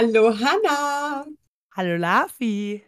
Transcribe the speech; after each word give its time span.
Hallo 0.00 0.32
Hanna. 0.34 1.26
Hallo 1.76 1.96
Lafi. 1.98 2.82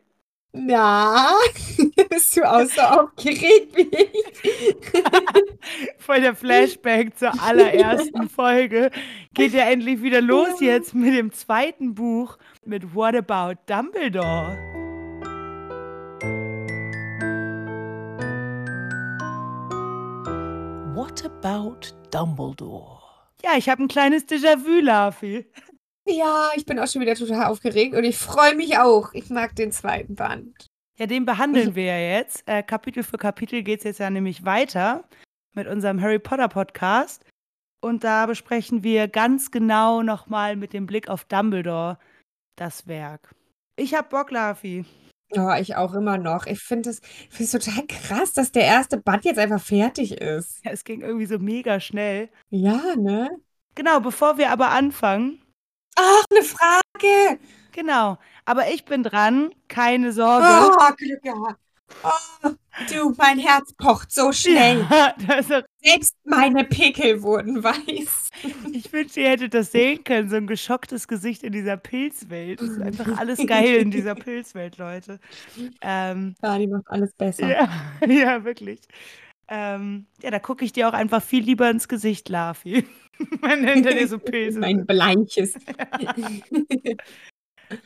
Na, 0.55 1.35
bist 2.09 2.35
du 2.39 2.43
auch 2.43 2.65
so 2.65 2.81
aufgeregt 2.81 3.77
wie 3.77 3.83
ich? 3.83 5.03
Voll 5.99 6.23
der 6.23 6.35
Flashback 6.35 7.19
zur 7.19 7.39
allerersten 7.39 8.29
Folge. 8.31 8.91
Geht 9.35 9.53
ja 9.53 9.65
endlich 9.65 10.01
wieder 10.01 10.23
los 10.23 10.59
jetzt 10.61 10.95
mit 10.95 11.13
dem 11.13 11.33
zweiten 11.33 11.95
Buch 11.95 12.39
mit 12.65 12.95
What 12.95 13.15
About 13.15 13.61
Dumbledore? 13.67 14.57
What 20.95 21.23
About 21.27 21.81
Dumbledore? 22.11 23.03
Ja, 23.45 23.51
ich 23.59 23.69
habe 23.69 23.83
ein 23.83 23.89
kleines 23.89 24.27
Déjà-vu, 24.27 24.81
Lafi. 24.81 25.45
Ja, 26.07 26.51
ich 26.57 26.67
bin 26.67 26.79
auch 26.79 26.89
schon 26.89 27.01
wieder 27.01 27.15
total 27.15 27.47
aufgeregt 27.47 27.95
und 27.95 28.05
ich 28.05 28.19
freue 28.19 28.55
mich 28.57 28.79
auch. 28.79 29.13
Ich 29.13 29.31
mag 29.31 29.55
den 29.55 29.73
zweiten 29.73 30.15
Band. 30.15 30.67
Ja, 30.99 31.07
den 31.07 31.25
behandeln 31.25 31.75
wir 31.75 31.85
ja 31.85 31.99
jetzt. 31.99 32.47
Äh, 32.47 32.63
Kapitel 32.63 33.03
für 33.03 33.19
Kapitel 33.19 33.63
geht 33.63 33.79
es 33.79 33.85
jetzt 33.85 34.01
ja 34.01 34.11
nämlich 34.11 34.45
weiter 34.45 35.05
mit 35.55 35.67
unserem 35.67 36.01
Harry 36.01 36.19
Potter 36.19 36.49
Podcast. 36.49 37.25
Und 37.81 38.05
da 38.05 38.27
besprechen 38.27 38.83
wir 38.83 39.09
ganz 39.09 39.51
genau 39.51 40.03
nochmal 40.03 40.57
mit 40.57 40.73
dem 40.73 40.87
Blick 40.87 41.09
auf 41.09 41.25
Dumbledore 41.25 41.99
das 42.57 42.87
Werk. 42.87 43.35
Ich 43.77 43.95
hab 43.95 44.11
Bock, 44.11 44.31
Lafi. 44.31 44.85
Oh, 45.35 45.53
ich 45.59 45.77
auch 45.77 45.95
immer 45.95 46.19
noch. 46.19 46.47
Ich 46.47 46.61
finde 46.61 46.91
es 46.91 47.01
total 47.51 47.87
krass, 47.89 48.35
dass 48.35 48.53
der 48.53 48.65
erste 48.65 48.99
Band 48.99 49.25
jetzt 49.25 49.39
einfach 49.39 49.63
fertig 49.63 50.21
ist. 50.21 50.65
Ja, 50.65 50.73
es 50.73 50.85
ging 50.85 51.01
irgendwie 51.01 51.27
so 51.27 51.39
mega 51.39 51.81
schnell. 51.81 52.29
Ja, 52.51 52.81
ne? 52.97 53.31
Genau, 53.75 54.01
bevor 54.01 54.37
wir 54.37 54.51
aber 54.51 54.71
anfangen, 54.71 55.42
Ach, 55.97 56.25
eine 56.31 56.43
Frage. 56.43 57.39
Genau. 57.73 58.19
Aber 58.45 58.71
ich 58.71 58.85
bin 58.85 59.03
dran. 59.03 59.51
Keine 59.69 60.13
Sorge. 60.13 60.47
Oh, 60.47 60.95
Glück 60.97 61.23
gehabt. 61.23 61.59
Oh, 62.03 62.49
du, 62.91 63.15
mein 63.19 63.39
Herz 63.39 63.73
pocht 63.75 64.13
so 64.13 64.33
schnell. 64.33 64.87
Ja, 64.91 65.15
Selbst 65.85 66.17
meine 66.25 66.65
Pickel 66.65 67.23
wurden 67.23 67.63
weiß. 67.63 68.31
Ich 68.73 68.93
wünschte, 68.93 69.21
ihr 69.21 69.31
hättet 69.31 69.55
das 69.55 69.73
sehen 69.73 70.03
können. 70.05 70.31
So 70.31 70.37
ein 70.37 70.47
geschocktes 70.47 71.07
Gesicht 71.09 71.43
in 71.43 71.53
dieser 71.53 71.77
Pilzwelt. 71.77 72.61
Das 72.61 72.71
ist 72.71 72.81
einfach 72.81 73.19
alles 73.19 73.45
geil 73.47 73.75
in 73.77 73.91
dieser 73.91 74.15
Pilzwelt, 74.17 74.79
Leute. 74.79 75.19
Ähm, 75.81 76.35
ja, 76.43 76.59
die 76.59 76.67
macht 76.67 76.85
alles 76.89 77.13
besser. 77.13 77.49
Ja, 77.49 77.69
ja 78.07 78.45
wirklich. 78.45 78.81
Ähm, 79.49 80.07
ja, 80.23 80.31
da 80.31 80.39
gucke 80.39 80.65
ich 80.65 80.73
dir 80.73 80.89
auch 80.89 80.93
einfach 80.93 81.23
viel 81.23 81.45
lieber 81.45 81.69
ins 81.69 81.89
Gesicht, 81.89 82.29
Lafi. 82.29 82.87
Man 83.41 83.63
nennt 83.63 83.87
dir 83.87 84.09
so 84.09 84.19
Pilze. 84.19 84.61
Mein 84.61 84.87
bleiches. 84.87 85.55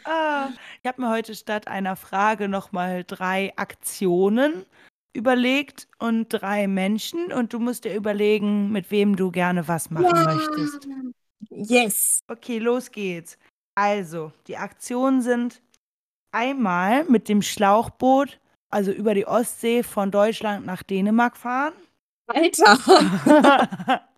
ah, 0.04 0.50
ich 0.82 0.88
habe 0.88 1.02
mir 1.02 1.10
heute 1.10 1.34
statt 1.34 1.68
einer 1.68 1.96
Frage 1.96 2.48
nochmal 2.48 3.04
drei 3.04 3.52
Aktionen 3.56 4.64
überlegt 5.12 5.88
und 5.98 6.28
drei 6.28 6.68
Menschen 6.68 7.32
und 7.32 7.52
du 7.52 7.58
musst 7.58 7.84
dir 7.84 7.94
überlegen, 7.94 8.70
mit 8.70 8.90
wem 8.90 9.16
du 9.16 9.30
gerne 9.30 9.66
was 9.66 9.90
machen 9.90 10.14
ja. 10.14 10.34
möchtest. 10.34 10.88
Yes. 11.50 12.20
Okay, 12.28 12.58
los 12.58 12.90
geht's. 12.90 13.38
Also, 13.74 14.32
die 14.46 14.56
Aktionen 14.56 15.22
sind 15.22 15.62
einmal 16.32 17.04
mit 17.04 17.28
dem 17.28 17.42
Schlauchboot, 17.42 18.38
also 18.70 18.90
über 18.90 19.14
die 19.14 19.26
Ostsee 19.26 19.82
von 19.82 20.10
Deutschland 20.10 20.66
nach 20.66 20.82
Dänemark 20.82 21.36
fahren. 21.36 21.74
Alter. 22.26 22.78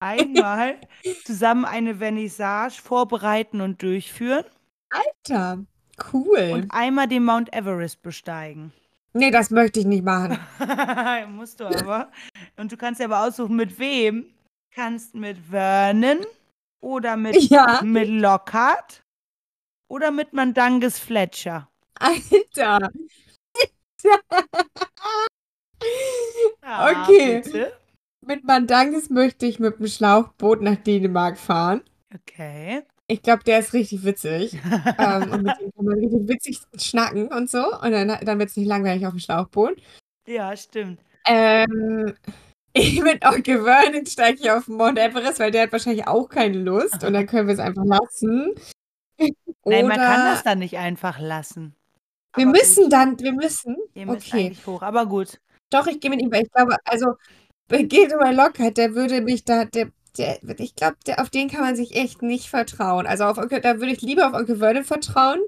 einmal 0.00 0.78
zusammen 1.24 1.64
eine 1.64 1.96
Vernissage 1.96 2.80
vorbereiten 2.82 3.60
und 3.60 3.82
durchführen. 3.82 4.44
Alter, 4.90 5.64
cool. 6.12 6.50
Und 6.52 6.70
einmal 6.70 7.06
den 7.06 7.24
Mount 7.24 7.52
Everest 7.52 8.02
besteigen. 8.02 8.72
Nee, 9.12 9.30
das 9.30 9.50
möchte 9.50 9.80
ich 9.80 9.86
nicht 9.86 10.04
machen. 10.04 10.38
Musst 11.36 11.60
du 11.60 11.64
aber. 11.64 12.10
Und 12.56 12.70
du 12.70 12.76
kannst 12.76 13.00
ja 13.00 13.06
aber 13.06 13.24
aussuchen, 13.24 13.56
mit 13.56 13.78
wem. 13.78 14.32
Kannst 14.72 15.14
mit 15.14 15.36
Vernon 15.50 16.24
oder 16.80 17.16
mit, 17.16 17.36
ja. 17.50 17.80
mit 17.82 18.08
Lockhart 18.08 19.02
oder 19.88 20.12
mit 20.12 20.32
Mandanges 20.32 21.00
Fletcher. 21.00 21.68
Alter. 21.98 22.90
Ah, 26.62 26.90
okay. 26.90 27.40
Bitte? 27.42 27.72
Mit 28.26 28.44
Mandanges 28.44 29.10
möchte 29.10 29.46
ich 29.46 29.58
mit 29.58 29.78
dem 29.78 29.86
Schlauchboot 29.86 30.60
nach 30.60 30.76
Dänemark 30.76 31.38
fahren. 31.38 31.82
Okay. 32.14 32.82
Ich 33.06 33.22
glaube, 33.22 33.42
der 33.44 33.58
ist 33.60 33.72
richtig 33.72 34.04
witzig. 34.04 34.54
ähm, 34.98 35.32
und 35.32 35.42
mit 35.42 35.58
dem 35.60 35.72
kann 35.72 35.84
man 35.84 35.98
richtig 35.98 36.28
witzig 36.28 36.60
schnacken 36.76 37.28
und 37.28 37.50
so. 37.50 37.64
Und 37.80 37.90
dann, 37.90 38.08
dann 38.22 38.38
wird 38.38 38.50
es 38.50 38.56
nicht 38.56 38.68
langweilig 38.68 39.06
auf 39.06 39.12
dem 39.12 39.20
Schlauchboot. 39.20 39.80
Ja, 40.26 40.56
stimmt. 40.56 41.00
Ähm, 41.26 42.14
ich 42.72 43.02
mit 43.02 43.24
Onkel 43.24 43.64
Vernon 43.64 44.06
steige 44.06 44.38
ich 44.40 44.50
auf 44.50 44.68
Mount 44.68 44.98
Everest, 44.98 45.40
weil 45.40 45.50
der 45.50 45.62
hat 45.62 45.72
wahrscheinlich 45.72 46.06
auch 46.06 46.28
keine 46.28 46.58
Lust. 46.58 47.02
Und 47.02 47.14
dann 47.14 47.26
können 47.26 47.48
wir 47.48 47.54
es 47.54 47.60
einfach 47.60 47.84
lassen. 47.84 48.54
Nein, 49.64 49.88
man 49.88 49.96
kann 49.96 50.32
das 50.32 50.42
dann 50.42 50.60
nicht 50.60 50.78
einfach 50.78 51.18
lassen. 51.18 51.74
Wir 52.36 52.46
aber 52.46 52.58
müssen 52.58 52.84
gut. 52.84 52.92
dann, 52.92 53.18
wir 53.18 53.32
müssen. 53.32 53.76
Wir 53.92 54.06
müssen 54.06 54.32
okay. 54.32 54.46
eigentlich 54.46 54.66
hoch, 54.66 54.82
aber 54.82 55.06
gut. 55.06 55.40
Doch, 55.70 55.86
ich 55.86 56.00
gehe 56.00 56.10
mit 56.10 56.20
ihm, 56.20 56.32
weil 56.32 56.42
ich 56.42 56.50
glaube, 56.50 56.76
also 56.84 57.14
bei 57.68 57.82
Gilderoy 57.82 58.34
Lockhart, 58.34 58.76
der 58.76 58.94
würde 58.94 59.20
mich 59.20 59.44
da, 59.44 59.64
der, 59.64 59.88
der, 60.18 60.38
ich 60.58 60.74
glaube, 60.74 60.96
auf 61.18 61.30
den 61.30 61.48
kann 61.48 61.60
man 61.60 61.76
sich 61.76 61.94
echt 61.94 62.22
nicht 62.22 62.50
vertrauen. 62.50 63.06
Also 63.06 63.24
auf 63.24 63.38
Onkel, 63.38 63.60
da 63.60 63.78
würde 63.78 63.92
ich 63.92 64.00
lieber 64.00 64.26
auf 64.28 64.34
Onkel 64.34 64.56
Vernon 64.56 64.84
vertrauen. 64.84 65.40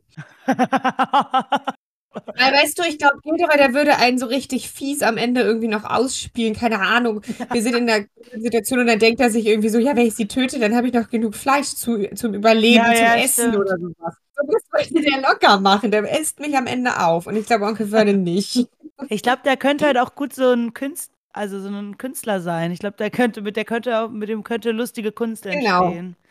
Weil, 2.14 2.52
weißt 2.52 2.78
du, 2.78 2.82
ich 2.86 2.98
glaube, 2.98 3.20
Gilderoy, 3.22 3.56
der 3.56 3.74
würde 3.74 3.96
einen 3.96 4.18
so 4.18 4.26
richtig 4.26 4.68
fies 4.70 5.02
am 5.02 5.16
Ende 5.16 5.40
irgendwie 5.40 5.68
noch 5.68 5.84
ausspielen. 5.84 6.54
Keine 6.54 6.80
Ahnung. 6.80 7.22
Wir 7.50 7.62
sind 7.62 7.74
in 7.74 7.86
der 7.86 8.04
Situation 8.38 8.80
und 8.80 8.86
dann 8.86 8.98
denkt 8.98 9.20
er 9.20 9.30
sich 9.30 9.46
irgendwie 9.46 9.70
so, 9.70 9.78
ja, 9.78 9.96
wenn 9.96 10.06
ich 10.06 10.14
sie 10.14 10.28
töte, 10.28 10.58
dann 10.58 10.76
habe 10.76 10.88
ich 10.88 10.92
noch 10.92 11.08
genug 11.08 11.34
Fleisch 11.34 11.74
zu, 11.74 12.08
zum 12.14 12.34
Überleben, 12.34 12.84
ja, 12.84 12.94
zum 12.94 13.04
ja, 13.04 13.16
Essen 13.16 13.50
stimmt. 13.50 13.56
oder 13.56 13.78
sowas. 13.78 14.14
Das 14.46 14.62
wollte 14.72 15.02
der 15.02 15.20
locker 15.20 15.60
machen. 15.60 15.90
Der 15.90 16.20
isst 16.20 16.40
mich 16.40 16.56
am 16.56 16.66
Ende 16.66 17.00
auf. 17.00 17.26
Und 17.26 17.36
ich 17.36 17.46
glaube, 17.46 17.64
Onkel 17.64 17.88
Vernon 17.88 18.22
nicht. 18.22 18.66
Ich 19.08 19.22
glaube, 19.22 19.42
der 19.44 19.56
könnte 19.56 19.86
halt 19.86 19.98
auch 19.98 20.14
gut 20.14 20.34
so 20.34 20.50
ein 20.50 20.74
Künstler 20.74 21.12
also 21.32 21.60
so 21.60 21.68
ein 21.68 21.96
Künstler 21.98 22.40
sein. 22.40 22.72
Ich 22.72 22.78
glaube, 22.78 22.96
der 22.98 23.10
könnte 23.10 23.40
mit 23.40 23.56
der 23.56 23.64
könnte 23.64 24.08
mit 24.08 24.28
dem 24.28 24.44
könnte 24.44 24.70
lustige 24.70 25.12
Kunst 25.12 25.44
genau. 25.44 25.84
entstehen. 25.84 26.16
Genau, 26.16 26.21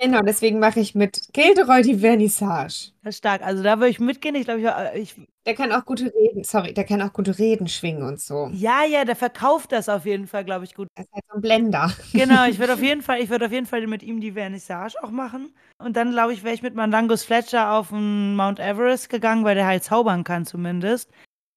deswegen 0.00 0.58
mache 0.58 0.80
ich 0.80 0.94
mit 0.94 1.32
Gilderoy 1.32 1.82
die 1.82 1.96
Vernissage. 1.96 2.92
Das 3.02 3.14
ist 3.14 3.18
stark. 3.18 3.42
Also 3.42 3.62
da 3.62 3.78
würde 3.78 3.88
ich 3.88 4.00
mitgehen. 4.00 4.34
Ich 4.34 4.44
glaube, 4.44 4.60
ich, 4.94 5.16
ich, 5.18 5.26
Der 5.46 5.54
kann 5.54 5.72
auch 5.72 5.84
gute 5.84 6.12
Reden, 6.14 6.44
sorry, 6.44 6.74
der 6.74 6.84
kann 6.84 7.00
auch 7.02 7.12
gute 7.12 7.38
Reden 7.38 7.68
schwingen 7.68 8.02
und 8.02 8.20
so. 8.20 8.50
Ja, 8.52 8.84
ja, 8.84 9.04
der 9.04 9.16
verkauft 9.16 9.72
das 9.72 9.88
auf 9.88 10.04
jeden 10.04 10.26
Fall, 10.26 10.44
glaube 10.44 10.64
ich, 10.64 10.74
gut. 10.74 10.88
Er 10.96 11.04
ist 11.04 11.12
halt 11.12 11.24
so 11.28 11.36
ein 11.36 11.40
Blender. 11.40 11.92
Genau, 12.12 12.46
ich 12.46 12.58
würde 12.58 12.74
auf 12.74 12.82
jeden 12.82 13.02
Fall, 13.02 13.20
ich 13.20 13.30
würde 13.30 13.46
auf 13.46 13.52
jeden 13.52 13.66
Fall 13.66 13.86
mit 13.86 14.02
ihm 14.02 14.20
die 14.20 14.32
Vernissage 14.32 14.96
auch 15.02 15.10
machen. 15.10 15.54
Und 15.78 15.96
dann, 15.96 16.10
glaube 16.10 16.32
ich, 16.32 16.42
wäre 16.42 16.54
ich 16.54 16.62
mit 16.62 16.74
Mandangus 16.74 17.24
Fletcher 17.24 17.72
auf 17.72 17.88
den 17.88 18.34
Mount 18.36 18.60
Everest 18.60 19.08
gegangen, 19.08 19.44
weil 19.44 19.54
der 19.54 19.66
halt 19.66 19.84
zaubern 19.84 20.24
kann 20.24 20.46
zumindest. 20.46 21.10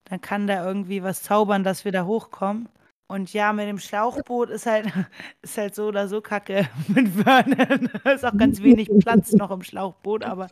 Dann 0.04 0.20
kann 0.20 0.46
der 0.46 0.64
irgendwie 0.64 1.02
was 1.02 1.22
zaubern, 1.22 1.62
dass 1.64 1.84
wir 1.84 1.92
da 1.92 2.04
hochkommen. 2.04 2.68
Und 3.10 3.32
ja, 3.32 3.52
mit 3.52 3.66
dem 3.66 3.80
Schlauchboot 3.80 4.50
ist 4.50 4.66
halt, 4.66 4.86
ist 5.42 5.58
halt 5.58 5.74
so 5.74 5.88
oder 5.88 6.06
so 6.06 6.20
kacke 6.20 6.68
mit 6.86 7.08
Vernon. 7.08 7.90
Da 8.04 8.10
ist 8.12 8.24
auch 8.24 8.36
ganz 8.36 8.62
wenig 8.62 8.88
Platz 9.00 9.32
noch 9.32 9.50
im 9.50 9.64
Schlauchboot, 9.64 10.22
aber 10.22 10.46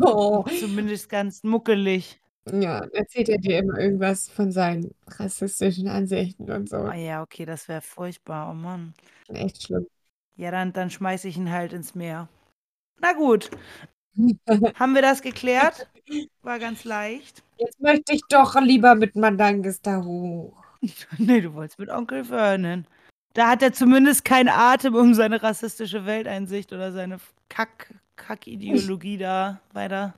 oh. 0.00 0.44
zumindest 0.58 1.08
ganz 1.08 1.44
muckelig. 1.44 2.20
Ja, 2.50 2.80
erzählt 2.92 3.28
er 3.28 3.38
dir 3.38 3.58
immer 3.60 3.78
irgendwas 3.78 4.28
von 4.28 4.50
seinen 4.50 4.92
rassistischen 5.06 5.86
Ansichten 5.86 6.50
und 6.50 6.68
so. 6.68 6.78
Ah 6.78 6.96
ja, 6.96 7.22
okay, 7.22 7.44
das 7.44 7.68
wäre 7.68 7.82
furchtbar, 7.82 8.50
oh 8.50 8.54
Mann. 8.54 8.94
Echt 9.28 9.62
schlimm. 9.62 9.86
Ja, 10.34 10.50
dann, 10.50 10.72
dann 10.72 10.90
schmeiße 10.90 11.28
ich 11.28 11.36
ihn 11.36 11.52
halt 11.52 11.72
ins 11.72 11.94
Meer. 11.94 12.28
Na 13.00 13.12
gut. 13.12 13.48
Haben 14.74 14.94
wir 14.96 15.02
das 15.02 15.22
geklärt? 15.22 15.88
War 16.42 16.58
ganz 16.58 16.82
leicht. 16.82 17.44
Jetzt 17.58 17.80
möchte 17.80 18.12
ich 18.12 18.22
doch 18.28 18.60
lieber 18.60 18.96
mit 18.96 19.14
Mandanges 19.14 19.80
da 19.80 20.02
hoch. 20.02 20.61
nee, 21.18 21.40
du 21.40 21.54
wolltest 21.54 21.78
mit 21.78 21.90
Onkel 21.90 22.24
Vernon. 22.24 22.86
Da 23.34 23.48
hat 23.48 23.62
er 23.62 23.72
zumindest 23.72 24.24
keinen 24.24 24.48
Atem, 24.48 24.94
um 24.94 25.14
seine 25.14 25.42
rassistische 25.42 26.04
Welteinsicht 26.04 26.72
oder 26.72 26.92
seine 26.92 27.18
Kack, 27.48 27.94
Kack-Ideologie 28.16 29.16
da 29.16 29.60
weiter, 29.72 30.14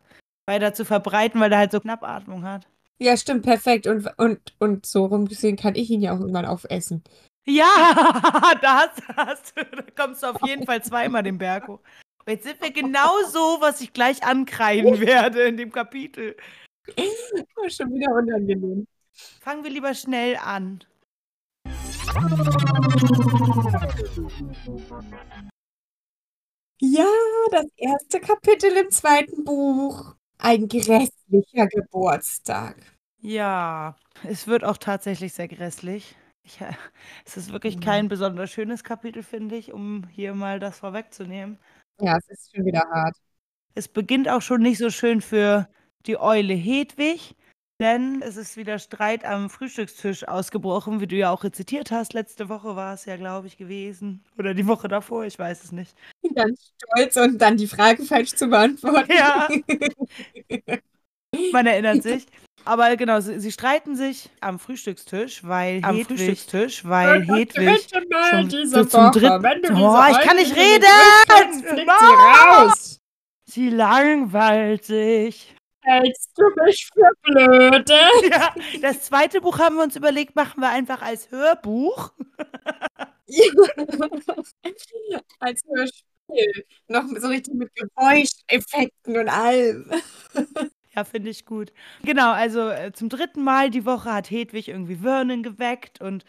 weiter 0.46 0.74
zu 0.74 0.84
verbreiten, 0.84 1.40
weil 1.40 1.52
er 1.52 1.58
halt 1.58 1.72
so 1.72 1.80
knapp 1.80 2.02
Atmung 2.02 2.44
hat. 2.44 2.66
Ja, 2.98 3.16
stimmt, 3.16 3.44
perfekt. 3.44 3.86
Und, 3.86 4.08
und, 4.18 4.54
und 4.58 4.86
so 4.86 5.06
rumgesehen 5.06 5.56
kann 5.56 5.74
ich 5.74 5.90
ihn 5.90 6.00
ja 6.00 6.12
auch 6.12 6.20
irgendwann 6.20 6.46
aufessen. 6.46 7.04
Ja, 7.46 7.66
da 8.62 8.88
hast, 8.88 9.02
hast, 9.16 9.54
da 9.56 9.82
kommst 9.96 10.22
du 10.22 10.28
auf 10.28 10.46
jeden 10.46 10.64
Fall 10.64 10.82
zweimal 10.82 11.22
den 11.22 11.38
Berg 11.38 11.68
hoch. 11.68 11.80
Jetzt 12.26 12.44
sind 12.44 12.60
wir 12.62 12.72
genau 12.72 13.22
so, 13.28 13.58
was 13.60 13.80
ich 13.80 13.92
gleich 13.92 14.24
ankreiden 14.24 15.00
werde 15.06 15.42
in 15.42 15.56
dem 15.56 15.70
Kapitel. 15.70 16.36
Schon 17.68 17.92
wieder 17.94 18.14
unangenehm. 18.14 18.86
Fangen 19.40 19.64
wir 19.64 19.70
lieber 19.70 19.94
schnell 19.94 20.36
an. 20.36 20.84
Ja, 26.80 27.06
das 27.50 27.66
erste 27.76 28.20
Kapitel 28.20 28.72
im 28.72 28.90
zweiten 28.90 29.44
Buch. 29.44 30.14
Ein 30.38 30.68
grässlicher 30.68 31.66
Geburtstag. 31.68 32.76
Ja, 33.20 33.96
es 34.24 34.46
wird 34.46 34.64
auch 34.64 34.76
tatsächlich 34.76 35.32
sehr 35.32 35.48
grässlich. 35.48 36.16
Ich, 36.42 36.60
äh, 36.60 36.72
es 37.24 37.36
ist 37.36 37.52
wirklich 37.52 37.80
kein 37.80 38.08
besonders 38.08 38.50
schönes 38.50 38.84
Kapitel, 38.84 39.22
finde 39.22 39.56
ich, 39.56 39.72
um 39.72 40.06
hier 40.08 40.34
mal 40.34 40.60
das 40.60 40.80
vorwegzunehmen. 40.80 41.58
Ja, 42.00 42.18
es 42.18 42.28
ist 42.28 42.54
schon 42.54 42.66
wieder 42.66 42.82
hart. 42.92 43.16
Es 43.74 43.88
beginnt 43.88 44.28
auch 44.28 44.42
schon 44.42 44.60
nicht 44.60 44.78
so 44.78 44.90
schön 44.90 45.20
für 45.20 45.68
die 46.06 46.18
Eule 46.18 46.54
Hedwig, 46.54 47.34
denn 47.80 48.22
es 48.22 48.36
ist 48.36 48.56
wieder 48.56 48.78
Streit 48.78 49.24
am 49.24 49.50
Frühstückstisch 49.50 50.28
ausgebrochen, 50.28 51.00
wie 51.00 51.06
du 51.06 51.16
ja 51.16 51.30
auch 51.30 51.44
rezitiert 51.44 51.90
hast. 51.90 52.12
Letzte 52.12 52.48
Woche 52.48 52.76
war 52.76 52.94
es 52.94 53.04
ja, 53.04 53.16
glaube 53.16 53.46
ich, 53.48 53.56
gewesen. 53.56 54.24
Oder 54.38 54.54
die 54.54 54.66
Woche 54.66 54.88
davor, 54.88 55.24
ich 55.24 55.38
weiß 55.38 55.64
es 55.64 55.72
nicht. 55.72 55.94
Ganz 56.34 56.72
stolz 56.82 57.16
und 57.16 57.38
dann 57.38 57.56
die 57.56 57.66
Frage 57.66 58.04
falsch 58.04 58.34
zu 58.34 58.48
beantworten. 58.48 59.12
Ja. 59.12 59.48
Man 61.52 61.66
erinnert 61.66 62.02
sich. 62.02 62.26
Aber 62.64 62.96
genau, 62.96 63.20
sie, 63.20 63.40
sie, 63.40 63.52
streiten 63.52 63.94
sich 63.94 64.30
am 64.40 64.58
Frühstückstisch, 64.58 65.44
weil 65.44 65.80
am 65.84 65.96
Hedwig, 65.96 66.18
Frühstückstisch, 66.18 66.84
weil 66.84 67.22
Hedwig 67.26 67.86
schon 68.30 68.66
so 68.66 68.84
zum 68.84 69.10
dritten. 69.10 69.74
Oh, 69.74 70.02
ich 70.10 70.20
kann 70.20 70.36
nicht 70.36 70.56
reden! 70.56 70.86
Fliegt 71.60 71.90
sie 72.00 72.06
raus! 72.06 73.00
Sie 73.44 73.68
langweilt 73.68 74.84
sich. 74.84 75.53
Hältst 75.84 76.30
du 76.36 76.44
mich 76.64 76.88
für 76.92 77.10
blöde? 77.22 77.94
Ja, 78.30 78.54
das 78.80 79.02
zweite 79.02 79.40
Buch 79.42 79.58
haben 79.58 79.76
wir 79.76 79.82
uns 79.82 79.96
überlegt, 79.96 80.34
machen 80.34 80.60
wir 80.60 80.70
einfach 80.70 81.02
als 81.02 81.30
Hörbuch. 81.30 82.12
als 85.40 85.62
Hörspiel. 85.68 86.64
Noch 86.88 87.04
so 87.18 87.28
richtig 87.28 87.54
mit 87.54 87.70
Geräuscheffekten 87.74 89.16
und 89.18 89.28
allem. 89.28 89.90
Ja, 90.96 91.02
finde 91.02 91.28
ich 91.30 91.44
gut. 91.44 91.72
Genau, 92.04 92.30
also 92.30 92.68
äh, 92.68 92.92
zum 92.92 93.08
dritten 93.08 93.42
Mal 93.42 93.68
die 93.70 93.84
Woche 93.84 94.12
hat 94.12 94.30
Hedwig 94.30 94.68
irgendwie 94.68 94.94
Vernon 94.94 95.42
geweckt 95.42 96.00
und 96.00 96.24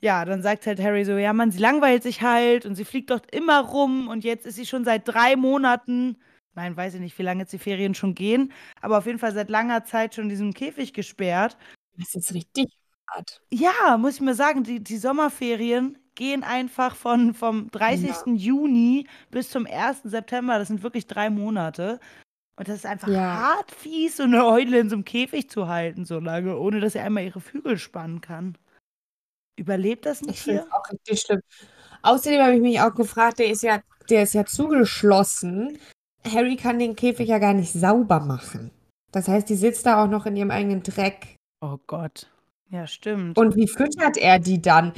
ja, 0.00 0.24
dann 0.24 0.42
sagt 0.42 0.66
halt 0.66 0.80
Harry 0.80 1.04
so, 1.04 1.12
ja, 1.18 1.32
man, 1.32 1.52
sie 1.52 1.60
langweilt 1.60 2.02
sich 2.02 2.22
halt 2.22 2.66
und 2.66 2.74
sie 2.74 2.84
fliegt 2.84 3.10
dort 3.10 3.32
immer 3.34 3.60
rum 3.60 4.08
und 4.08 4.24
jetzt 4.24 4.46
ist 4.46 4.56
sie 4.56 4.66
schon 4.66 4.84
seit 4.84 5.06
drei 5.08 5.36
Monaten, 5.36 6.16
nein, 6.54 6.76
weiß 6.76 6.94
ich 6.94 7.00
nicht, 7.00 7.18
wie 7.18 7.22
lange 7.22 7.40
jetzt 7.40 7.52
die 7.52 7.58
Ferien 7.58 7.94
schon 7.94 8.14
gehen, 8.14 8.52
aber 8.80 8.98
auf 8.98 9.06
jeden 9.06 9.18
Fall 9.18 9.32
seit 9.32 9.50
langer 9.50 9.84
Zeit 9.84 10.14
schon 10.14 10.24
in 10.24 10.30
diesem 10.30 10.54
Käfig 10.54 10.92
gesperrt. 10.92 11.56
Das 11.96 12.14
ist 12.14 12.34
richtig 12.34 12.72
hart. 13.08 13.42
Ja, 13.50 13.96
muss 13.98 14.16
ich 14.16 14.20
mir 14.20 14.34
sagen, 14.34 14.64
die, 14.64 14.82
die 14.82 14.96
Sommerferien 14.98 15.98
gehen 16.14 16.42
einfach 16.44 16.94
von, 16.94 17.34
vom 17.34 17.70
30. 17.70 18.08
Ja. 18.08 18.32
Juni 18.34 19.06
bis 19.30 19.50
zum 19.50 19.66
1. 19.66 20.02
September, 20.04 20.58
das 20.58 20.68
sind 20.68 20.82
wirklich 20.82 21.06
drei 21.06 21.30
Monate. 21.30 22.00
Und 22.56 22.68
das 22.68 22.76
ist 22.76 22.86
einfach 22.86 23.08
ja. 23.08 23.54
hart 23.54 23.70
fies, 23.72 24.18
so 24.18 24.24
eine 24.24 24.46
Eule 24.46 24.78
in 24.78 24.90
so 24.90 24.96
einem 24.96 25.04
Käfig 25.04 25.48
zu 25.48 25.68
halten, 25.68 26.04
so 26.04 26.20
lange, 26.20 26.58
ohne 26.58 26.80
dass 26.80 26.92
sie 26.92 27.00
einmal 27.00 27.24
ihre 27.24 27.40
Flügel 27.40 27.78
spannen 27.78 28.20
kann. 28.20 28.58
Überlebt 29.56 30.06
das 30.06 30.22
nicht 30.22 30.38
ich 30.38 30.44
hier? 30.44 30.64
Das 30.64 30.72
auch 30.72 30.90
richtig 30.90 31.20
schlimm. 31.20 31.40
Außerdem 32.02 32.42
habe 32.42 32.54
ich 32.54 32.60
mich 32.60 32.80
auch 32.80 32.94
gefragt, 32.94 33.38
der 33.38 33.48
ist 33.48 33.62
ja, 33.62 33.80
der 34.10 34.24
ist 34.24 34.34
ja 34.34 34.44
zugeschlossen. 34.44 35.78
Harry 36.26 36.56
kann 36.56 36.78
den 36.78 36.96
Käfig 36.96 37.28
ja 37.28 37.38
gar 37.38 37.54
nicht 37.54 37.72
sauber 37.72 38.20
machen. 38.20 38.70
Das 39.12 39.28
heißt, 39.28 39.48
die 39.48 39.54
sitzt 39.54 39.86
da 39.86 40.02
auch 40.02 40.08
noch 40.08 40.26
in 40.26 40.36
ihrem 40.36 40.50
eigenen 40.50 40.82
Dreck. 40.82 41.36
Oh 41.60 41.78
Gott. 41.86 42.28
Ja, 42.70 42.86
stimmt. 42.86 43.36
Und 43.36 43.54
wie 43.54 43.68
füttert 43.68 44.16
er 44.16 44.38
die 44.38 44.62
dann? 44.62 44.92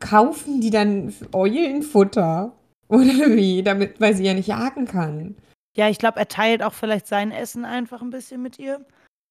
Kaufen 0.00 0.60
die 0.60 0.70
dann 0.70 1.14
Eulenfutter? 1.32 2.52
Oder 2.88 3.36
wie? 3.36 3.62
Damit, 3.62 4.00
weil 4.00 4.14
sie 4.14 4.24
ja 4.24 4.32
nicht 4.32 4.48
jagen 4.48 4.86
kann. 4.86 5.36
Ja, 5.76 5.90
ich 5.90 5.98
glaube, 5.98 6.18
er 6.18 6.28
teilt 6.28 6.62
auch 6.62 6.72
vielleicht 6.72 7.06
sein 7.06 7.30
Essen 7.30 7.66
einfach 7.66 8.00
ein 8.00 8.10
bisschen 8.10 8.40
mit 8.40 8.58
ihr. 8.58 8.84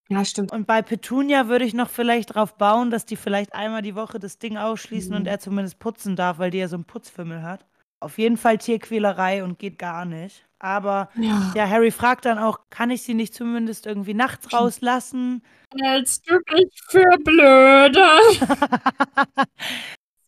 Ja, 0.09 0.23
stimmt. 0.23 0.51
Und 0.51 0.67
bei 0.67 0.81
Petunia 0.81 1.47
würde 1.47 1.65
ich 1.65 1.73
noch 1.73 1.89
vielleicht 1.89 2.35
drauf 2.35 2.55
bauen, 2.55 2.91
dass 2.91 3.05
die 3.05 3.17
vielleicht 3.17 3.53
einmal 3.53 3.81
die 3.81 3.95
Woche 3.95 4.19
das 4.19 4.38
Ding 4.38 4.57
ausschließen 4.57 5.11
mhm. 5.11 5.17
und 5.17 5.27
er 5.27 5.39
zumindest 5.39 5.79
putzen 5.79 6.15
darf, 6.15 6.38
weil 6.38 6.51
die 6.51 6.59
ja 6.59 6.67
so 6.67 6.77
einen 6.77 6.85
Putzfimmel 6.85 7.41
hat. 7.41 7.65
Auf 7.99 8.17
jeden 8.17 8.38
Fall 8.38 8.59
Tierquälerei 8.59 9.44
und 9.44 9.59
geht 9.59 9.79
gar 9.79 10.05
nicht. 10.05 10.46
Aber 10.59 11.09
ja. 11.15 11.51
ja. 11.56 11.69
Harry 11.69 11.92
fragt 11.92 12.25
dann 12.25 12.39
auch, 12.39 12.59
kann 12.69 12.89
ich 12.89 13.04
sie 13.04 13.13
nicht 13.13 13.33
zumindest 13.33 13.86
irgendwie 13.86 14.13
nachts 14.13 14.51
rauslassen? 14.54 15.44
Hältst 15.80 16.30
du 16.30 16.39
mich 16.54 16.74
für 16.88 17.18
blöde? 17.24 18.06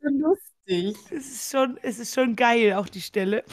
so 0.02 0.36
lustig. 0.70 0.96
Es 1.12 1.28
ist, 1.28 1.52
schon, 1.52 1.78
es 1.82 2.00
ist 2.00 2.14
schon 2.14 2.36
geil, 2.36 2.74
auch 2.74 2.88
die 2.88 3.02
Stelle. 3.02 3.44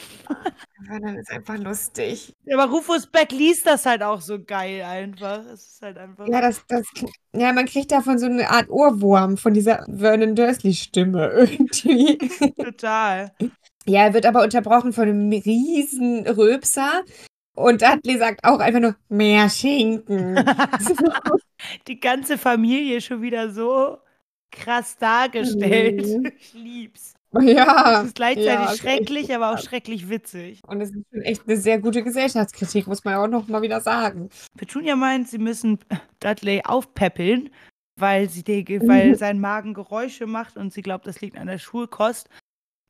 dann 0.87 1.17
ist 1.17 1.31
einfach 1.31 1.57
lustig. 1.57 2.35
Ja, 2.45 2.57
aber 2.57 2.71
Rufus 2.71 3.07
Beck 3.07 3.31
liest 3.31 3.65
das 3.65 3.85
halt 3.85 4.03
auch 4.03 4.21
so 4.21 4.43
geil 4.43 4.83
einfach. 4.83 5.39
Es 5.45 5.67
ist 5.67 5.81
halt 5.81 5.97
einfach. 5.97 6.27
Ja, 6.27 6.41
das, 6.41 6.63
das, 6.67 6.85
ja, 7.33 7.53
man 7.53 7.65
kriegt 7.65 7.91
davon 7.91 8.17
so 8.19 8.25
eine 8.25 8.49
Art 8.49 8.69
Ohrwurm 8.69 9.37
von 9.37 9.53
dieser 9.53 9.85
Vernon 9.87 10.35
Dursley-Stimme 10.35 11.27
irgendwie. 11.37 12.17
Total. 12.63 13.31
Ja, 13.85 14.05
er 14.05 14.13
wird 14.13 14.25
aber 14.25 14.43
unterbrochen 14.43 14.93
von 14.93 15.07
einem 15.07 15.31
riesen 15.31 16.27
Röpser. 16.27 17.03
Und 17.55 17.81
Dudley 17.81 18.19
sagt 18.19 18.43
auch 18.43 18.59
einfach 18.59 18.79
nur, 18.79 18.95
mehr 19.09 19.49
Schinken. 19.49 20.35
Die 21.87 21.99
ganze 21.99 22.37
Familie 22.37 23.01
schon 23.01 23.21
wieder 23.21 23.49
so 23.49 23.97
krass 24.51 24.97
dargestellt. 24.97 26.05
Mhm. 26.05 26.31
Ich 26.39 26.53
lieb's. 26.53 27.13
Ja. 27.41 28.01
Es 28.01 28.07
ist 28.07 28.15
gleichzeitig 28.15 28.69
ja, 28.69 28.75
schrecklich, 28.75 29.35
aber 29.35 29.51
auch 29.51 29.59
schrecklich 29.59 30.09
witzig. 30.09 30.61
Und 30.65 30.81
es 30.81 30.91
ist 30.91 31.05
echt 31.11 31.47
eine 31.47 31.57
sehr 31.57 31.79
gute 31.79 32.03
Gesellschaftskritik, 32.03 32.87
muss 32.87 33.03
man 33.03 33.13
ja 33.15 33.23
auch 33.23 33.27
noch 33.27 33.47
mal 33.47 33.61
wieder 33.61 33.81
sagen. 33.81 34.29
Petunia 34.55 34.95
meint, 34.95 35.27
sie 35.27 35.37
müssen 35.37 35.79
Dudley 36.19 36.61
aufpäppeln, 36.63 37.49
weil, 37.99 38.29
sie 38.29 38.43
die, 38.43 38.65
weil 38.87 39.15
sein 39.17 39.39
Magen 39.39 39.73
Geräusche 39.73 40.25
macht 40.25 40.57
und 40.57 40.71
sie 40.73 40.81
glaubt, 40.81 41.05
das 41.05 41.21
liegt 41.21 41.37
an 41.37 41.47
der 41.47 41.59
Schulkost. 41.59 42.29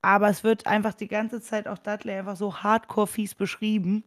Aber 0.04 0.30
es 0.30 0.44
wird 0.44 0.68
einfach 0.68 0.94
die 0.94 1.08
ganze 1.08 1.42
Zeit 1.42 1.68
auch 1.68 1.80
Dudley 1.80 2.14
einfach 2.14 2.38
so 2.38 2.58
hardcore 2.58 3.08
fies 3.08 3.34
beschrieben. 3.34 4.04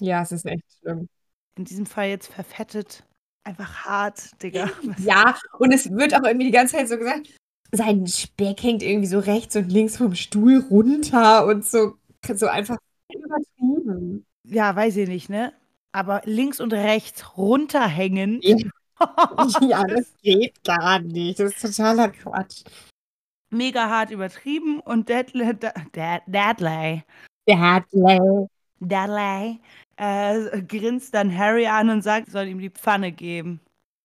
Ja, 0.00 0.22
es 0.22 0.32
ist 0.32 0.46
echt 0.46 0.64
schlimm. 0.80 1.08
In 1.56 1.64
diesem 1.64 1.86
Fall 1.86 2.08
jetzt 2.08 2.32
verfettet. 2.32 3.04
Einfach 3.44 3.84
hart, 3.84 4.42
Digga. 4.42 4.70
Ja, 4.98 5.36
und 5.58 5.72
es 5.72 5.90
wird 5.90 6.14
auch 6.14 6.22
irgendwie 6.22 6.46
die 6.46 6.52
ganze 6.52 6.76
Zeit 6.76 6.88
so 6.88 6.98
gesagt, 6.98 7.28
sein 7.72 8.06
Speck 8.06 8.62
hängt 8.62 8.82
irgendwie 8.82 9.06
so 9.06 9.18
rechts 9.18 9.56
und 9.56 9.70
links 9.70 9.96
vom 9.96 10.14
Stuhl 10.14 10.64
runter 10.70 11.46
und 11.46 11.64
so, 11.64 11.94
so 12.34 12.46
einfach 12.46 12.78
übertrieben. 13.12 14.26
Ja, 14.44 14.74
weiß 14.74 14.96
ich 14.96 15.08
nicht, 15.08 15.28
ne? 15.28 15.52
Aber 15.92 16.22
links 16.24 16.60
und 16.60 16.72
rechts 16.72 17.36
runterhängen. 17.36 18.40
Ja, 18.42 18.56
ja 19.60 19.84
das 19.84 20.14
geht 20.22 20.62
gar 20.64 21.00
nicht. 21.00 21.40
Das 21.40 21.52
ist 21.52 21.76
totaler 21.76 22.10
Quatsch. 22.10 22.64
Mega 23.50 23.88
hart 23.88 24.10
übertrieben 24.10 24.80
und 24.80 25.08
Dudley, 25.08 25.54
Dudley, 25.54 27.02
Dudley, 27.46 28.48
Dudley 28.80 29.60
äh, 29.96 30.62
grinst 30.62 31.14
dann 31.14 31.36
Harry 31.36 31.66
an 31.66 31.90
und 31.90 32.02
sagt, 32.02 32.30
soll 32.30 32.48
ihm 32.48 32.60
die 32.60 32.70
Pfanne 32.70 33.12
geben. 33.12 33.60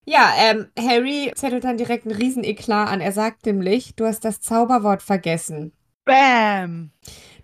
Ja, 0.06 0.34
ähm, 0.38 0.68
Harry 0.77 1.32
zettelt 1.36 1.63
dann 1.63 1.77
direkt 1.77 2.06
einen 2.06 2.15
riesen 2.15 2.44
Eklat 2.44 2.89
an. 2.89 3.00
Er 3.00 3.13
sagt 3.13 3.46
nämlich, 3.46 3.96
du 3.96 4.06
hast 4.06 4.25
das 4.25 4.42
Zauberwort 4.42 5.01
vergessen. 5.01 5.72
Bam! 6.03 6.92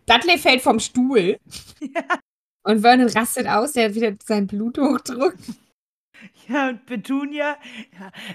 Dudley 0.06 0.38
fällt 0.38 0.62
vom 0.62 0.80
Stuhl. 0.80 1.38
Ja. 1.82 2.20
Und 2.64 2.82
Vernon 2.82 3.08
rastet 3.08 3.48
aus, 3.48 3.72
der 3.72 3.86
hat 3.86 3.96
wieder 3.96 4.14
seinen 4.22 4.46
Bluthochdruck. 4.46 5.34
Ja, 6.48 6.70
und 6.70 6.86
Petunia 6.86 7.58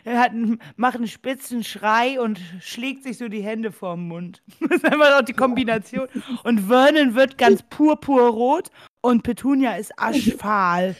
ja, 0.05 0.21
hat 0.21 0.31
einen, 0.31 0.61
macht 0.77 0.97
einen 0.97 1.09
spitzen 1.09 1.65
Schrei 1.65 2.21
und 2.21 2.41
schlägt 2.61 3.03
sich 3.03 3.19
so 3.19 3.29
die 3.29 3.43
Hände 3.43 3.73
vorm 3.73 4.09
Mund. 4.09 4.43
Das 4.61 4.79
ist 4.79 4.85
einfach 4.85 5.19
auch 5.19 5.25
die 5.25 5.33
Kombination. 5.33 6.09
Und 6.45 6.61
Vernon 6.61 7.15
wird 7.15 7.39
ganz 7.39 7.63
purpurrot 7.63 8.71
und 9.03 9.23
Petunia 9.23 9.77
ist 9.77 9.93
aschfahl. 9.99 10.97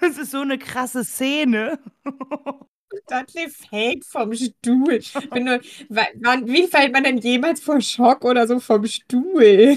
Das 0.00 0.18
ist 0.18 0.30
so 0.30 0.40
eine 0.40 0.58
krasse 0.58 1.04
Szene. 1.04 1.78
Dudley 3.08 3.48
fällt 3.48 4.04
vom 4.04 4.32
Stuhl. 4.34 5.00
Nur, 5.34 5.60
wie 5.60 6.66
fällt 6.68 6.92
man 6.92 7.04
denn 7.04 7.18
jemals 7.18 7.60
vor 7.60 7.80
Schock 7.80 8.24
oder 8.24 8.46
so 8.46 8.60
vom 8.60 8.86
Stuhl? 8.86 9.76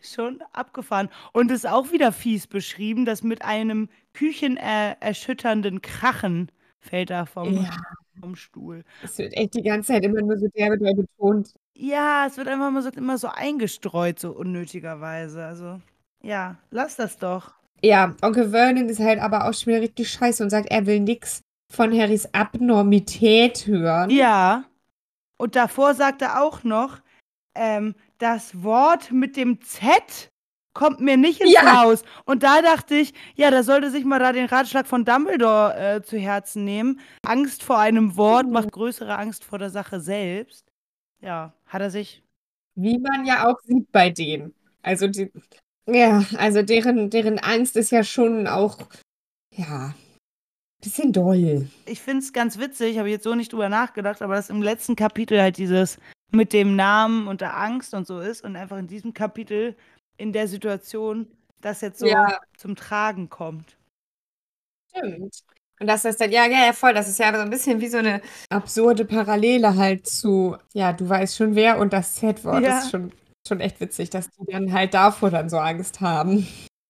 Schon 0.00 0.40
abgefahren. 0.52 1.08
Und 1.32 1.50
es 1.50 1.64
ist 1.64 1.70
auch 1.70 1.90
wieder 1.90 2.12
fies 2.12 2.46
beschrieben, 2.46 3.04
dass 3.04 3.22
mit 3.22 3.42
einem 3.42 3.88
küchenerschütternden 4.16 5.82
Krachen 5.82 6.50
fällt 6.78 7.10
er 7.10 7.26
vom, 7.26 7.52
ja. 7.64 7.76
vom 8.18 8.34
Stuhl. 8.34 8.82
Es 9.02 9.18
wird 9.18 9.36
echt 9.36 9.54
die 9.54 9.62
ganze 9.62 9.92
Zeit 9.92 10.04
immer 10.04 10.22
nur 10.22 10.38
so 10.38 10.48
derbe 10.48 10.78
betont. 10.78 11.54
Ja, 11.74 12.26
es 12.26 12.36
wird 12.38 12.48
einfach 12.48 12.68
immer 12.68 12.82
so, 12.82 12.88
immer 12.90 13.18
so 13.18 13.28
eingestreut, 13.28 14.18
so 14.18 14.32
unnötigerweise. 14.32 15.44
Also, 15.44 15.80
ja, 16.22 16.56
lass 16.70 16.96
das 16.96 17.18
doch. 17.18 17.52
Ja, 17.82 18.16
Onkel 18.22 18.50
Vernon 18.50 18.88
ist 18.88 19.00
halt 19.00 19.20
aber 19.20 19.46
auch 19.46 19.52
schon 19.52 19.72
wieder 19.72 19.82
richtig 19.82 20.10
scheiße 20.10 20.42
und 20.42 20.50
sagt, 20.50 20.70
er 20.70 20.86
will 20.86 21.00
nichts 21.00 21.42
von 21.70 21.92
Harrys 21.92 22.26
Abnormität 22.32 23.66
hören. 23.66 24.08
Ja. 24.08 24.64
Und 25.36 25.56
davor 25.56 25.94
sagt 25.94 26.22
er 26.22 26.42
auch 26.42 26.64
noch, 26.64 27.00
ähm, 27.54 27.94
das 28.16 28.62
Wort 28.62 29.12
mit 29.12 29.36
dem 29.36 29.60
Z 29.60 30.30
kommt 30.76 31.00
mir 31.00 31.16
nicht 31.16 31.40
ins 31.40 31.52
Ja. 31.52 31.82
Haus. 31.82 32.04
Und 32.26 32.42
da 32.42 32.60
dachte 32.60 32.94
ich, 32.94 33.14
ja, 33.34 33.50
da 33.50 33.62
sollte 33.62 33.90
sich 33.90 34.04
mal 34.04 34.18
da 34.18 34.32
den 34.32 34.44
Ratschlag 34.44 34.86
von 34.86 35.04
Dumbledore 35.04 35.76
äh, 35.76 36.02
zu 36.02 36.18
Herzen 36.18 36.64
nehmen. 36.64 37.00
Angst 37.26 37.62
vor 37.62 37.78
einem 37.78 38.16
Wort 38.16 38.48
macht 38.48 38.70
größere 38.72 39.16
Angst 39.16 39.42
vor 39.42 39.58
der 39.58 39.70
Sache 39.70 40.00
selbst. 40.00 40.66
Ja, 41.20 41.54
hat 41.66 41.80
er 41.80 41.90
sich. 41.90 42.22
Wie 42.74 42.98
man 42.98 43.24
ja 43.24 43.48
auch 43.48 43.58
sieht 43.62 43.90
bei 43.90 44.10
denen. 44.10 44.54
Also 44.82 45.08
die, 45.08 45.32
ja, 45.86 46.22
also 46.36 46.62
deren, 46.62 47.08
deren 47.08 47.38
Angst 47.38 47.76
ist 47.76 47.90
ja 47.90 48.04
schon 48.04 48.46
auch, 48.46 48.78
ja, 49.54 49.94
bisschen 50.82 51.12
doll. 51.12 51.68
Ich 51.86 52.02
finde 52.02 52.18
es 52.22 52.34
ganz 52.34 52.58
witzig, 52.58 52.98
habe 52.98 53.08
ich 53.08 53.14
jetzt 53.14 53.24
so 53.24 53.34
nicht 53.34 53.52
drüber 53.52 53.70
nachgedacht, 53.70 54.20
aber 54.20 54.34
dass 54.34 54.50
im 54.50 54.62
letzten 54.62 54.94
Kapitel 54.94 55.40
halt 55.40 55.56
dieses 55.56 55.98
mit 56.32 56.52
dem 56.52 56.76
Namen 56.76 57.28
und 57.28 57.40
der 57.40 57.56
Angst 57.56 57.94
und 57.94 58.06
so 58.06 58.20
ist 58.20 58.44
und 58.44 58.56
einfach 58.56 58.76
in 58.76 58.86
diesem 58.88 59.14
Kapitel 59.14 59.74
in 60.16 60.32
der 60.32 60.48
Situation 60.48 61.28
das 61.60 61.80
jetzt 61.80 61.98
so 61.98 62.06
Ja. 62.06 62.38
zum 62.56 62.76
Tragen 62.76 63.28
kommt. 63.28 63.76
Stimmt. 64.90 65.40
Und 65.78 65.86
das 65.88 66.04
ist 66.06 66.20
dann, 66.20 66.30
ja, 66.32 66.46
ja, 66.46 66.66
ja, 66.66 66.72
voll. 66.72 66.94
Das 66.94 67.08
ist 67.08 67.18
ja 67.18 67.34
so 67.34 67.40
ein 67.40 67.50
bisschen 67.50 67.80
wie 67.80 67.88
so 67.88 67.98
eine 67.98 68.22
absurde 68.48 69.04
Parallele 69.04 69.76
halt 69.76 70.06
zu, 70.06 70.56
ja, 70.72 70.92
du 70.92 71.06
weißt 71.08 71.36
schon 71.36 71.54
wer 71.54 71.78
und 71.78 71.92
das 71.92 72.14
Z-Wort. 72.14 72.62
Ja. 72.62 72.70
Das 72.70 72.84
ist 72.84 72.90
schon, 72.92 73.12
schon 73.46 73.60
echt 73.60 73.78
witzig, 73.80 74.08
dass 74.10 74.30
die 74.30 74.46
dann 74.50 74.72
halt 74.72 74.94
davor 74.94 75.30
dann 75.30 75.50
so 75.50 75.58
Angst 75.58 76.00
haben. 76.00 76.46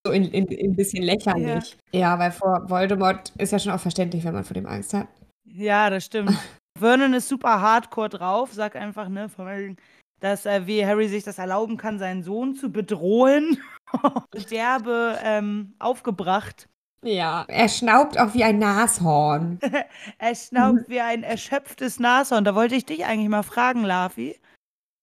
So 0.06 0.12
in, 0.12 0.24
in, 0.30 0.46
in 0.46 0.70
ein 0.72 0.76
bisschen 0.76 1.02
lächerlich. 1.02 1.76
Ja. 1.92 2.16
weil 2.20 2.30
vor 2.30 2.70
Voldemort 2.70 3.32
ist 3.38 3.50
ja 3.52 3.58
schon 3.58 3.72
auch 3.72 3.80
verständlich, 3.80 4.22
wenn 4.24 4.34
man 4.34 4.44
vor 4.44 4.54
dem 4.54 4.66
Angst 4.66 4.94
hat. 4.94 5.08
Ja, 5.44 5.90
das 5.90 6.04
stimmt. 6.04 6.30
Vernon 6.78 7.14
ist 7.14 7.28
super 7.28 7.60
hardcore 7.60 8.10
drauf, 8.10 8.52
sagt 8.52 8.76
einfach, 8.76 9.08
ne, 9.08 9.28
von 9.28 9.76
dass 10.20 10.46
äh, 10.46 10.66
wie 10.66 10.84
Harry 10.84 11.08
sich 11.08 11.24
das 11.24 11.38
erlauben 11.38 11.76
kann, 11.76 11.98
seinen 11.98 12.22
Sohn 12.22 12.54
zu 12.54 12.70
bedrohen. 12.70 13.60
Derbe 14.50 15.18
ähm, 15.22 15.74
aufgebracht. 15.78 16.68
Ja, 17.02 17.44
er 17.48 17.68
schnaubt 17.68 18.18
auch 18.18 18.34
wie 18.34 18.42
ein 18.42 18.58
Nashorn. 18.58 19.60
Er 20.18 20.34
schnaubt 20.34 20.88
wie 20.88 21.00
ein 21.00 21.22
erschöpftes 21.22 22.00
Nashorn. 22.00 22.44
Da 22.44 22.54
wollte 22.54 22.74
ich 22.74 22.84
dich 22.84 23.04
eigentlich 23.04 23.28
mal 23.28 23.42
fragen, 23.42 23.84
Lavi. 23.84 24.40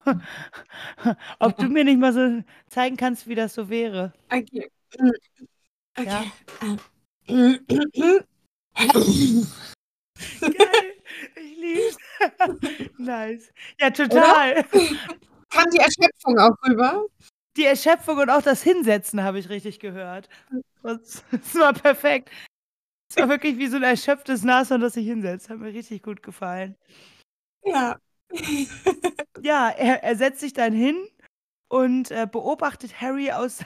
Ob 1.39 1.57
du 1.57 1.67
mir 1.69 1.85
nicht 1.85 1.99
mal 1.99 2.11
so 2.11 2.43
zeigen 2.67 2.97
kannst, 2.97 3.27
wie 3.27 3.35
das 3.35 3.53
so 3.53 3.69
wäre. 3.69 4.11
Okay. 4.29 4.69
Ja. 5.97 6.23
Okay. 7.27 8.21
Geil. 10.41 10.92
Ich 11.63 11.75
lieb's. 11.75 12.93
nice. 12.97 13.53
Ja, 13.79 13.89
total. 13.89 14.63
Kam 15.49 15.69
die 15.71 15.79
Erschöpfung 15.79 16.39
auch 16.39 16.55
rüber? 16.67 17.05
Die 17.55 17.65
Erschöpfung 17.65 18.17
und 18.17 18.29
auch 18.29 18.41
das 18.41 18.63
Hinsetzen 18.63 19.23
habe 19.23 19.39
ich 19.39 19.49
richtig 19.49 19.79
gehört. 19.79 20.27
Das, 20.81 21.23
das 21.31 21.55
war 21.55 21.73
perfekt. 21.73 22.29
Es 23.09 23.17
war 23.17 23.29
wirklich 23.29 23.57
wie 23.57 23.67
so 23.67 23.77
ein 23.77 23.83
erschöpftes 23.83 24.43
Nashorn, 24.43 24.81
das 24.81 24.93
sich 24.93 25.05
hinsetzt. 25.05 25.49
Hat 25.49 25.59
mir 25.59 25.73
richtig 25.73 26.01
gut 26.01 26.23
gefallen. 26.23 26.75
Ja. 27.63 27.97
Ja, 29.41 29.69
er, 29.69 30.03
er 30.03 30.15
setzt 30.15 30.39
sich 30.39 30.53
dann 30.53 30.73
hin 30.73 31.07
und 31.67 32.09
äh, 32.11 32.27
beobachtet 32.29 32.99
Harry 33.01 33.31
aus, 33.31 33.59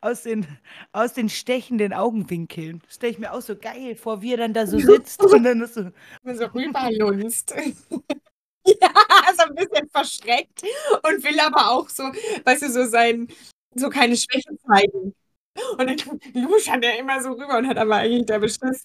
aus, 0.00 0.22
den, 0.22 0.46
aus 0.92 1.14
den 1.14 1.28
stechenden 1.28 1.92
Augenwinkeln. 1.92 2.80
Das 2.86 2.96
stelle 2.96 3.12
ich 3.12 3.18
mir 3.18 3.32
auch 3.32 3.42
so 3.42 3.56
geil 3.56 3.96
vor, 3.96 4.22
wie 4.22 4.32
er 4.32 4.38
dann 4.38 4.52
da 4.52 4.66
so 4.66 4.78
sitzt 4.78 5.22
und 5.22 5.44
dann 5.44 5.60
ist 5.60 5.74
so. 5.74 5.90
so 6.24 6.44
rüberlunzt. 6.46 7.54
ja, 8.66 8.92
so 9.36 9.44
ein 9.44 9.54
bisschen 9.54 9.88
verschreckt 9.88 10.62
und 11.02 11.24
will 11.24 11.40
aber 11.40 11.70
auch 11.70 11.88
so, 11.88 12.04
weißt 12.44 12.62
du, 12.62 12.70
so 12.70 12.86
sein, 12.86 13.28
so 13.74 13.88
keine 13.88 14.16
Schwäche 14.16 14.56
zeigen. 14.66 15.14
Und 15.76 15.78
dann 15.78 16.20
luschert 16.34 16.84
er 16.84 16.98
immer 16.98 17.22
so 17.22 17.32
rüber 17.32 17.58
und 17.58 17.66
hat 17.66 17.76
aber 17.76 17.96
eigentlich 17.96 18.26
der 18.26 18.38
Beschiss. 18.38 18.84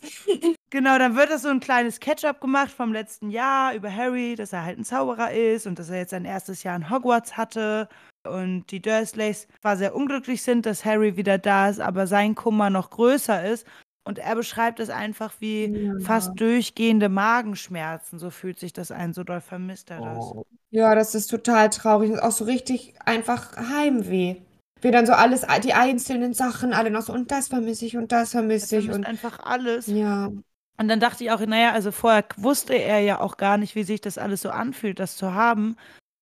Genau, 0.72 0.98
dann 0.98 1.16
wird 1.16 1.30
das 1.30 1.44
so 1.44 1.50
ein 1.50 1.60
kleines 1.60 2.00
Catch-up 2.00 2.42
gemacht 2.42 2.72
vom 2.72 2.92
letzten 2.92 3.30
Jahr 3.30 3.74
über 3.76 3.94
Harry, 3.94 4.36
dass 4.36 4.52
er 4.52 4.64
halt 4.66 4.78
ein 4.80 4.84
Zauberer 4.84 5.32
ist 5.32 5.68
und 5.68 5.80
dass 5.80 5.90
er 5.90 5.98
jetzt 6.00 6.10
sein 6.10 6.26
erstes 6.26 6.64
Jahr 6.64 6.76
in 6.76 6.90
Hogwarts 6.90 7.38
hatte. 7.38 7.88
Und 8.28 8.66
die 8.72 8.82
Dursleys 8.82 9.48
zwar 9.62 9.78
sehr 9.78 9.96
unglücklich 9.96 10.42
sind, 10.42 10.66
dass 10.66 10.84
Harry 10.84 11.16
wieder 11.16 11.38
da 11.38 11.70
ist, 11.70 11.80
aber 11.80 12.08
sein 12.08 12.34
Kummer 12.36 12.70
noch 12.72 12.90
größer 12.90 13.46
ist. 13.46 13.68
Und 14.08 14.20
er 14.20 14.36
beschreibt 14.36 14.80
es 14.80 14.90
einfach 14.90 15.34
wie 15.40 15.66
Ja. 15.66 15.94
fast 16.00 16.40
durchgehende 16.40 17.10
Magenschmerzen. 17.10 18.20
So 18.20 18.30
fühlt 18.32 18.60
sich 18.60 18.74
das 18.74 18.92
ein, 18.92 19.14
so 19.14 19.24
doll 19.24 19.42
vermisst 19.42 19.92
er 19.92 20.02
das. 20.02 20.32
Ja, 20.72 20.94
das 20.96 21.16
ist 21.16 21.28
total 21.28 21.70
traurig. 21.70 22.10
Das 22.10 22.20
ist 22.20 22.24
auch 22.24 22.32
so 22.32 22.46
richtig 22.46 22.96
einfach 23.06 23.56
Heimweh. 23.56 24.38
Wir 24.82 24.92
dann 24.92 25.06
so 25.06 25.14
alles, 25.14 25.46
die 25.64 25.74
einzelnen 25.74 26.34
Sachen, 26.34 26.74
alle 26.74 26.92
noch 26.92 27.02
so, 27.02 27.14
und 27.14 27.32
das 27.32 27.48
vermisse 27.48 27.86
ich 27.86 27.98
und 27.98 28.12
das 28.12 28.34
Er 28.34 28.40
vermisse 28.42 28.78
ich. 28.78 28.90
Und 28.92 29.06
einfach 29.06 29.40
alles. 29.40 29.88
ja, 29.88 30.30
Und 30.78 30.88
dann 30.90 31.00
dachte 31.00 31.24
ich 31.24 31.32
auch, 31.32 31.40
naja, 31.40 31.72
also 31.72 31.92
vorher 31.92 32.26
wusste 32.38 32.74
er 32.74 33.00
ja 33.00 33.22
auch 33.22 33.38
gar 33.38 33.58
nicht, 33.58 33.76
wie 33.76 33.84
sich 33.84 34.02
das 34.02 34.18
alles 34.18 34.42
so 34.42 34.50
anfühlt, 34.50 35.00
das 35.00 35.16
zu 35.16 35.34
haben. 35.34 35.78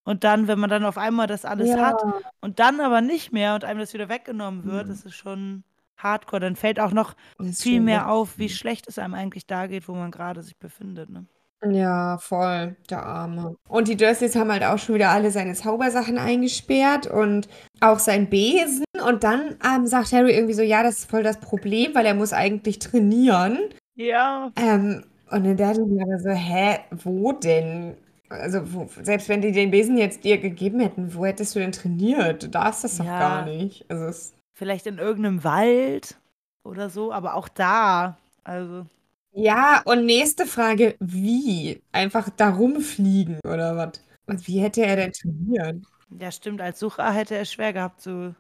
Und 0.06 0.24
dann, 0.24 0.48
wenn 0.48 0.60
man 0.60 0.70
dann 0.70 0.86
auf 0.86 0.98
einmal 0.98 1.28
das 1.28 1.46
alles 1.46 1.70
ja, 1.70 1.78
hat 1.78 2.04
und 2.42 2.60
dann 2.60 2.82
aber 2.82 3.02
nicht 3.02 3.32
mehr 3.32 3.56
und 3.56 3.64
einem 3.64 3.80
das 3.80 3.94
wieder 3.94 4.10
weggenommen 4.10 4.66
wird, 4.66 4.86
Mhm. 4.86 4.90
das 4.92 5.04
ist 5.06 5.16
schon 5.16 5.64
hardcore. 5.98 6.42
Dann 6.42 6.56
fällt 6.56 6.80
auch 6.80 6.92
noch 6.92 7.16
viel 7.54 7.80
mehr 7.80 8.00
wirklich- 8.02 8.12
auf, 8.12 8.38
wie 8.38 8.50
schlecht 8.50 8.88
es 8.88 9.00
einem 9.00 9.14
eigentlich 9.14 9.48
da 9.48 9.68
geht, 9.68 9.88
wo 9.88 9.94
man 9.94 10.12
gerade 10.12 10.44
sich 10.44 10.58
befindet. 10.58 11.10
Ne? 11.10 11.26
Ja, 11.66 12.18
voll, 12.18 12.76
der 12.90 13.04
Arme. 13.06 13.56
Und 13.70 13.88
die 13.88 13.96
Dursleys 13.96 14.36
haben 14.36 14.52
halt 14.52 14.66
auch 14.66 14.78
schon 14.78 14.96
wieder 14.96 15.12
alle 15.12 15.32
seine 15.32 15.54
Zaubersachen 15.54 16.18
eingesperrt 16.18 17.08
und 17.08 17.48
auch 17.80 18.00
sein 18.00 18.30
Besen. 18.30 18.84
Und 19.08 19.24
dann 19.24 19.56
ähm, 19.66 19.88
sagt 19.88 20.12
Harry 20.12 20.34
irgendwie 20.34 20.54
so, 20.54 20.62
ja, 20.62 20.84
das 20.84 21.00
ist 21.00 21.10
voll 21.10 21.24
das 21.24 21.40
Problem, 21.40 21.96
weil 21.96 22.06
er 22.06 22.14
muss 22.16 22.34
eigentlich 22.34 22.80
trainieren. 22.80 23.58
Ja. 23.96 24.52
Ähm, 24.56 25.04
und 25.32 25.44
dann 25.46 25.58
dachte 25.58 25.82
ich 25.82 25.88
mir 25.88 26.20
so, 26.20 26.30
hä, 26.30 26.80
wo 26.92 27.32
denn? 27.32 27.96
Also, 28.30 28.74
wo, 28.74 28.88
selbst 29.04 29.30
wenn 29.30 29.42
die 29.42 29.52
den 29.52 29.72
Besen 29.72 29.98
jetzt 29.98 30.24
dir 30.24 30.38
gegeben 30.40 30.80
hätten, 30.80 31.14
wo 31.14 31.26
hättest 31.26 31.56
du 31.56 31.60
denn 31.60 31.72
trainiert? 31.72 32.44
Du 32.44 32.50
darfst 32.50 32.84
das 32.84 32.98
doch 32.98 33.06
Ja. 33.06 33.20
gar 33.20 33.46
nicht. 33.46 33.86
Also, 33.90 34.06
es, 34.06 34.34
Vielleicht 34.56 34.86
in 34.88 34.98
irgendeinem 35.00 35.44
Wald 35.44 36.18
oder 36.64 36.90
so, 36.90 37.12
aber 37.12 37.36
auch 37.36 37.48
da. 37.48 38.18
Also, 38.44 38.86
ja, 39.32 39.82
und 39.86 40.06
nächste 40.06 40.46
Frage, 40.46 40.96
wie? 41.00 41.82
Einfach 41.92 42.30
da 42.30 42.50
rumfliegen 42.52 43.40
oder 43.46 43.76
was? 43.78 44.02
Und 44.28 44.48
wie 44.48 44.60
hätte 44.60 44.86
er 44.86 44.96
denn 44.96 45.12
trainiert? 45.12 45.86
ja, 46.20 46.32
stimmt, 46.32 46.62
als 46.62 46.80
Sucher 46.80 47.12
hätte 47.12 47.36
er 47.36 47.46
schwer 47.46 47.74
gehabt, 47.74 48.02
so 48.02 48.36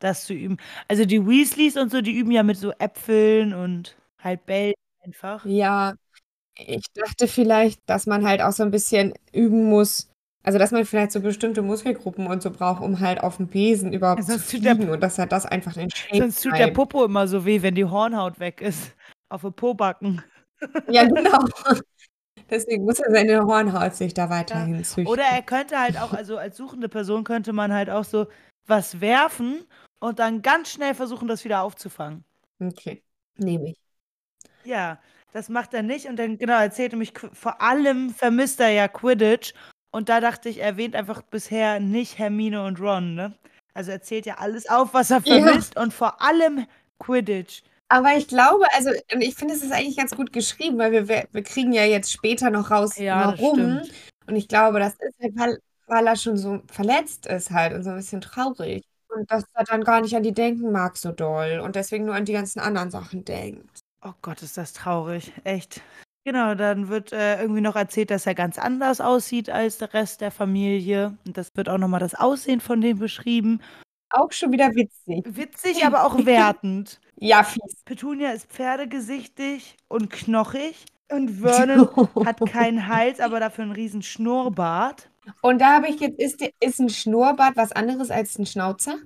das 0.00 0.24
zu 0.26 0.34
üben. 0.34 0.58
Also 0.88 1.04
die 1.06 1.26
Weasleys 1.26 1.76
und 1.76 1.90
so, 1.90 2.02
die 2.02 2.12
üben 2.18 2.30
ja 2.32 2.42
mit 2.42 2.58
so 2.58 2.72
Äpfeln 2.78 3.54
und 3.54 3.96
halt 4.20 4.46
Bällen 4.46 4.74
einfach. 5.06 5.44
Ja, 5.46 5.94
ich 6.58 6.84
dachte 6.94 7.28
vielleicht, 7.28 7.80
dass 7.86 8.06
man 8.06 8.26
halt 8.26 8.40
auch 8.42 8.52
so 8.52 8.62
ein 8.62 8.70
bisschen 8.70 9.14
üben 9.32 9.68
muss. 9.68 10.10
Also, 10.42 10.58
dass 10.58 10.70
man 10.70 10.84
vielleicht 10.84 11.10
so 11.12 11.20
bestimmte 11.20 11.60
Muskelgruppen 11.60 12.28
und 12.28 12.40
so 12.40 12.50
braucht, 12.52 12.80
um 12.80 13.00
halt 13.00 13.20
auf 13.20 13.38
dem 13.38 13.48
Besen 13.48 13.92
überhaupt 13.92 14.22
zu 14.24 14.38
tut 14.38 14.64
der- 14.64 14.76
fliegen 14.76 14.90
und 14.90 15.00
dass 15.02 15.18
er 15.18 15.26
das 15.26 15.44
einfach 15.44 15.76
in 15.76 15.90
Shape 15.90 16.18
Sonst 16.18 16.42
tut 16.42 16.52
der. 16.52 16.68
Popo 16.68 17.04
immer 17.04 17.26
so 17.26 17.44
weh, 17.44 17.62
wenn 17.62 17.74
die 17.74 17.84
Hornhaut 17.84 18.38
weg 18.38 18.60
ist. 18.60 18.92
Auf 19.28 19.40
den 19.40 19.52
Pobacken. 19.54 20.22
Ja, 20.88 21.04
genau. 21.08 21.38
Deswegen 22.48 22.84
muss 22.84 23.00
er 23.00 23.10
seine 23.10 23.44
Hornhaut 23.44 23.96
sich 23.96 24.14
da 24.14 24.30
weiterhin 24.30 24.84
züchten. 24.84 25.06
Oder 25.08 25.24
er 25.24 25.42
könnte 25.42 25.80
halt 25.80 25.98
auch, 25.98 26.12
also 26.12 26.38
als 26.38 26.56
suchende 26.56 26.88
Person 26.88 27.24
könnte 27.24 27.52
man 27.52 27.72
halt 27.72 27.90
auch 27.90 28.04
so 28.04 28.28
was 28.68 29.00
werfen 29.00 29.64
und 29.98 30.20
dann 30.20 30.42
ganz 30.42 30.70
schnell 30.70 30.94
versuchen, 30.94 31.26
das 31.26 31.44
wieder 31.44 31.62
aufzufangen. 31.62 32.24
Okay, 32.60 33.02
nehme 33.36 33.70
ich. 33.70 33.76
Ja, 34.66 34.98
das 35.32 35.48
macht 35.48 35.74
er 35.74 35.82
nicht 35.82 36.06
und 36.06 36.16
dann, 36.16 36.38
genau, 36.38 36.58
erzählte 36.60 36.96
mich, 36.96 37.12
Qu- 37.12 37.32
vor 37.34 37.60
allem 37.60 38.10
vermisst 38.10 38.60
er 38.60 38.70
ja 38.70 38.88
Quidditch 38.88 39.54
und 39.92 40.08
da 40.08 40.20
dachte 40.20 40.48
ich, 40.48 40.58
er 40.58 40.66
erwähnt 40.68 40.96
einfach 40.96 41.22
bisher 41.22 41.78
nicht 41.80 42.18
Hermine 42.18 42.64
und 42.64 42.80
Ron, 42.80 43.14
ne? 43.14 43.32
Also 43.74 43.90
er 43.92 44.02
zählt 44.02 44.26
ja 44.26 44.38
alles 44.38 44.68
auf, 44.68 44.94
was 44.94 45.10
er 45.10 45.20
Ja. 45.24 45.36
vermisst 45.36 45.76
und 45.76 45.92
vor 45.92 46.20
allem 46.22 46.66
Quidditch. 46.98 47.62
Aber 47.88 48.16
ich 48.16 48.26
glaube, 48.26 48.64
also 48.74 48.90
und 49.14 49.20
ich 49.20 49.34
finde, 49.36 49.54
es 49.54 49.62
ist 49.62 49.72
eigentlich 49.72 49.96
ganz 49.96 50.16
gut 50.16 50.32
geschrieben, 50.32 50.78
weil 50.78 50.90
wir, 50.92 51.08
wir, 51.08 51.42
kriegen 51.42 51.72
ja 51.72 51.84
jetzt 51.84 52.10
später 52.12 52.50
noch 52.50 52.70
raus, 52.70 52.98
Ja, 52.98 53.28
warum. 53.38 53.80
Und 54.26 54.34
ich 54.36 54.48
glaube, 54.48 54.80
das 54.80 54.94
ist 54.94 55.20
halt, 55.20 55.36
weil, 55.36 55.58
weil 55.86 56.06
er 56.06 56.16
schon 56.16 56.36
so 56.36 56.60
verletzt 56.66 57.26
ist 57.26 57.50
halt 57.52 57.74
und 57.74 57.84
so 57.84 57.90
ein 57.90 57.96
bisschen 57.96 58.20
traurig. 58.20 58.82
Und 59.08 59.30
dass 59.30 59.44
er 59.54 59.64
dann 59.64 59.84
gar 59.84 60.00
nicht 60.00 60.16
an 60.16 60.24
die 60.24 60.32
denken 60.32 60.72
mag 60.72 60.96
so 60.96 61.12
doll 61.12 61.60
und 61.62 61.76
deswegen 61.76 62.06
nur 62.06 62.14
an 62.16 62.24
die 62.24 62.32
ganzen 62.32 62.58
anderen 62.58 62.90
Sachen 62.90 63.24
denkt. 63.24 63.85
Oh 64.06 64.14
Gott, 64.22 64.40
ist 64.42 64.56
das 64.56 64.72
traurig. 64.72 65.32
Echt. 65.42 65.80
Genau, 66.24 66.54
dann 66.54 66.88
wird 66.88 67.12
äh, 67.12 67.40
irgendwie 67.40 67.60
noch 67.60 67.74
erzählt, 67.74 68.12
dass 68.12 68.24
er 68.24 68.36
ganz 68.36 68.56
anders 68.56 69.00
aussieht 69.00 69.50
als 69.50 69.78
der 69.78 69.94
Rest 69.94 70.20
der 70.20 70.30
Familie. 70.30 71.16
Und 71.26 71.36
das 71.36 71.56
wird 71.56 71.68
auch 71.68 71.78
nochmal 71.78 71.98
das 71.98 72.14
Aussehen 72.14 72.60
von 72.60 72.80
dem 72.80 73.00
beschrieben. 73.00 73.60
Auch 74.10 74.30
schon 74.30 74.52
wieder 74.52 74.68
witzig. 74.76 75.24
Witzig, 75.24 75.84
aber 75.84 76.04
auch 76.04 76.16
wertend. 76.24 77.00
Ja, 77.16 77.42
fies. 77.42 77.82
Petunia 77.84 78.30
ist 78.30 78.46
pferdegesichtig 78.46 79.76
und 79.88 80.10
knochig. 80.10 80.84
Und 81.10 81.28
Vernon 81.42 81.88
hat 82.24 82.38
keinen 82.48 82.86
Hals, 82.86 83.18
aber 83.18 83.40
dafür 83.40 83.64
einen 83.64 83.72
riesen 83.72 84.02
Schnurrbart. 84.02 85.10
Und 85.42 85.60
da 85.60 85.74
habe 85.74 85.88
ich 85.88 85.98
jetzt, 85.98 86.20
ist, 86.20 86.48
ist 86.60 86.78
ein 86.78 86.90
Schnurrbart 86.90 87.56
was 87.56 87.72
anderes 87.72 88.12
als 88.12 88.38
ein 88.38 88.46
Schnauzer? 88.46 88.98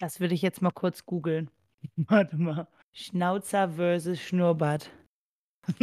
Das 0.00 0.18
würde 0.18 0.34
ich 0.34 0.42
jetzt 0.42 0.62
mal 0.62 0.72
kurz 0.72 1.06
googeln. 1.06 1.48
Warte 1.96 2.36
mal. 2.36 2.66
Schnauzer 2.92 3.68
versus 3.70 4.20
Schnurrbart. 4.20 4.90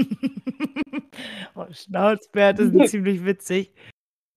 oh, 1.55 1.65
Schnauzbart 1.71 2.59
ist 2.59 2.89
ziemlich 2.89 3.23
witzig. 3.23 3.73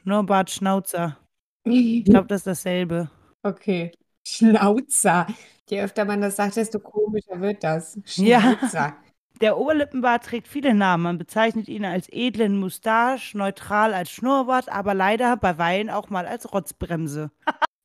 Schnurrbart, 0.03 0.51
Schnauzer. 0.51 1.19
Ich 1.65 2.05
glaube, 2.07 2.29
das 2.29 2.41
ist 2.41 2.47
dasselbe. 2.47 3.11
Okay. 3.43 3.93
Schnauzer. 4.27 5.27
Je 5.69 5.83
öfter 5.83 6.05
man 6.05 6.21
das 6.21 6.37
sagt, 6.37 6.57
desto 6.57 6.81
komischer 6.81 7.41
wird 7.41 7.65
das. 7.65 7.99
Schnauzer. 8.05 8.73
Ja. 8.75 8.97
Der 9.41 9.57
Oberlippenbart 9.57 10.25
trägt 10.25 10.49
viele 10.49 10.75
Namen. 10.75 11.05
Man 11.05 11.19
bezeichnet 11.19 11.69
ihn 11.69 11.85
als 11.85 12.09
edlen 12.11 12.59
Moustache, 12.59 13.37
neutral 13.39 13.95
als 13.95 14.11
Schnurrbart, 14.11 14.69
aber 14.69 14.95
leider 14.95 15.37
bei 15.37 15.59
Weilen 15.59 15.91
auch 15.91 16.11
mal 16.11 16.27
als 16.27 16.53
Rotzbremse. 16.53 17.31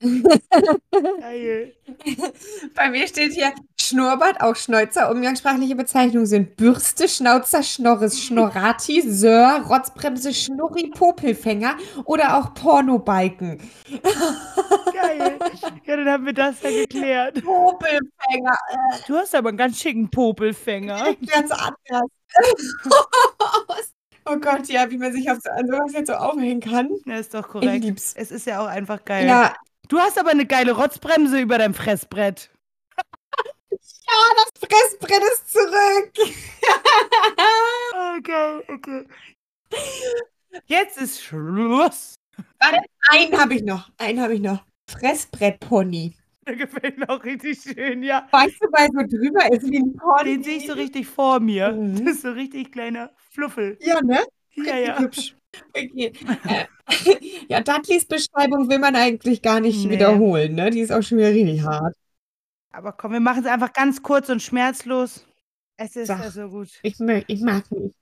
Geil. 1.20 1.75
Bei 2.75 2.90
mir 2.90 3.08
steht 3.08 3.34
hier 3.34 3.54
Schnurrbart, 3.84 4.42
auch 4.42 4.56
Schnäuzer. 4.56 5.12
Umgangssprachliche 5.12 5.75
Bezeichnungen 5.75 6.25
sind 6.25 6.56
Bürste, 6.58 7.08
Schnauzer, 7.08 7.63
Schnorris, 7.63 8.22
Schnorrati, 8.22 9.02
Sör, 9.02 9.62
Rotzbremse, 9.68 10.34
Schnurri, 10.34 10.90
Popelfänger 10.90 11.75
oder 12.06 12.38
auch 12.38 12.54
Pornobalken. 12.54 13.60
Geil. 13.90 15.40
Ja, 15.86 15.98
dann 15.98 16.10
haben 16.10 16.25
wir 16.25 16.34
das 16.34 16.62
ja 16.62 16.70
geklärt. 16.70 17.44
Popelfänger. 17.44 18.58
Du 19.08 19.16
hast 19.16 19.36
aber 19.36 19.50
einen 19.50 19.58
ganz 19.58 19.80
schicken 19.80 20.10
Popelfänger. 20.10 21.16
Ganz 21.25 21.52
anders. 21.52 22.10
Oh 24.25 24.38
Gott, 24.38 24.70
ja, 24.70 24.90
wie 24.90 24.98
man 24.98 25.12
sich 25.12 25.30
auf 25.30 25.40
so, 25.44 25.50
an 25.50 25.68
sowas 25.68 25.92
jetzt 25.92 26.08
so 26.08 26.13
aufhängen 26.13 26.62
kann. 26.62 26.90
Ja, 27.06 27.18
ist 27.18 27.34
doch 27.34 27.46
korrekt. 27.46 27.75
Ich 27.75 27.84
lieb's. 27.84 28.13
Es 28.16 28.32
ist 28.32 28.48
ja 28.48 28.62
auch 28.62 28.68
einfach 28.68 29.04
geil. 29.04 29.28
Ja, 29.28 29.54
Du 29.90 30.00
hast 30.00 30.18
aber 30.18 30.32
eine 30.32 30.46
geile 30.46 30.72
Rotzbremse 30.72 31.40
über 31.40 31.58
deinem 31.58 31.74
Fressbrett. 31.74 32.50
Ja, 34.08 34.36
das 34.36 34.70
Fressbrett 34.70 35.24
ist 35.34 35.52
zurück. 35.52 36.34
Okay, 38.18 38.62
okay. 38.68 39.08
Jetzt 40.66 40.98
ist 40.98 41.22
Schluss. 41.24 42.16
Warte, 42.60 42.80
einen 43.12 43.40
habe 43.40 43.56
ich 43.56 43.63
noch. 43.63 43.90
Einen 43.98 44.22
habe 44.22 44.36
ich 44.36 44.42
noch. 44.42 44.63
Fressbrettpony. 44.90 46.16
Der 46.46 46.56
gefällt 46.56 46.98
mir 46.98 47.10
auch 47.10 47.24
richtig 47.24 47.62
schön, 47.62 48.04
ja. 48.04 48.28
Weißt 48.32 48.56
du, 48.62 48.68
weil 48.72 48.88
so 48.92 49.18
drüber 49.18 49.52
ist 49.52 49.70
wie 49.70 49.78
ein 49.80 49.96
Pony. 49.96 50.24
Den 50.36 50.44
sehe 50.44 50.58
ich 50.58 50.68
so 50.68 50.74
richtig 50.74 51.08
vor 51.08 51.40
mir. 51.40 51.72
Mhm. 51.72 52.06
Das 52.06 52.16
ist 52.16 52.22
so 52.24 52.32
richtig 52.32 52.72
kleiner 52.72 53.12
Fluffel. 53.32 53.78
Ja, 53.82 54.02
ne? 54.02 54.20
Ja, 54.56 54.78
ja. 54.78 55.00
hübsch. 55.00 55.36
Okay. 55.70 56.12
Äh, 56.50 56.66
ja, 57.48 57.62
Dudleys 57.62 58.06
Beschreibung 58.06 58.70
will 58.70 58.80
man 58.80 58.96
eigentlich 58.96 59.42
gar 59.42 59.60
nicht 59.60 59.86
Nee. 59.86 59.92
wiederholen, 59.92 60.56
ne? 60.56 60.70
Die 60.70 60.82
ist 60.82 60.92
auch 60.92 61.02
schon 61.02 61.18
wieder 61.20 61.30
richtig 61.30 61.63
hart. 61.63 61.96
Aber 62.74 62.92
komm, 62.92 63.13
wir 63.13 63.20
machen 63.20 63.44
es 63.44 63.50
einfach 63.50 63.72
ganz 63.72 64.01
kurz 64.03 64.30
und 64.30 64.42
schmerzlos. 64.42 65.25
Es 65.77 65.96
ist 65.96 66.08
Sag. 66.08 66.22
ja 66.22 66.32
so 66.32 66.50
gut. 66.50 66.70
Ich, 66.82 66.96
mö- 66.96 67.24
ich 67.27 67.42
mag 67.42 67.70
nicht. 67.72 67.96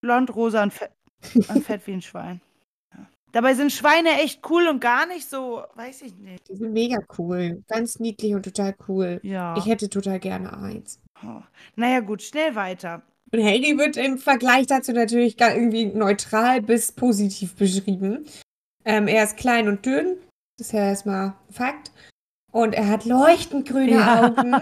Blond, 0.00 0.34
rosa 0.34 0.62
und 0.62 0.72
fett, 0.72 0.92
und 1.34 1.42
fett 1.64 1.86
wie 1.86 1.92
ein 1.92 2.02
Schwein. 2.02 2.40
Ja. 2.94 3.06
Dabei 3.32 3.54
sind 3.54 3.72
Schweine 3.72 4.10
echt 4.22 4.48
cool 4.50 4.66
und 4.68 4.80
gar 4.80 5.06
nicht 5.06 5.28
so, 5.28 5.62
weiß 5.74 6.02
ich 6.02 6.14
nicht. 6.16 6.48
Die 6.48 6.56
sind 6.56 6.72
mega 6.72 6.98
cool. 7.18 7.62
Ganz 7.68 7.98
niedlich 8.00 8.34
und 8.34 8.44
total 8.44 8.74
cool. 8.88 9.20
Ja. 9.22 9.56
Ich 9.56 9.66
hätte 9.66 9.88
total 9.88 10.18
gerne 10.18 10.56
eins. 10.56 11.00
Oh. 11.24 11.42
Naja, 11.76 12.00
gut, 12.00 12.22
schnell 12.22 12.54
weiter. 12.54 13.02
Und 13.32 13.42
Harry 13.42 13.76
wird 13.78 13.96
im 13.96 14.18
Vergleich 14.18 14.66
dazu 14.66 14.92
natürlich 14.92 15.36
gar 15.36 15.54
irgendwie 15.54 15.86
neutral 15.86 16.60
bis 16.60 16.92
positiv 16.92 17.54
beschrieben. 17.54 18.26
Ähm, 18.84 19.08
er 19.08 19.24
ist 19.24 19.36
klein 19.36 19.68
und 19.68 19.86
dünn. 19.86 20.16
Das 20.58 20.66
ist 20.68 20.72
ja 20.72 20.86
erstmal 20.88 21.34
Fakt. 21.50 21.92
Und 22.52 22.74
er 22.74 22.88
hat 22.88 23.04
leuchtend 23.04 23.66
grüne 23.68 23.92
Ja. 23.92 24.26
Augen 24.26 24.54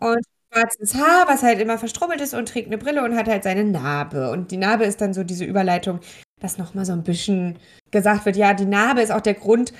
und 0.00 0.20
schwarzes 0.52 0.94
Haar, 0.94 1.26
was 1.26 1.42
halt 1.42 1.58
immer 1.60 1.78
verstrubbelt 1.78 2.20
ist 2.20 2.34
und 2.34 2.48
trägt 2.48 2.68
eine 2.68 2.78
Brille 2.78 3.02
und 3.02 3.16
hat 3.16 3.28
halt 3.28 3.42
seine 3.44 3.64
Narbe. 3.64 4.30
Und 4.30 4.50
die 4.50 4.56
Narbe 4.56 4.84
ist 4.84 5.00
dann 5.00 5.14
so 5.14 5.24
diese 5.24 5.44
Überleitung, 5.44 6.00
dass 6.40 6.58
nochmal 6.58 6.84
so 6.84 6.92
ein 6.92 7.02
bisschen 7.02 7.58
gesagt 7.90 8.24
wird, 8.26 8.36
ja, 8.36 8.54
die 8.54 8.66
Narbe 8.66 9.00
ist 9.00 9.10
auch 9.10 9.20
der 9.20 9.34
Grund. 9.34 9.72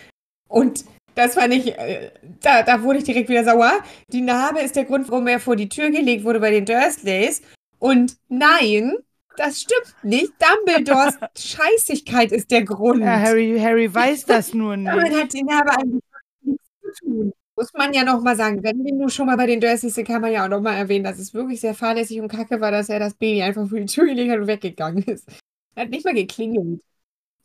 Und 0.48 0.84
das 1.16 1.34
fand 1.34 1.52
ich, 1.52 1.76
äh, 1.78 2.10
da, 2.40 2.62
da 2.62 2.82
wurde 2.82 2.98
ich 2.98 3.04
direkt 3.04 3.28
wieder 3.28 3.44
sauer. 3.44 3.72
Die 4.12 4.20
Narbe 4.20 4.60
ist 4.60 4.76
der 4.76 4.84
Grund, 4.84 5.08
warum 5.10 5.26
er 5.26 5.40
vor 5.40 5.56
die 5.56 5.68
Tür 5.68 5.90
gelegt 5.90 6.24
wurde 6.24 6.40
bei 6.40 6.50
den 6.50 6.64
Dursleys. 6.64 7.42
Und 7.78 8.16
nein, 8.28 8.94
das 9.36 9.60
stimmt 9.62 9.94
nicht. 10.02 10.32
Dumbledores 10.38 11.14
Scheißigkeit 11.38 12.30
ist 12.32 12.50
der 12.50 12.62
Grund. 12.64 13.00
Ja, 13.02 13.18
Harry, 13.18 13.58
Harry 13.60 13.92
weiß 13.92 14.24
das 14.26 14.54
nur 14.54 14.76
Damit 14.76 15.08
nicht. 15.12 15.20
hat 15.22 15.32
die 15.32 15.42
Narbe 15.42 15.70
eigentlich 15.72 16.02
nichts 16.42 16.64
zu 16.82 17.04
tun. 17.04 17.32
Muss 17.60 17.74
man 17.74 17.92
ja 17.92 18.04
noch 18.04 18.22
mal 18.22 18.36
sagen, 18.36 18.62
wenn 18.62 18.82
wir 18.82 18.94
nur 18.94 19.10
schon 19.10 19.26
mal 19.26 19.36
bei 19.36 19.44
den 19.44 19.60
Dursleys 19.60 19.94
sind, 19.94 20.08
kann 20.08 20.22
man 20.22 20.32
ja 20.32 20.44
auch 20.46 20.48
noch 20.48 20.62
mal 20.62 20.76
erwähnen, 20.76 21.04
dass 21.04 21.18
es 21.18 21.34
wirklich 21.34 21.60
sehr 21.60 21.74
fahrlässig 21.74 22.18
und 22.18 22.28
kacke 22.28 22.58
war, 22.58 22.70
dass 22.70 22.88
er 22.88 22.98
das 22.98 23.12
Baby 23.14 23.42
einfach 23.42 23.68
vor 23.68 23.78
die 23.78 23.84
Tür 23.84 24.06
gelegt 24.06 24.32
hat 24.32 24.38
und 24.38 24.46
weggegangen 24.46 25.02
ist. 25.04 25.28
Er 25.74 25.82
hat 25.84 25.90
nicht 25.90 26.06
mal 26.06 26.14
geklingelt. 26.14 26.80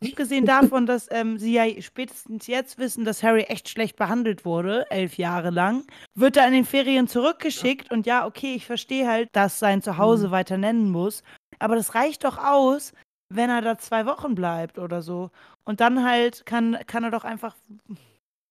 Abgesehen 0.02 0.46
davon, 0.46 0.86
dass 0.86 1.08
ähm, 1.12 1.38
sie 1.38 1.54
ja 1.54 1.66
spätestens 1.82 2.48
jetzt 2.48 2.78
wissen, 2.78 3.04
dass 3.04 3.24
Harry 3.24 3.42
echt 3.44 3.68
schlecht 3.70 3.98
behandelt 3.98 4.46
wurde, 4.46 4.90
elf 4.90 5.18
Jahre 5.18 5.50
lang, 5.50 5.86
wird 6.16 6.38
er 6.38 6.48
in 6.48 6.54
den 6.54 6.66
Ferien 6.66 7.08
zurückgeschickt 7.08 7.92
und 7.92 8.06
ja, 8.06 8.26
okay, 8.26 8.56
ich 8.56 8.66
verstehe 8.66 9.08
halt, 9.08 9.30
dass 9.34 9.60
sein 9.60 9.82
Zuhause 9.82 10.28
Mhm. 10.28 10.32
weiter 10.32 10.58
nennen 10.58 10.92
muss, 10.92 11.24
aber 11.60 11.76
das 11.76 11.96
reicht 11.96 12.24
doch 12.24 12.38
aus, 12.38 12.94
wenn 13.30 13.50
er 13.50 13.62
da 13.62 13.78
zwei 13.78 14.06
Wochen 14.06 14.36
bleibt 14.36 14.80
oder 14.80 15.02
so. 15.02 15.32
Und 15.66 15.82
dann 15.82 16.06
halt 16.06 16.46
kann, 16.46 16.78
kann 16.88 17.04
er 17.04 17.12
doch 17.12 17.24
einfach, 17.26 17.56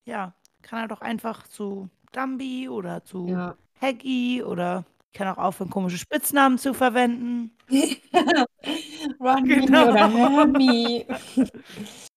ja, 0.07 0.35
kann 0.65 0.81
er 0.81 0.89
doch 0.89 1.01
einfach 1.03 1.47
zu 1.47 1.89
Dumby 2.13 2.69
oder 2.69 3.05
zu 3.05 3.29
Ja. 3.29 3.55
Haggy 3.81 4.43
oder 4.43 4.85
kann 5.13 5.29
auch 5.29 5.39
aufhören, 5.39 5.71
komische 5.71 5.99
Spitznamen 5.99 6.59
zu 6.59 6.75
verwenden. 6.75 7.53
Ron 9.21 9.45
Genau. 9.45 9.91
oder 9.91 10.11
Hermie. 10.11 11.07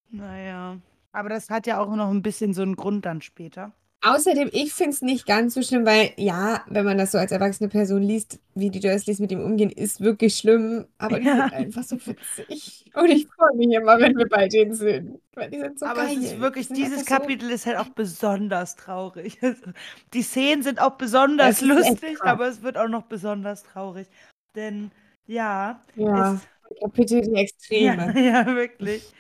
Naja. 0.10 0.78
Aber 1.12 1.30
das 1.30 1.50
hat 1.50 1.68
ja 1.68 1.80
auch 1.80 1.94
noch 1.96 2.10
ein 2.10 2.22
bisschen 2.22 2.54
so 2.54 2.62
einen 2.62 2.76
Grund 2.76 3.06
dann 3.06 3.22
später. 3.22 3.74
Außerdem, 4.04 4.50
ich 4.54 4.74
finde 4.74 4.92
es 4.92 5.02
nicht 5.02 5.26
ganz 5.26 5.56
so 5.56 5.62
schlimm, 5.64 5.84
weil 5.86 6.12
ja, 6.18 6.64
wenn 6.68 6.86
man 6.86 7.00
das 7.00 7.12
so 7.12 7.18
als 7.18 7.32
erwachsene 7.32 7.68
Person 7.68 8.04
liest, 8.04 8.40
wie 8.54 8.70
die 8.70 8.80
Dursleys 8.80 9.18
mit 9.20 9.32
ihm 9.32 9.42
umgehen, 9.42 9.72
ist 9.72 10.02
wirklich 10.02 10.36
schlimm. 10.38 10.86
Aber 11.00 11.20
die 11.20 11.26
Ja. 11.26 11.44
sind 11.50 11.54
einfach 11.54 11.84
so 11.84 11.98
witzig. 12.06 12.86
Und 12.94 13.10
ich 13.10 13.28
freue 13.28 13.56
mich 13.56 13.72
immer, 13.76 14.00
wenn 14.00 14.16
wir 14.16 14.30
bei 14.30 14.48
denen 14.48 14.76
sind. 14.76 15.20
Weil 15.34 15.50
die 15.50 15.60
sind 15.60 15.80
so 15.80 15.88
Aber 15.88 16.06
geil. 16.06 16.16
es 16.20 16.26
ist 16.26 16.40
wirklich, 16.40 16.68
dieses 16.70 17.00
einfach 17.00 17.08
so- 17.10 17.16
Kapitel 17.18 17.50
ist 17.50 17.66
halt 17.66 17.78
auch 17.78 17.90
besonders 17.90 18.76
traurig. 18.76 19.40
Die 20.14 20.22
Szenen 20.22 20.62
sind 20.64 20.80
auch 20.80 20.98
besonders 20.98 21.62
lustig, 21.62 22.22
aber 22.22 22.48
es 22.48 22.62
wird 22.62 22.78
auch 22.78 22.88
noch 22.90 23.04
besonders 23.04 23.64
traurig. 23.64 24.08
Denn 24.56 24.92
ja, 25.26 25.84
Ja, 25.96 26.36
es, 26.36 26.80
Kapitel 26.82 27.22
die 27.22 27.32
ja, 27.34 27.40
Extreme. 27.40 28.20
ja, 28.22 28.46
wirklich. 28.56 29.12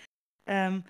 Ähm, 0.46 0.84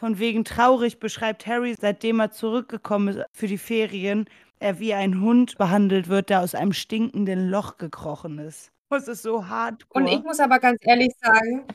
von 0.00 0.18
wegen 0.18 0.46
traurig 0.46 0.98
beschreibt 0.98 1.46
Harry, 1.46 1.76
seitdem 1.78 2.20
er 2.20 2.30
zurückgekommen 2.30 3.18
ist 3.18 3.26
für 3.34 3.46
die 3.46 3.58
Ferien, 3.58 4.24
er 4.58 4.80
wie 4.80 4.94
ein 4.94 5.20
Hund 5.20 5.58
behandelt 5.58 6.08
wird, 6.08 6.30
der 6.30 6.40
aus 6.40 6.54
einem 6.54 6.72
stinkenden 6.72 7.50
Loch 7.50 7.76
gekrochen 7.76 8.38
ist. 8.38 8.72
Das 8.88 9.08
ist 9.08 9.20
so 9.22 9.46
hardcore. 9.46 10.02
Und 10.02 10.10
ich 10.10 10.22
muss 10.24 10.40
aber 10.40 10.58
ganz 10.58 10.78
ehrlich 10.80 11.12
sagen, 11.22 11.66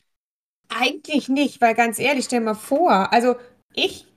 eigentlich 0.70 1.30
nicht, 1.30 1.62
weil 1.62 1.76
ganz 1.76 2.00
ehrlich, 2.00 2.26
stell 2.26 2.42
mal 2.42 2.56
vor, 2.56 3.14
also 3.14 3.36
ich, 3.76 4.08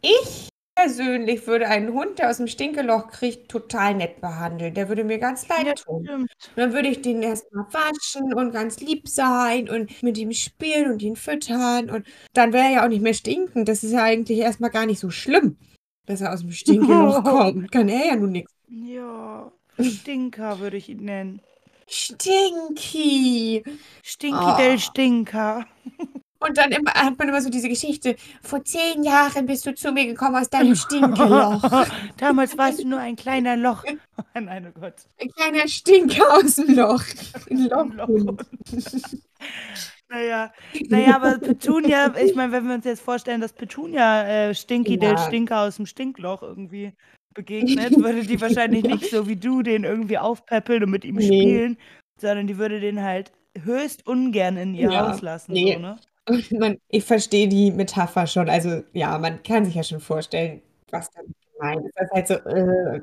ich 0.00 0.48
persönlich 0.74 1.46
würde 1.46 1.68
einen 1.68 1.92
Hund, 1.92 2.18
der 2.18 2.30
aus 2.30 2.38
dem 2.38 2.46
Stinkeloch 2.48 3.08
kriegt, 3.08 3.50
total 3.50 3.94
nett 3.94 4.20
behandeln. 4.20 4.74
Der 4.74 4.88
würde 4.88 5.04
mir 5.04 5.18
ganz 5.18 5.46
leid 5.48 5.66
ja, 5.66 5.74
tun. 5.74 6.04
stimmt. 6.04 6.22
Und 6.48 6.56
dann 6.56 6.72
würde 6.72 6.88
ich 6.88 7.02
den 7.02 7.22
erstmal 7.22 7.66
waschen 7.72 8.32
und 8.34 8.52
ganz 8.52 8.80
lieb 8.80 9.08
sein 9.08 9.68
und 9.68 10.02
mit 10.02 10.18
ihm 10.18 10.32
spielen 10.32 10.92
und 10.92 11.02
ihn 11.02 11.16
füttern. 11.16 11.90
Und 11.90 12.06
dann 12.32 12.52
wäre 12.52 12.64
er 12.64 12.70
ja 12.72 12.84
auch 12.84 12.88
nicht 12.88 13.02
mehr 13.02 13.14
stinkend. 13.14 13.68
Das 13.68 13.84
ist 13.84 13.92
ja 13.92 14.02
eigentlich 14.02 14.38
erstmal 14.38 14.70
gar 14.70 14.86
nicht 14.86 14.98
so 15.00 15.10
schlimm, 15.10 15.56
dass 16.06 16.20
er 16.20 16.32
aus 16.32 16.40
dem 16.40 16.52
Stinkeloch 16.52 17.22
kommt. 17.24 17.70
Kann 17.70 17.88
er 17.88 18.06
ja 18.06 18.16
nun 18.16 18.32
nichts. 18.32 18.52
Ja, 18.68 19.52
Stinker 19.78 20.58
würde 20.60 20.78
ich 20.78 20.88
ihn 20.88 21.04
nennen. 21.04 21.42
Stinky! 21.88 23.62
Stinky 24.02 24.38
Oh. 24.40 24.56
del 24.56 24.78
Stinker. 24.78 25.66
Und 26.46 26.58
dann 26.58 26.72
immer, 26.72 26.92
hat 26.92 27.18
man 27.18 27.28
immer 27.28 27.40
so 27.40 27.50
diese 27.50 27.68
Geschichte. 27.68 28.16
Vor 28.42 28.64
zehn 28.64 29.02
Jahren 29.04 29.46
bist 29.46 29.64
du 29.66 29.74
zu 29.74 29.92
mir 29.92 30.06
gekommen 30.06 30.36
aus 30.36 30.50
deinem 30.50 30.74
Stinkeloch. 30.76 31.62
Damals 32.18 32.56
warst 32.58 32.82
du 32.82 32.88
nur 32.88 32.98
ein 32.98 33.16
kleiner 33.16 33.56
Loch. 33.56 33.84
Nein, 34.34 34.66
oh 34.74 34.80
Gott. 34.80 34.94
Ein 35.20 35.28
kleiner 35.30 35.68
Stinker 35.68 36.24
aus 36.34 36.56
dem 36.56 36.74
Loch. 36.74 37.02
Ein 37.50 37.68
Lochhund. 37.68 38.42
Naja, 40.08 40.52
naja, 40.88 41.16
aber 41.16 41.38
Petunia, 41.38 42.14
ich 42.22 42.34
meine, 42.34 42.52
wenn 42.52 42.66
wir 42.68 42.74
uns 42.74 42.84
jetzt 42.84 43.00
vorstellen, 43.00 43.40
dass 43.40 43.54
Petunia 43.54 44.26
äh, 44.48 44.54
Stinky 44.54 44.98
Ja. 45.00 45.16
Stinker 45.16 45.60
aus 45.62 45.76
dem 45.76 45.86
Stinkloch 45.86 46.42
irgendwie 46.42 46.92
begegnet, 47.34 47.96
würde 47.96 48.22
die 48.22 48.38
wahrscheinlich 48.40 48.82
nicht 48.84 49.10
so 49.10 49.26
wie 49.26 49.36
du 49.36 49.62
den 49.62 49.84
irgendwie 49.84 50.18
aufpäppeln 50.18 50.84
und 50.84 50.90
mit 50.90 51.04
ihm 51.06 51.14
Nee. 51.16 51.26
spielen, 51.26 51.78
sondern 52.20 52.46
die 52.46 52.58
würde 52.58 52.78
den 52.78 53.00
halt 53.02 53.32
höchst 53.64 54.06
ungern 54.06 54.58
in 54.58 54.74
ihr 54.74 54.90
Ja, 54.90 55.08
Haus 55.08 55.22
lassen. 55.22 55.52
nee. 55.52 55.74
So, 55.74 55.78
ne? 55.80 55.96
Man, 56.50 56.78
ich 56.88 57.04
verstehe 57.04 57.48
die 57.48 57.72
Metapher 57.72 58.26
schon. 58.26 58.48
Also 58.48 58.82
ja, 58.92 59.18
man 59.18 59.42
kann 59.42 59.64
sich 59.64 59.74
ja 59.74 59.82
schon 59.82 60.00
vorstellen, 60.00 60.62
was 60.90 61.10
damit 61.10 61.34
Nein, 61.62 61.88
das 61.94 62.06
ist 62.06 62.12
halt 62.12 62.28
so, 62.28 62.34
äh, 62.50 63.00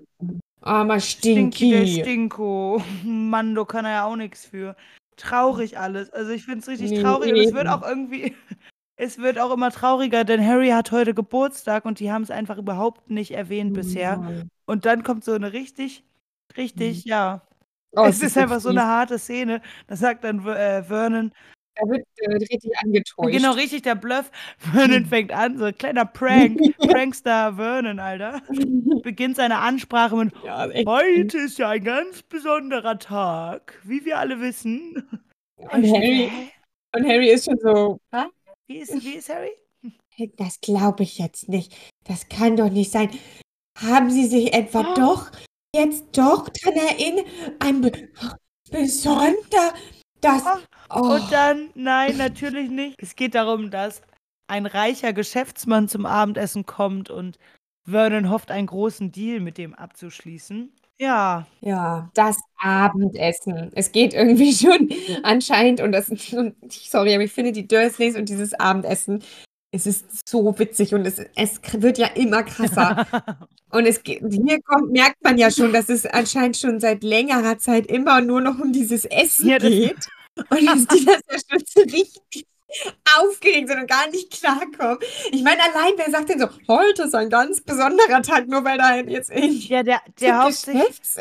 armer 0.62 1.00
Stinky, 1.00 1.70
der 1.72 1.86
Stinky. 1.86 2.02
Stinko. 2.02 2.84
Mando 3.06 3.66
kann 3.66 3.86
er 3.86 3.92
ja 3.92 4.06
auch 4.06 4.18
nichts 4.18 4.46
für. 4.46 4.76
Traurig 5.16 5.78
alles. 5.78 6.10
Also 6.12 6.32
ich 6.32 6.44
finde 6.44 6.60
es 6.60 6.68
richtig 6.68 6.92
Nee, 6.92 7.02
traurig 7.02 7.34
und 7.34 7.40
es 7.40 7.54
wird 7.54 7.68
auch 7.68 7.82
irgendwie, 7.82 8.36
es 8.98 9.18
wird 9.18 9.40
auch 9.40 9.54
immer 9.54 9.72
trauriger, 9.72 10.26
denn 10.26 10.46
Harry 10.46 10.70
hat 10.70 10.92
heute 10.92 11.14
Geburtstag 11.14 11.86
und 11.86 12.02
die 12.02 12.12
haben 12.12 12.24
es 12.24 12.32
einfach 12.32 12.58
überhaupt 12.58 13.10
nicht 13.10 13.32
erwähnt 13.32 13.74
bisher. 13.74 14.18
Nein. 14.18 14.50
Und 14.66 14.86
dann 14.86 15.04
kommt 15.04 15.24
so 15.24 15.32
eine 15.32 15.54
richtig, 15.54 16.04
richtig, 16.58 17.06
ja. 17.06 17.42
Oh, 17.94 18.04
es 18.04 18.22
ist 18.22 18.38
einfach 18.38 18.60
so 18.60 18.70
eine 18.70 18.86
harte 18.86 19.18
Szene. 19.18 19.62
Da 19.88 19.96
sagt 19.96 20.26
dann 20.26 20.46
äh, 20.46 20.84
Vernon, 20.84 21.32
Da 21.82 21.90
wird, 21.90 22.06
wird 22.26 22.42
richtig 22.52 22.72
angetäuscht. 22.84 23.32
genau 23.32 23.54
richtig 23.54 23.84
der 23.84 23.96
Bluff. 23.96 24.32
Vernon 24.58 25.06
fängt 25.10 25.32
an, 25.32 25.58
so 25.58 25.66
ein 25.66 25.78
kleiner 25.78 26.06
Prank. 26.06 26.60
Prankster 26.78 27.54
Vernon, 27.56 28.00
Alter. 28.00 28.42
Beginnt 29.04 29.38
seine 29.38 29.58
Ansprache 29.60 30.16
mit 30.16 30.34
ja. 30.44 30.68
Heute 30.86 31.38
ist 31.38 31.58
ja 31.58 31.70
ein 31.70 31.84
ganz 31.84 32.22
besonderer 32.24 33.00
Tag, 33.00 33.80
wie 33.84 34.04
wir 34.06 34.18
alle 34.20 34.40
wissen. 34.42 35.08
Und 35.58 35.86
Harry, 35.88 36.30
und 36.96 37.06
Harry 37.08 37.30
ist 37.30 37.46
schon 37.46 37.60
so? 37.60 38.00
Wie 38.68 38.78
ist, 38.80 39.04
wie 39.04 39.16
ist 39.16 39.30
Harry? 39.30 39.52
Das 40.38 40.60
glaube 40.60 41.04
ich 41.04 41.18
jetzt 41.18 41.48
nicht. 41.50 41.74
Das 42.06 42.28
kann 42.28 42.58
doch 42.58 42.70
nicht 42.70 42.92
sein. 42.92 43.10
Haben 43.78 44.10
Sie 44.10 44.26
sich 44.26 44.54
etwa 44.54 44.82
Oh. 44.92 44.94
doch 44.96 45.32
jetzt 45.74 46.18
doch 46.18 46.50
dran 46.50 46.74
erinnern? 46.74 47.26
Ein 47.60 47.82
be 47.82 47.92
besonder, 48.70 49.74
das. 50.22 50.44
Oh, 50.90 51.00
Und 51.00 51.32
dann, 51.32 51.70
nein, 51.76 52.18
natürlich 52.18 52.70
nicht. 52.70 52.96
Es 53.02 53.16
geht 53.16 53.36
darum, 53.36 53.72
dass 53.72 54.02
ein 54.48 54.66
reicher 54.66 55.14
Geschäftsmann 55.14 55.88
zum 55.88 56.06
Abendessen 56.06 56.66
kommt 56.66 57.10
und 57.10 57.38
Vernon 57.86 58.30
hofft, 58.30 58.52
einen 58.52 58.68
großen 58.68 59.12
Deal 59.12 59.40
mit 59.40 59.58
dem 59.58 59.74
abzuschließen. 59.74 60.72
Ja, 61.00 61.48
ja, 61.62 62.10
das 62.14 62.38
Abendessen. 62.58 63.72
Es 63.74 63.92
geht 63.92 64.14
irgendwie 64.14 64.54
schon 64.54 64.90
anscheinend 65.24 65.80
und 65.82 65.92
das, 65.92 66.10
und 66.10 66.56
sorry, 66.70 67.14
aber 67.14 67.24
ich 67.24 67.32
finde 67.32 67.52
die 67.52 67.68
Dursleys 67.68 68.16
und 68.16 68.28
dieses 68.28 68.54
Abendessen, 68.54 69.24
es 69.72 69.86
ist 69.86 70.28
so 70.28 70.58
witzig 70.58 70.94
und 70.94 71.06
es, 71.06 71.22
es 71.36 71.60
wird 71.74 71.98
ja 71.98 72.08
immer 72.08 72.44
krasser. 72.44 73.06
Und 73.72 73.86
es 73.86 74.02
geht, 74.02 74.24
hier 74.32 74.60
kommt, 74.64 74.92
merkt 74.92 75.24
man 75.24 75.38
ja 75.38 75.52
schon, 75.52 75.72
dass 75.72 75.90
es 75.90 76.04
anscheinend 76.04 76.58
schon 76.58 76.80
seit 76.80 77.04
längerer 77.04 77.60
Zeit 77.60 77.86
immer 77.86 78.20
nur 78.20 78.42
noch 78.42 78.58
um 78.58 78.74
dieses 78.74 79.06
Essen 79.06 79.48
Ja, 79.48 79.60
geht. 79.60 80.08
Und 80.50 80.66
dass 80.66 80.88
die 80.88 81.06
das 81.06 81.22
ja 81.30 81.38
schon 81.48 81.64
so 81.68 81.82
richtig 81.82 82.48
aufgeregt 83.18 83.70
sind 83.70 83.80
und 83.80 83.90
gar 83.90 84.10
nicht 84.10 84.32
klarkommen. 84.32 85.00
Ich 85.32 85.44
meine, 85.44 85.62
allein, 85.64 85.94
wer 85.98 86.12
sagt 86.12 86.30
denn 86.30 86.40
so, 86.40 86.48
heute 86.68 87.04
ist 87.04 87.16
ein 87.16 87.30
ganz 87.30 87.62
besonderer 87.62 88.22
Tag, 88.22 88.48
nur 88.48 88.64
weil 88.64 88.78
da 88.78 88.96
jetzt 88.98 89.32
irgendwie 89.32 89.68
ja 89.68 89.84
der, 89.84 90.02
der, 90.20 90.44
hofft 90.44 90.66
sich, 90.66 90.76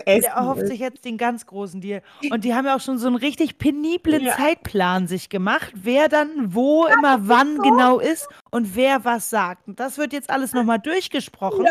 der 0.06 0.32
erhofft 0.32 0.66
sich 0.66 0.80
jetzt 0.80 1.04
den 1.04 1.16
ganz 1.16 1.46
großen 1.46 1.80
Deal. 1.80 2.02
Und 2.30 2.44
die 2.44 2.54
haben 2.54 2.66
ja 2.66 2.76
auch 2.76 2.80
schon 2.80 2.98
so 2.98 3.06
einen 3.06 3.16
richtig 3.16 3.58
peniblen 3.58 4.24
Ja. 4.24 4.36
Zeitplan 4.36 5.06
sich 5.06 5.28
gemacht, 5.28 5.72
wer 5.74 6.08
dann 6.08 6.54
wo 6.54 6.86
immer 6.86 7.28
wann 7.28 7.58
genau 7.58 7.98
ist 7.98 8.28
und 8.50 8.76
wer 8.76 9.04
was 9.04 9.30
sagt. 9.30 9.68
Und 9.68 9.80
das 9.80 9.98
wird 9.98 10.12
jetzt 10.12 10.30
alles 10.30 10.52
nochmal 10.52 10.78
durchgesprochen. 10.78 11.66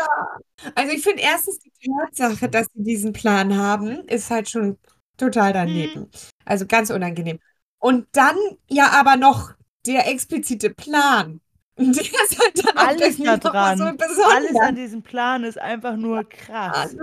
Also 0.74 0.92
ich 0.92 1.02
finde 1.02 1.22
erstens 1.22 1.60
die 1.60 1.70
Tatsache, 1.86 2.48
dass 2.48 2.66
sie 2.74 2.82
diesen 2.82 3.12
Plan 3.12 3.56
haben, 3.56 4.00
ist 4.08 4.30
halt 4.30 4.50
schon 4.50 4.76
total 5.16 5.52
daneben. 5.52 6.00
Mhm. 6.00 6.10
Also 6.44 6.66
ganz 6.66 6.90
unangenehm. 6.90 7.38
Und 7.78 8.06
dann 8.12 8.36
ja 8.68 8.90
aber 8.90 9.16
noch 9.16 9.52
der 9.88 10.08
explizite 10.08 10.70
Plan. 10.70 11.40
Und 11.76 11.96
der 11.96 12.02
ist 12.04 12.38
halt 12.40 12.66
dann 12.66 12.76
Alles 12.76 13.18
da 13.18 13.36
dran. 13.36 13.78
so 13.78 13.84
Alles 13.84 14.56
an 14.60 14.74
diesem 14.74 15.02
Plan 15.02 15.44
ist 15.44 15.58
einfach 15.58 15.96
nur 15.96 16.24
krass. 16.28 16.96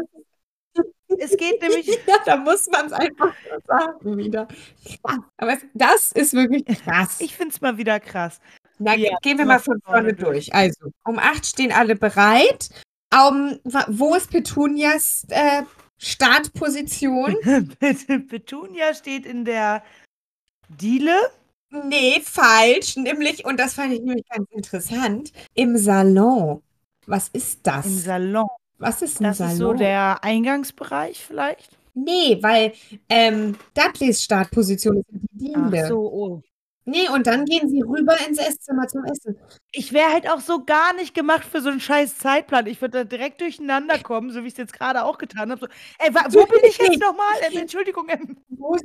Es 1.18 1.38
geht 1.38 1.62
nämlich, 1.62 1.88
Ja, 2.08 2.18
da 2.26 2.38
muss 2.38 2.68
man 2.68 2.88
es 2.88 2.94
einfach 2.94 3.34
sagen 3.66 4.18
wieder. 4.18 4.48
Aber 5.38 5.54
es, 5.54 5.66
das 5.74 6.12
ist 6.12 6.34
wirklich 6.34 6.66
krass. 6.66 7.20
ich 7.20 7.36
finde 7.36 7.54
es 7.54 7.62
mal 7.62 7.78
wieder 7.78 8.00
krass. 8.00 8.40
Na, 8.80 8.96
Ja, 8.96 9.16
gehen 9.22 9.38
wir 9.38 9.46
mal 9.46 9.60
von 9.60 9.80
vorne 9.82 10.10
vorne 10.10 10.14
durch. 10.14 10.54
Also, 10.54 10.92
um 11.06 11.18
acht 11.20 11.46
stehen 11.46 11.72
alle 11.72 11.96
bereit. 11.96 12.70
Um, 13.14 13.60
wo 13.88 14.14
ist 14.16 14.30
Petunias 14.30 15.26
äh, 15.30 15.64
Startposition? 15.98 17.38
Petunia 18.28 18.94
steht 18.94 19.26
in 19.26 19.46
der 19.46 19.84
Diele. 20.68 21.16
Nee, 21.72 22.22
falsch. 22.24 22.96
Nämlich, 22.98 23.46
und 23.46 23.60
das 23.60 23.74
fand 23.74 23.94
ich 23.94 24.02
nämlich 24.02 24.26
ganz 24.30 24.50
interessant, 24.52 25.32
im 25.54 25.78
Salon. 25.78 26.62
Was 27.06 27.30
ist 27.30 27.60
das? 27.64 27.86
Im 27.86 27.98
Salon. 27.98 28.48
Was 28.78 29.02
ist 29.02 29.20
ein 29.20 29.26
Das 29.26 29.38
Salon? 29.38 29.52
ist 29.54 29.58
so 29.60 29.74
der 29.74 30.24
Eingangsbereich 30.24 31.24
vielleicht. 31.26 31.78
Nee, 31.94 32.38
weil 32.42 32.74
ähm, 33.10 33.56
Dudleys 33.74 34.22
Startposition 34.24 34.98
ist 34.98 35.06
die 35.12 35.28
Diele. 35.32 35.82
Ach 35.84 35.88
so, 35.88 36.00
oh. 36.12 36.42
Nee, 36.88 37.10
und 37.10 37.26
dann 37.26 37.46
gehen 37.46 37.68
sie 37.68 37.82
rüber 37.82 38.16
ins 38.28 38.38
Esszimmer 38.38 38.88
zum 38.88 39.04
Essen. 39.06 39.36
Ich 39.72 39.92
wäre 39.92 40.14
halt 40.14 40.30
auch 40.30 40.40
so 40.40 40.64
gar 40.64 40.94
nicht 40.94 41.16
gemacht 41.16 41.44
für 41.44 41.60
so 41.60 41.70
einen 41.70 41.80
scheiß 41.80 42.20
Zeitplan. 42.20 42.68
Ich 42.68 42.80
würde 42.80 43.00
da 43.00 43.04
direkt 43.04 43.42
durcheinander 43.42 43.98
kommen, 44.04 44.30
so 44.30 44.44
wie 44.44 44.48
ich 44.48 44.54
es 44.54 44.58
jetzt 44.58 44.74
gerade 44.74 45.04
auch 45.04 45.18
getan 45.18 45.50
habe. 45.50 45.62
So, 45.62 45.68
ey, 45.98 46.14
wo 46.14 46.46
bin 46.46 46.60
ich 46.64 46.78
jetzt 46.78 47.00
nochmal? 47.00 47.34
Ähm, 47.50 47.58
Entschuldigung. 47.58 48.08
Ähm, 48.10 48.38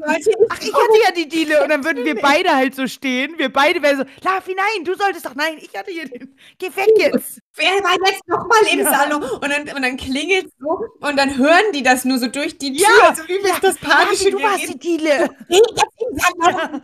ach, 0.06 0.16
ich 0.16 0.72
hatte 0.72 0.98
ja 1.04 1.12
die 1.14 1.28
Diele. 1.28 1.62
Und 1.62 1.68
dann 1.68 1.84
würden 1.84 2.04
wir 2.04 2.14
beide 2.14 2.54
halt 2.56 2.74
so 2.74 2.86
stehen. 2.86 3.34
Wir 3.36 3.52
beide 3.52 3.82
wären 3.82 3.98
so, 3.98 4.04
Lafi, 4.22 4.54
nein, 4.54 4.84
du 4.84 4.94
solltest 4.94 5.26
doch, 5.26 5.34
nein, 5.34 5.58
ich 5.58 5.76
hatte 5.76 5.90
hier 5.90 6.08
den. 6.08 6.34
Geh 6.58 6.74
weg 6.74 6.90
jetzt. 6.96 7.40
Wer 7.56 7.70
war 7.82 7.96
jetzt 8.06 8.26
nochmal 8.28 8.62
im 8.72 8.80
Ja. 8.80 8.90
Salon? 8.90 9.22
Und 9.22 9.50
dann, 9.50 9.76
und 9.76 9.82
dann 9.82 9.96
klingelt 9.96 10.46
es 10.46 10.52
so 10.58 10.84
und 11.00 11.16
dann 11.16 11.36
hören 11.36 11.72
die 11.74 11.82
das 11.82 12.04
nur 12.04 12.18
so 12.18 12.28
durch 12.28 12.58
die 12.58 12.72
Tür. 12.74 12.86
Ja, 13.02 13.08
also 13.08 13.22
übelst 13.24 13.62
das 13.62 13.76
panische 13.76 14.24
Lafi, 14.24 14.30
du 14.30 14.42
warst 14.42 14.68
die 14.68 14.78
Diele. 14.78 15.28
Geh 15.48 15.56
jetzt 15.76 15.84
im 15.98 16.18
Salon. 16.18 16.82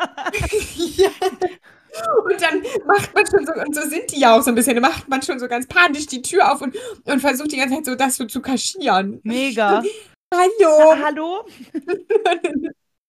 ja. 0.96 1.10
Und 2.26 2.42
dann 2.42 2.62
macht 2.86 3.14
man 3.14 3.24
schon 3.26 3.46
so, 3.46 3.52
und 3.54 3.74
so 3.74 3.80
sind 3.88 4.12
die 4.12 4.20
ja 4.20 4.36
auch 4.36 4.42
so 4.42 4.50
ein 4.50 4.54
bisschen, 4.54 4.74
dann 4.74 4.82
macht 4.82 5.08
man 5.08 5.22
schon 5.22 5.38
so 5.38 5.48
ganz 5.48 5.66
panisch 5.66 6.06
die 6.06 6.20
Tür 6.20 6.52
auf 6.52 6.60
und, 6.60 6.76
und 7.04 7.20
versucht 7.20 7.52
die 7.52 7.56
ganze 7.56 7.76
Zeit 7.76 7.86
so 7.86 7.94
das 7.94 8.16
so 8.16 8.26
zu 8.26 8.42
kaschieren. 8.42 9.20
Mega. 9.22 9.82
Hallo. 10.34 10.90
Ah, 10.90 10.98
hallo? 11.04 11.46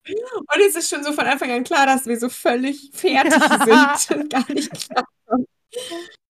Und 0.05 0.59
es 0.65 0.75
ist 0.77 0.89
schon 0.89 1.03
so 1.03 1.11
von 1.11 1.25
Anfang 1.25 1.51
an 1.51 1.65
klar, 1.65 1.85
dass 1.85 2.05
wir 2.05 2.17
so 2.17 2.29
völlig 2.29 2.91
fertig 2.93 3.33
sind 3.65 4.21
und 4.21 4.29
gar 4.29 4.49
nicht 4.53 4.71
klar 4.71 5.05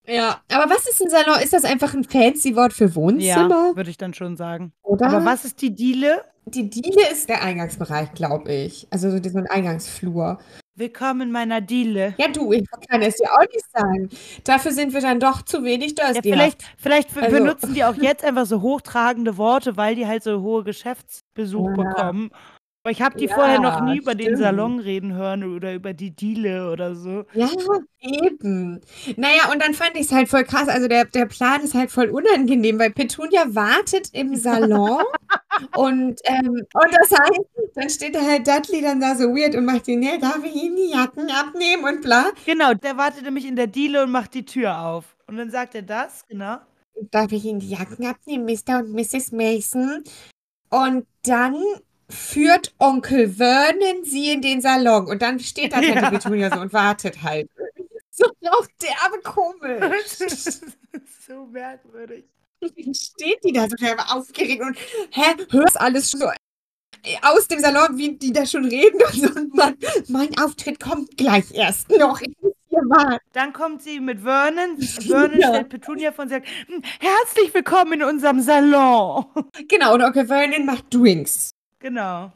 Ja, 0.08 0.42
aber 0.52 0.70
was 0.74 0.88
ist 0.88 1.02
ein 1.02 1.10
Salon? 1.10 1.40
Ist 1.42 1.54
das 1.54 1.66
einfach 1.66 1.94
ein 1.94 2.04
fancy 2.04 2.56
Wort 2.56 2.74
für 2.74 2.96
Wohnzimmer? 2.96 3.70
Ja, 3.72 3.76
würde 3.76 3.90
ich 3.90 3.98
dann 3.98 4.14
schon 4.14 4.38
sagen. 4.38 4.72
Oder? 4.84 5.08
Aber 5.08 5.26
was 5.26 5.44
ist 5.46 5.62
die 5.62 5.74
Diele? 5.76 6.24
Die 6.46 6.70
Diele 6.70 7.10
ist 7.12 7.28
der 7.28 7.42
Eingangsbereich, 7.44 8.14
glaube 8.14 8.54
ich. 8.54 8.88
Also 8.90 9.10
so 9.12 9.18
ein 9.18 9.48
Eingangsflur. 9.48 10.40
Willkommen 10.76 11.22
in 11.22 11.32
meiner 11.32 11.60
Diele. 11.60 12.14
Ja, 12.18 12.28
du, 12.30 12.54
ich 12.54 12.64
kann 12.90 13.02
es 13.02 13.16
dir 13.16 13.30
auch 13.34 13.42
nicht 13.52 13.66
sagen. 13.74 14.10
Dafür 14.46 14.72
sind 14.72 14.94
wir 14.94 15.02
dann 15.02 15.20
doch 15.20 15.42
zu 15.42 15.64
wenig 15.66 15.96
Ja, 15.98 16.06
Dursley. 16.14 16.32
vielleicht, 16.32 16.64
vielleicht 16.78 17.18
Also- 17.18 17.36
benutzen 17.36 17.74
die 17.74 17.84
auch 17.84 17.96
jetzt 17.96 18.24
einfach 18.24 18.46
so 18.46 18.62
hochtragende 18.62 19.38
Worte, 19.38 19.76
weil 19.76 19.96
die 19.96 20.08
halt 20.08 20.24
so 20.24 20.42
hohe 20.42 20.64
Geschäftsbesuch 20.64 21.68
Ja. 21.76 21.84
bekommen. 21.84 22.30
Aber 22.88 22.94
ich 22.94 23.02
habe 23.02 23.18
die 23.18 23.26
Ja, 23.26 23.36
vorher 23.36 23.60
noch 23.60 23.82
nie 23.82 23.98
über 23.98 24.16
den 24.16 24.28
stimmt. 24.28 24.40
Salon 24.40 24.80
reden 24.80 25.14
hören 25.14 25.44
oder 25.44 25.74
über 25.74 25.92
die 25.92 26.12
Diele 26.12 26.72
oder 26.72 26.96
so. 26.96 27.26
Ja, 27.34 27.50
eben. 28.00 28.80
Naja, 29.18 29.52
und 29.52 29.62
dann 29.62 29.74
fand 29.74 29.96
ich 29.96 30.04
es 30.04 30.14
halt 30.14 30.30
voll 30.30 30.46
krass. 30.46 30.70
Also 30.70 30.88
der, 30.88 31.04
der 31.04 31.26
Plan 31.26 31.60
ist 31.64 31.74
halt 31.74 31.92
voll 31.92 32.08
unangenehm, 32.08 32.80
weil 32.80 32.92
Petunia 32.92 33.44
wartet 33.54 34.12
im 34.14 34.38
Salon 34.38 35.02
und, 35.76 36.22
ähm, 36.24 36.48
und 36.48 36.92
das 36.94 37.12
heißt, 37.12 37.42
dann 37.76 37.90
steht 37.90 38.16
da 38.16 38.22
halt 38.22 38.48
Dudley 38.48 38.82
dann 38.82 39.02
da 39.02 39.16
so 39.16 39.36
weird 39.36 39.54
und 39.56 39.66
macht 39.66 39.90
ihn, 39.90 40.00
ne, 40.00 40.18
darf 40.22 40.40
ich 40.46 40.56
Ihnen 40.56 40.78
die 40.78 40.92
Jacken 40.92 41.30
abnehmen 41.30 41.84
und 41.84 42.02
bla. 42.02 42.28
Genau, 42.46 42.74
der 42.74 42.96
wartet 42.96 43.24
nämlich 43.24 43.46
in 43.46 43.58
der 43.58 43.68
Diele 43.68 44.04
und 44.04 44.12
macht 44.12 44.34
die 44.34 44.46
Tür 44.46 44.80
auf. 44.80 45.18
Und 45.28 45.36
dann 45.36 45.52
sagt 45.52 45.76
er 45.76 45.82
das, 45.82 46.26
genau. 46.30 46.60
Darf 47.12 47.34
ich 47.34 47.44
Ihnen 47.44 47.60
die 47.60 47.72
Jacken 47.72 48.06
abnehmen, 48.06 48.46
Mr. 48.46 48.80
und 48.80 48.94
Mrs. 48.94 49.34
Mason? 49.34 50.06
Und 50.70 51.06
dann 51.24 51.56
führt 52.10 52.74
Onkel 52.80 53.30
Vernon 53.30 54.04
sie 54.04 54.32
in 54.34 54.42
den 54.42 54.62
Salon. 54.62 55.08
Und 55.08 55.22
dann 55.22 55.40
steht 55.40 55.74
da 55.74 55.82
Tante 55.82 56.00
Ja. 56.00 56.10
Petunia 56.10 56.54
so 56.54 56.62
und 56.62 56.74
wartet 56.74 57.22
halt. 57.22 57.50
So 58.12 58.26
auch 58.26 58.68
derbe 58.82 59.22
komisch. 59.24 59.80
das 60.20 60.22
ist 60.48 60.64
so 61.28 61.46
merkwürdig. 61.48 62.26
Dann 62.62 62.94
steht 62.96 63.44
die 63.44 63.52
da 63.54 63.68
so 63.70 63.76
derbe 63.76 64.04
aufgeregt 64.10 64.62
und 64.62 64.78
hä, 65.12 65.36
hörst 65.52 65.80
alles 65.80 66.10
schon 66.10 66.22
so 66.22 66.28
aus 67.22 67.48
dem 67.48 67.60
Salon, 67.60 67.98
wie 67.98 68.16
die 68.18 68.34
da 68.34 68.46
schon 68.46 68.66
reden 68.66 69.00
und 69.02 69.14
so. 69.14 69.40
Und 69.40 69.54
Mann, 69.56 69.76
mein 70.08 70.36
Auftritt 70.40 70.80
kommt 70.80 71.16
gleich 71.18 71.54
erst 71.54 71.90
noch. 71.92 72.20
Dann 73.34 73.54
kommt 73.54 73.82
sie 73.82 74.00
mit 74.00 74.22
Vernon. 74.22 74.80
Vernon 74.82 75.40
Ja. 75.40 75.50
stellt 75.50 75.70
Petunia 75.70 76.12
vor 76.12 76.24
und 76.24 76.30
sagt, 76.30 76.48
"Hm, 76.68 76.82
herzlich 77.00 77.54
willkommen 77.54 77.94
in 77.94 78.04
unserem 78.04 78.40
Salon. 78.42 79.26
Genau, 79.68 79.94
und 79.96 80.02
Onkel 80.04 80.26
Vernon 80.28 80.66
macht 80.66 80.92
Drinks. 80.94 81.52
Genau. 81.80 82.32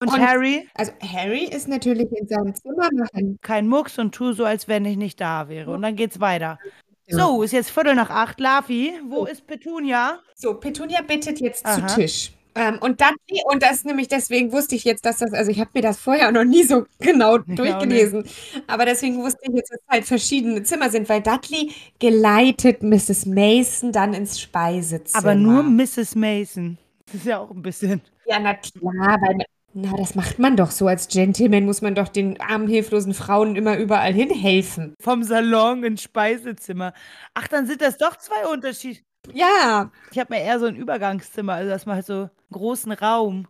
Und, 0.00 0.12
Und- 0.12 0.20
Harry, 0.20 0.68
Also 0.74 0.92
Harry 1.00 1.44
ist 1.44 1.68
natürlich 1.68 2.10
in 2.12 2.26
seinem 2.28 2.54
Zimmer 2.54 2.88
machen. 2.92 3.38
kein 3.42 3.66
Mucks 3.68 3.98
und 3.98 4.14
tu 4.14 4.32
so, 4.32 4.44
als 4.44 4.68
wenn 4.68 4.84
ich 4.84 4.96
nicht 4.96 5.20
da 5.20 5.48
wäre. 5.48 5.70
Und 5.70 5.82
dann 5.82 5.96
geht's 5.96 6.20
weiter. 6.20 6.58
Ja. 7.06 7.18
So, 7.18 7.42
ist 7.42 7.52
jetzt 7.52 7.70
Viertel 7.70 7.94
nach 7.94 8.10
acht. 8.10 8.40
Lavi, 8.40 8.92
wo 9.08 9.20
So. 9.20 9.26
ist 9.26 9.46
Petunia? 9.46 10.20
So, 10.34 10.54
Petunia 10.54 11.00
bittet 11.02 11.40
jetzt 11.40 11.64
Aha. 11.64 11.86
zu 11.86 11.94
Tisch. 12.00 12.32
Ähm, 12.56 12.78
und 12.80 13.00
Dudley, 13.00 13.42
und 13.50 13.62
das 13.64 13.84
nämlich, 13.84 14.06
deswegen 14.06 14.52
wusste 14.52 14.76
ich 14.76 14.84
jetzt, 14.84 15.04
dass 15.04 15.18
das, 15.18 15.32
also 15.32 15.50
ich 15.50 15.58
habe 15.58 15.70
mir 15.74 15.82
das 15.82 15.98
vorher 15.98 16.30
noch 16.30 16.44
nie 16.44 16.62
so 16.62 16.86
genau 17.00 17.36
auch 17.36 17.42
durchgelesen, 17.46 18.24
aber 18.68 18.84
deswegen 18.84 19.20
wusste 19.22 19.40
ich 19.42 19.54
jetzt, 19.56 19.72
dass 19.72 19.80
es 19.80 19.88
halt 19.88 20.04
verschiedene 20.04 20.62
Zimmer 20.62 20.88
sind, 20.88 21.08
weil 21.08 21.20
Dudley 21.20 21.72
geleitet 21.98 22.82
Mrs. 22.84 23.26
Mason 23.26 23.90
dann 23.90 24.14
ins 24.14 24.38
Speisezimmer. 24.40 25.18
Aber 25.18 25.34
nur 25.34 25.64
Mrs. 25.64 26.14
Mason. 26.14 26.78
Das 27.14 27.20
ist 27.20 27.28
ja 27.28 27.38
auch 27.38 27.50
ein 27.52 27.62
bisschen. 27.62 28.02
Ja, 28.26 28.40
na 28.40 28.54
klar, 28.54 29.20
weil, 29.20 29.46
na, 29.72 29.96
das 29.96 30.16
macht 30.16 30.40
man 30.40 30.56
doch 30.56 30.72
so. 30.72 30.88
Als 30.88 31.06
Gentleman 31.06 31.64
muss 31.64 31.80
man 31.80 31.94
doch 31.94 32.08
den 32.08 32.40
armen, 32.40 32.66
hilflosen 32.66 33.14
Frauen 33.14 33.54
immer 33.54 33.78
überall 33.78 34.12
hinhelfen. 34.12 34.96
Vom 35.00 35.22
Salon 35.22 35.84
ins 35.84 36.02
Speisezimmer. 36.02 36.92
Ach, 37.32 37.46
dann 37.46 37.68
sind 37.68 37.82
das 37.82 37.98
doch 37.98 38.16
zwei 38.16 38.48
Unterschiede. 38.52 38.98
Ja, 39.32 39.92
Ich 40.10 40.18
habe 40.18 40.34
mir 40.34 40.40
eher 40.42 40.58
so 40.58 40.66
ein 40.66 40.74
Übergangszimmer, 40.74 41.52
also 41.52 41.70
dass 41.70 41.86
man 41.86 41.94
halt 41.94 42.06
so 42.06 42.14
einen 42.14 42.30
großen 42.50 42.90
Raum. 42.90 43.46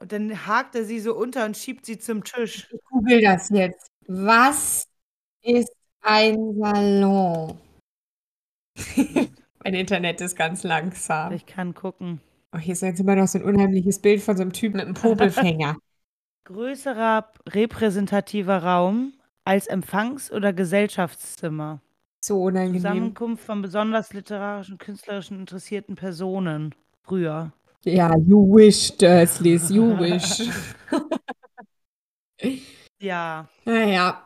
Und 0.00 0.10
dann 0.10 0.46
hakt 0.46 0.74
er 0.74 0.86
sie 0.86 0.98
so 0.98 1.14
unter 1.14 1.44
und 1.44 1.54
schiebt 1.54 1.84
sie 1.84 1.98
zum 1.98 2.24
Tisch. 2.24 2.66
ich 2.72 2.80
google 2.88 3.20
das 3.20 3.50
jetzt. 3.50 3.88
Was 4.06 4.88
ist 5.42 5.70
ein 6.00 6.56
Salon? 6.58 7.58
mein 9.62 9.74
Internet 9.74 10.22
ist 10.22 10.34
ganz 10.34 10.62
langsam. 10.62 11.32
Ich 11.32 11.44
kann 11.44 11.74
gucken. 11.74 12.22
Oh, 12.56 12.58
hier 12.58 12.72
ist 12.72 12.82
jetzt 12.82 13.00
immer 13.00 13.16
noch 13.16 13.28
so 13.28 13.38
ein 13.38 13.44
unheimliches 13.44 13.98
Bild 13.98 14.22
von 14.22 14.36
so 14.36 14.42
einem 14.42 14.52
Typen 14.52 14.76
mit 14.78 14.86
einem 14.86 14.94
Popelfänger. 14.94 15.76
Größerer 16.44 17.30
repräsentativer 17.48 18.62
Raum 18.62 19.12
als 19.44 19.66
Empfangs- 19.66 20.32
oder 20.32 20.52
Gesellschaftszimmer. 20.52 21.80
So 22.24 22.42
unangenehm. 22.42 22.80
Zusammenkunft 22.80 23.44
von 23.44 23.62
besonders 23.62 24.12
literarischen, 24.12 24.78
künstlerischen 24.78 25.38
interessierten 25.40 25.96
Personen. 25.96 26.74
Früher. 27.02 27.52
Ja, 27.84 28.16
you 28.16 28.56
wish, 28.56 28.96
Dursleys, 28.96 29.70
you 29.70 29.98
wish. 29.98 30.48
Ja. 32.98 33.46
Naja, 33.66 34.22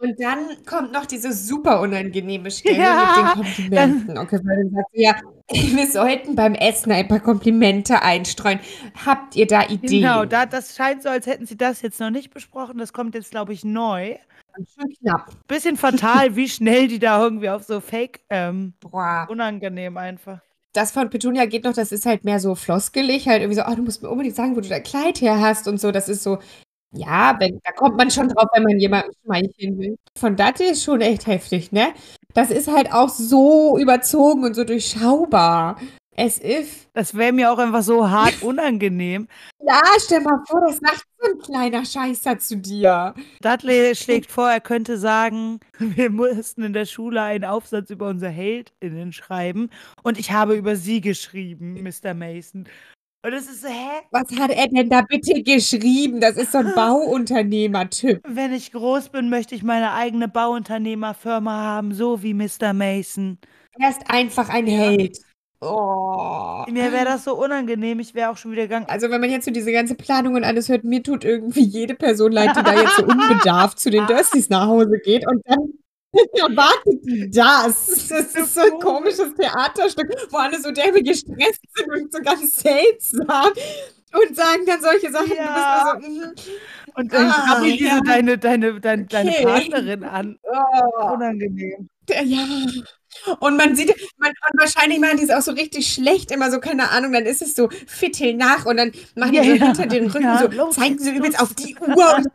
und 0.00 0.20
dann 0.20 0.64
kommt 0.66 0.92
noch 0.92 1.06
diese 1.06 1.32
super 1.32 1.80
unangenehme 1.80 2.50
Stelle 2.50 2.78
Ja, 2.78 3.34
mit 3.36 3.44
den 3.44 3.44
Komplimenten. 3.44 4.18
Okay, 4.18 4.40
weil 4.42 4.56
dann 4.56 4.70
sagt 4.70 4.90
sie 4.92 5.02
ja, 5.02 5.14
wir 5.76 5.86
sollten 5.86 6.34
beim 6.34 6.54
Essen 6.54 6.92
ein 6.92 7.08
paar 7.08 7.20
Komplimente 7.20 8.02
einstreuen. 8.02 8.60
Habt 9.04 9.36
ihr 9.36 9.46
da 9.46 9.64
Ideen? 9.64 10.02
Genau, 10.02 10.24
da, 10.24 10.46
das 10.46 10.76
scheint 10.76 11.02
so, 11.02 11.08
als 11.08 11.26
hätten 11.26 11.46
sie 11.46 11.56
das 11.56 11.82
jetzt 11.82 12.00
noch 12.00 12.10
nicht 12.10 12.32
besprochen. 12.32 12.78
Das 12.78 12.92
kommt 12.92 13.14
jetzt, 13.14 13.30
glaube 13.30 13.52
ich, 13.52 13.64
neu. 13.64 14.16
Schon 14.56 14.92
knapp. 15.00 15.30
Bisschen 15.46 15.76
fatal, 15.76 16.36
wie 16.36 16.48
schnell 16.48 16.88
die 16.88 16.98
da 16.98 17.22
irgendwie 17.22 17.48
auf 17.48 17.64
so 17.64 17.80
Fake, 17.80 18.20
ähm, 18.30 18.74
Boah. 18.80 19.26
unangenehm 19.30 19.96
einfach. 19.96 20.40
Das 20.74 20.90
von 20.90 21.10
Petunia 21.10 21.44
geht 21.46 21.64
noch, 21.64 21.74
das 21.74 21.92
ist 21.92 22.06
halt 22.06 22.24
mehr 22.24 22.40
so 22.40 22.54
floskelig, 22.54 23.28
halt 23.28 23.42
irgendwie 23.42 23.60
so, 23.60 23.66
oh, 23.66 23.74
du 23.74 23.82
musst 23.82 24.02
mir 24.02 24.08
unbedingt 24.08 24.36
sagen, 24.36 24.56
wo 24.56 24.60
du 24.60 24.68
dein 24.68 24.82
Kleid 24.82 25.20
her 25.20 25.40
hast 25.40 25.68
und 25.68 25.78
so. 25.80 25.90
Das 25.90 26.08
ist 26.08 26.22
so, 26.22 26.38
ja, 26.94 27.36
wenn, 27.38 27.58
da 27.64 27.72
kommt 27.72 27.96
man 27.96 28.10
schon 28.10 28.28
drauf, 28.28 28.48
wenn 28.54 28.64
man 28.64 28.78
jemanden 28.78 29.12
schmeicheln 29.24 29.78
will. 29.78 29.98
Von 30.18 30.36
Dati 30.36 30.64
ist 30.64 30.84
schon 30.84 31.00
echt 31.00 31.26
heftig, 31.26 31.72
ne? 31.72 31.94
Das 32.34 32.50
ist 32.50 32.68
halt 32.68 32.92
auch 32.92 33.08
so 33.08 33.78
überzogen 33.78 34.44
und 34.44 34.54
so 34.54 34.64
durchschaubar. 34.64 35.76
Es 36.14 36.36
ist, 36.38 36.88
Das 36.92 37.14
wäre 37.14 37.32
mir 37.32 37.50
auch 37.50 37.58
einfach 37.58 37.82
so 37.82 38.10
hart 38.10 38.42
unangenehm. 38.42 39.28
ja, 39.66 39.80
stell 39.98 40.20
mal 40.20 40.42
vor, 40.46 40.60
das 40.60 40.76
sagt 40.76 41.06
so 41.18 41.30
ein 41.32 41.38
kleiner 41.38 41.84
Scheißer 41.86 42.38
zu 42.38 42.58
dir. 42.58 43.14
Dudley 43.40 43.94
schlägt 43.94 44.30
vor, 44.30 44.50
er 44.50 44.60
könnte 44.60 44.98
sagen, 44.98 45.60
wir 45.78 46.10
mussten 46.10 46.64
in 46.64 46.74
der 46.74 46.84
Schule 46.84 47.22
einen 47.22 47.44
Aufsatz 47.46 47.88
über 47.90 48.08
unser 48.08 48.28
HeldInnen 48.28 49.12
schreiben 49.14 49.70
und 50.02 50.18
ich 50.18 50.32
habe 50.32 50.54
über 50.54 50.76
sie 50.76 51.00
geschrieben, 51.00 51.82
Mr. 51.82 52.12
Mason. 52.12 52.68
Und 53.24 53.34
es 53.34 53.48
ist 53.48 53.62
so, 53.62 53.68
hä? 53.68 54.00
Was 54.10 54.36
hat 54.36 54.50
er 54.50 54.66
denn 54.66 54.88
da 54.88 55.02
bitte 55.02 55.40
geschrieben? 55.44 56.20
Das 56.20 56.36
ist 56.36 56.50
so 56.50 56.58
ein 56.58 56.72
Bauunternehmer-Typ. 56.74 58.20
Wenn 58.26 58.52
ich 58.52 58.72
groß 58.72 59.10
bin, 59.10 59.30
möchte 59.30 59.54
ich 59.54 59.62
meine 59.62 59.92
eigene 59.92 60.26
Bauunternehmerfirma 60.26 61.52
haben, 61.52 61.94
so 61.94 62.22
wie 62.24 62.34
Mr. 62.34 62.72
Mason. 62.72 63.38
Er 63.78 63.90
ist 63.90 64.02
einfach 64.08 64.48
ein 64.48 64.66
Held. 64.66 65.18
Oh. 65.60 66.64
Mir 66.68 66.90
wäre 66.90 67.04
das 67.04 67.22
so 67.22 67.36
unangenehm, 67.36 68.00
ich 68.00 68.14
wäre 68.14 68.30
auch 68.30 68.36
schon 68.36 68.50
wieder 68.50 68.62
gegangen. 68.62 68.86
Also 68.88 69.08
wenn 69.08 69.20
man 69.20 69.30
jetzt 69.30 69.44
so 69.44 69.52
diese 69.52 69.70
ganze 69.70 69.94
Planung 69.94 70.34
und 70.34 70.42
alles 70.42 70.68
hört, 70.68 70.82
mir 70.82 71.04
tut 71.04 71.24
irgendwie 71.24 71.62
jede 71.62 71.94
Person 71.94 72.32
leid, 72.32 72.56
die 72.56 72.62
da 72.64 72.74
jetzt 72.74 72.96
so 72.96 73.04
unbedarft 73.04 73.78
zu 73.78 73.90
den 73.90 74.04
Dursleys 74.08 74.50
nach 74.50 74.66
Hause 74.66 74.98
geht 75.04 75.24
und 75.28 75.40
dann 75.46 75.72
erwartet 76.34 77.00
die 77.04 77.30
das. 77.30 78.08
Das 78.08 78.34
ist 78.34 78.54
so 78.54 78.60
ein 78.60 78.78
komisches 78.80 79.34
Theaterstück, 79.34 80.10
wo 80.30 80.36
alle 80.38 80.60
so 80.60 80.70
derbe 80.70 81.02
gestresst 81.02 81.60
sind 81.74 81.90
und 81.92 82.12
so 82.12 82.20
ganz 82.22 82.56
seltsam 82.56 83.52
und 84.12 84.36
sagen 84.36 84.64
dann 84.66 84.80
solche 84.82 85.10
Sachen. 85.10 85.32
Ja. 85.36 85.94
Du 85.94 86.00
bist 86.00 86.10
nur 86.10 86.24
so, 86.24 86.30
mhm. 86.30 86.34
Und 86.94 87.12
dann 87.12 87.26
Ah, 87.30 87.60
die 87.62 87.82
ja. 87.84 87.96
so 87.96 88.00
deine, 88.02 88.36
deine, 88.38 88.80
deine, 88.80 89.06
deine 89.06 89.30
Okay. 89.30 89.42
Partnerin 89.44 90.04
an. 90.04 90.38
oh. 90.42 91.12
Unangenehm. 91.14 91.88
Ja. 92.10 92.44
Und 93.40 93.56
man 93.56 93.76
sieht, 93.76 93.94
man, 94.18 94.30
und 94.30 94.60
wahrscheinlich 94.60 94.98
machen 94.98 95.18
die 95.18 95.24
es 95.24 95.30
auch 95.30 95.42
so 95.42 95.52
richtig 95.52 95.86
schlecht, 95.92 96.30
immer 96.30 96.50
so, 96.50 96.60
keine 96.60 96.90
Ahnung, 96.90 97.12
dann 97.12 97.24
ist 97.26 97.42
es 97.42 97.54
so 97.54 97.68
Viertel 97.86 98.34
nach 98.34 98.64
und 98.66 98.76
dann 98.78 98.92
machen 99.14 99.32
die 99.32 99.38
Ja, 99.38 99.44
so 99.44 99.50
ja. 99.50 99.64
hinter 99.66 99.86
den 99.86 100.06
Rücken 100.10 100.38
so, 100.38 100.48
los 100.48 100.74
zeigen 100.74 100.98
sie 100.98 101.10
übrigens 101.14 101.38
auf 101.38 101.54
die 101.54 101.76
Uhr 101.76 102.16
und 102.16 102.26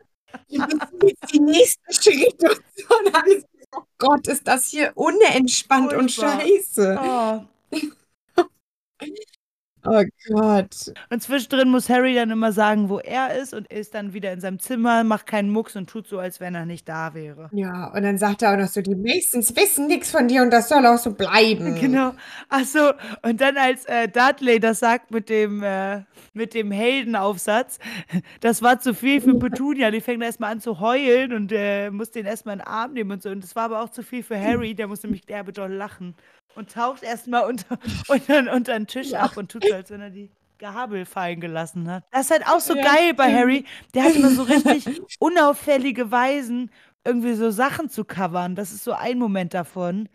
die 1.34 1.40
nächsten 1.40 1.94
Schritte 1.94 2.48
und 2.50 2.62
so. 2.76 2.96
Und 3.00 3.16
oh 3.16 3.42
Gott, 4.00 4.28
ist 4.28 4.48
das 4.48 4.68
hier 4.68 4.92
unentspannt 4.96 5.94
und 5.94 6.12
Furchtbar. 6.12 6.42
scheiße. 6.42 7.00
Oh. 7.02 7.42
Oh 9.86 10.04
Gott. 10.28 10.92
Und 11.10 11.24
zwischendrin 11.24 11.70
muss 11.70 11.88
Harry 11.90 12.14
dann 12.14 12.30
immer 12.32 12.52
sagen, 12.52 12.90
wo 12.90 13.00
er 13.00 13.36
ist 13.38 13.54
und 13.54 13.68
ist 13.72 13.94
dann 13.94 14.14
wieder 14.14 14.34
in 14.34 14.42
seinem 14.42 14.60
Zimmer, 14.60 15.04
macht 15.04 15.28
keinen 15.28 15.50
Mucks 15.50 15.76
und 15.78 15.90
tut 15.90 16.08
so, 16.08 16.20
als 16.20 16.40
wenn 16.42 16.56
er 16.56 16.66
nicht 16.66 16.90
da 16.90 17.14
wäre. 17.14 17.50
Ja, 17.54 17.88
und 17.94 18.04
dann 18.04 18.18
sagt 18.18 18.42
er 18.42 18.54
auch 18.54 18.58
noch 18.58 18.68
so, 18.68 18.82
die 18.82 18.96
Masons 18.96 19.56
wissen 19.56 19.88
nichts 19.88 20.12
von 20.12 20.28
dir 20.28 20.42
und 20.42 20.52
das 20.52 20.68
soll 20.68 20.86
auch 20.86 20.98
so 20.98 21.14
bleiben. 21.14 21.76
Genau. 21.88 22.14
Achso, 22.50 22.92
und 23.22 23.40
dann 23.40 23.56
als 23.56 23.86
äh, 23.86 24.10
Dudley 24.10 24.60
das 24.60 24.80
sagt 24.80 25.12
mit 25.12 25.30
dem, 25.30 25.64
äh, 25.64 26.02
mit 26.34 26.54
dem 26.54 26.72
Heldenaufsatz, 26.72 27.80
das 28.42 28.62
war 28.62 28.80
zu 28.80 28.94
viel 28.94 29.22
für 29.22 29.36
Petunia. 29.36 29.92
Die 29.92 30.02
fängt 30.02 30.22
erstmal 30.24 30.52
an 30.52 30.60
zu 30.60 30.80
heulen 30.80 31.34
und 31.34 31.52
äh, 31.54 31.92
muss 31.92 32.12
den 32.12 32.26
erstmal 32.26 32.54
in 32.56 32.60
den 32.60 32.68
Arm 32.68 32.94
nehmen 32.94 33.12
und 33.12 33.22
so. 33.24 33.30
Und 33.30 33.44
das 33.44 33.56
war 33.56 33.66
aber 33.66 33.82
auch 33.84 33.90
zu 33.90 34.04
viel 34.04 34.24
für 34.24 34.40
Harry, 34.42 34.76
der 34.76 34.88
muss 34.88 35.04
nämlich 35.04 35.26
derbe 35.26 35.54
doll 35.54 35.72
lachen. 35.72 36.16
Und 36.58 36.72
taucht 36.72 37.04
erstmal 37.04 37.46
unter, 37.46 37.78
unter, 38.08 38.54
unter 38.54 38.74
den 38.74 38.88
Tisch 38.88 39.12
Ja. 39.12 39.22
ab 39.22 39.38
und 39.38 39.52
tut 39.52 39.64
so, 39.64 39.74
als 39.74 39.92
wenn 39.92 40.02
er 40.02 40.10
die 40.10 40.32
Gabel 40.58 41.06
fallen 41.06 41.40
gelassen 41.40 41.90
hat. 41.90 42.04
Das 42.12 42.22
ist 42.26 42.32
halt 42.32 42.48
auch 42.48 42.60
so 42.60 42.76
Ja, 42.76 42.84
geil 42.84 43.14
bei. 43.14 43.32
Harry. 43.32 43.64
Der 43.94 44.04
hat 44.04 44.16
immer 44.16 44.32
so 44.32 44.42
richtig 44.66 44.88
unauffällige 45.20 46.10
Weisen, 46.10 46.72
irgendwie 47.06 47.34
so 47.36 47.52
Sachen 47.52 47.90
zu 47.90 48.04
covern. 48.06 48.56
Das 48.56 48.72
ist 48.72 48.84
so 48.84 48.94
ein 48.94 49.20
Moment 49.20 49.54
davon. 49.54 50.10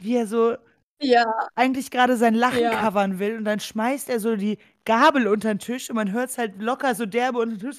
Wie 0.00 0.14
er 0.14 0.28
so 0.28 0.56
Ja. 1.00 1.24
eigentlich 1.56 1.90
gerade 1.90 2.16
sein 2.16 2.34
Lachen 2.34 2.60
Ja. 2.60 2.70
covern 2.80 3.18
will 3.18 3.36
und 3.36 3.44
dann 3.44 3.58
schmeißt 3.58 4.08
er 4.10 4.20
so 4.20 4.36
die 4.36 4.58
Gabel 4.84 5.26
unter 5.26 5.52
den 5.52 5.58
Tisch 5.58 5.90
und 5.90 5.96
man 5.96 6.12
hört 6.12 6.30
es 6.30 6.38
halt 6.38 6.62
locker 6.62 6.94
so 6.94 7.04
derbe 7.04 7.38
unter 7.40 7.56
den 7.56 7.70
Tisch. 7.72 7.78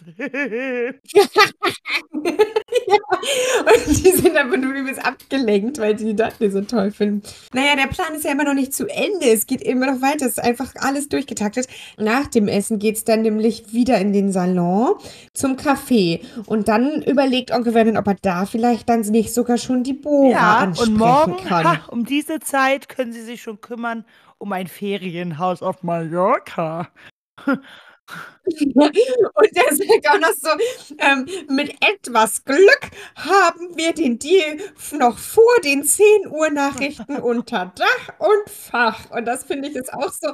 Und 2.87 3.87
die 3.87 4.11
sind 4.11 4.37
aber 4.37 4.57
nur 4.57 4.73
übelst 4.73 5.03
abgelenkt, 5.03 5.77
weil 5.77 5.95
die 5.95 6.15
Dudley 6.15 6.49
so 6.51 6.61
toll 6.61 6.91
finden. 6.91 7.21
Naja, 7.53 7.75
der 7.75 7.87
Plan 7.87 8.13
ist 8.15 8.25
ja 8.25 8.31
immer 8.31 8.43
noch 8.43 8.53
nicht 8.53 8.73
zu 8.73 8.87
Ende. 8.87 9.27
Es 9.31 9.47
geht 9.47 9.61
immer 9.61 9.91
noch 9.91 10.01
weiter. 10.01 10.25
Es 10.25 10.33
ist 10.33 10.43
einfach 10.43 10.73
alles 10.75 11.09
durchgetaktet. 11.09 11.67
Nach 11.97 12.27
dem 12.27 12.47
Essen 12.47 12.79
geht 12.79 12.97
es 12.97 13.03
dann 13.03 13.21
nämlich 13.21 13.73
wieder 13.73 13.97
in 13.99 14.13
den 14.13 14.31
Salon 14.31 14.95
zum 15.33 15.55
Café. 15.55 16.21
Und 16.45 16.67
dann 16.67 17.01
überlegt 17.03 17.51
Onkel 17.51 17.73
Vernon, 17.73 17.97
ob 17.97 18.07
er 18.07 18.17
da 18.21 18.45
vielleicht 18.45 18.89
dann 18.89 19.01
nicht 19.01 19.33
sogar 19.33 19.57
schon 19.57 19.83
die 19.83 19.93
Bora 19.93 20.31
ja, 20.31 20.57
ansprechen 20.57 20.93
und 20.93 20.97
morgen, 20.97 21.37
kann. 21.37 21.65
ha, 21.65 21.85
um 21.89 22.05
diese 22.05 22.39
Zeit 22.39 22.89
können 22.89 23.13
sie 23.13 23.21
sich 23.21 23.41
schon 23.41 23.61
kümmern 23.61 24.05
um 24.37 24.51
ein 24.53 24.67
Ferienhaus 24.67 25.61
auf 25.61 25.83
Mallorca. 25.83 26.89
Und 28.45 29.55
der 29.55 29.75
sagt 29.75 30.09
auch 30.09 30.19
noch 30.19 30.33
so, 30.33 30.49
ähm, 30.97 31.27
mit 31.49 31.75
etwas 31.81 32.43
Glück 32.43 32.81
haben 33.15 33.75
wir 33.77 33.93
den 33.93 34.19
Deal 34.19 34.57
noch 34.93 35.17
vor 35.17 35.53
den 35.63 35.83
10 35.83 36.27
Uhr 36.29 36.49
Nachrichten 36.49 37.17
unter 37.17 37.71
Dach 37.75 38.13
und 38.19 38.49
Fach. 38.49 39.09
Und 39.11 39.25
das 39.25 39.43
finde 39.43 39.69
ich 39.69 39.75
ist 39.75 39.93
auch 39.93 40.11
so, 40.11 40.29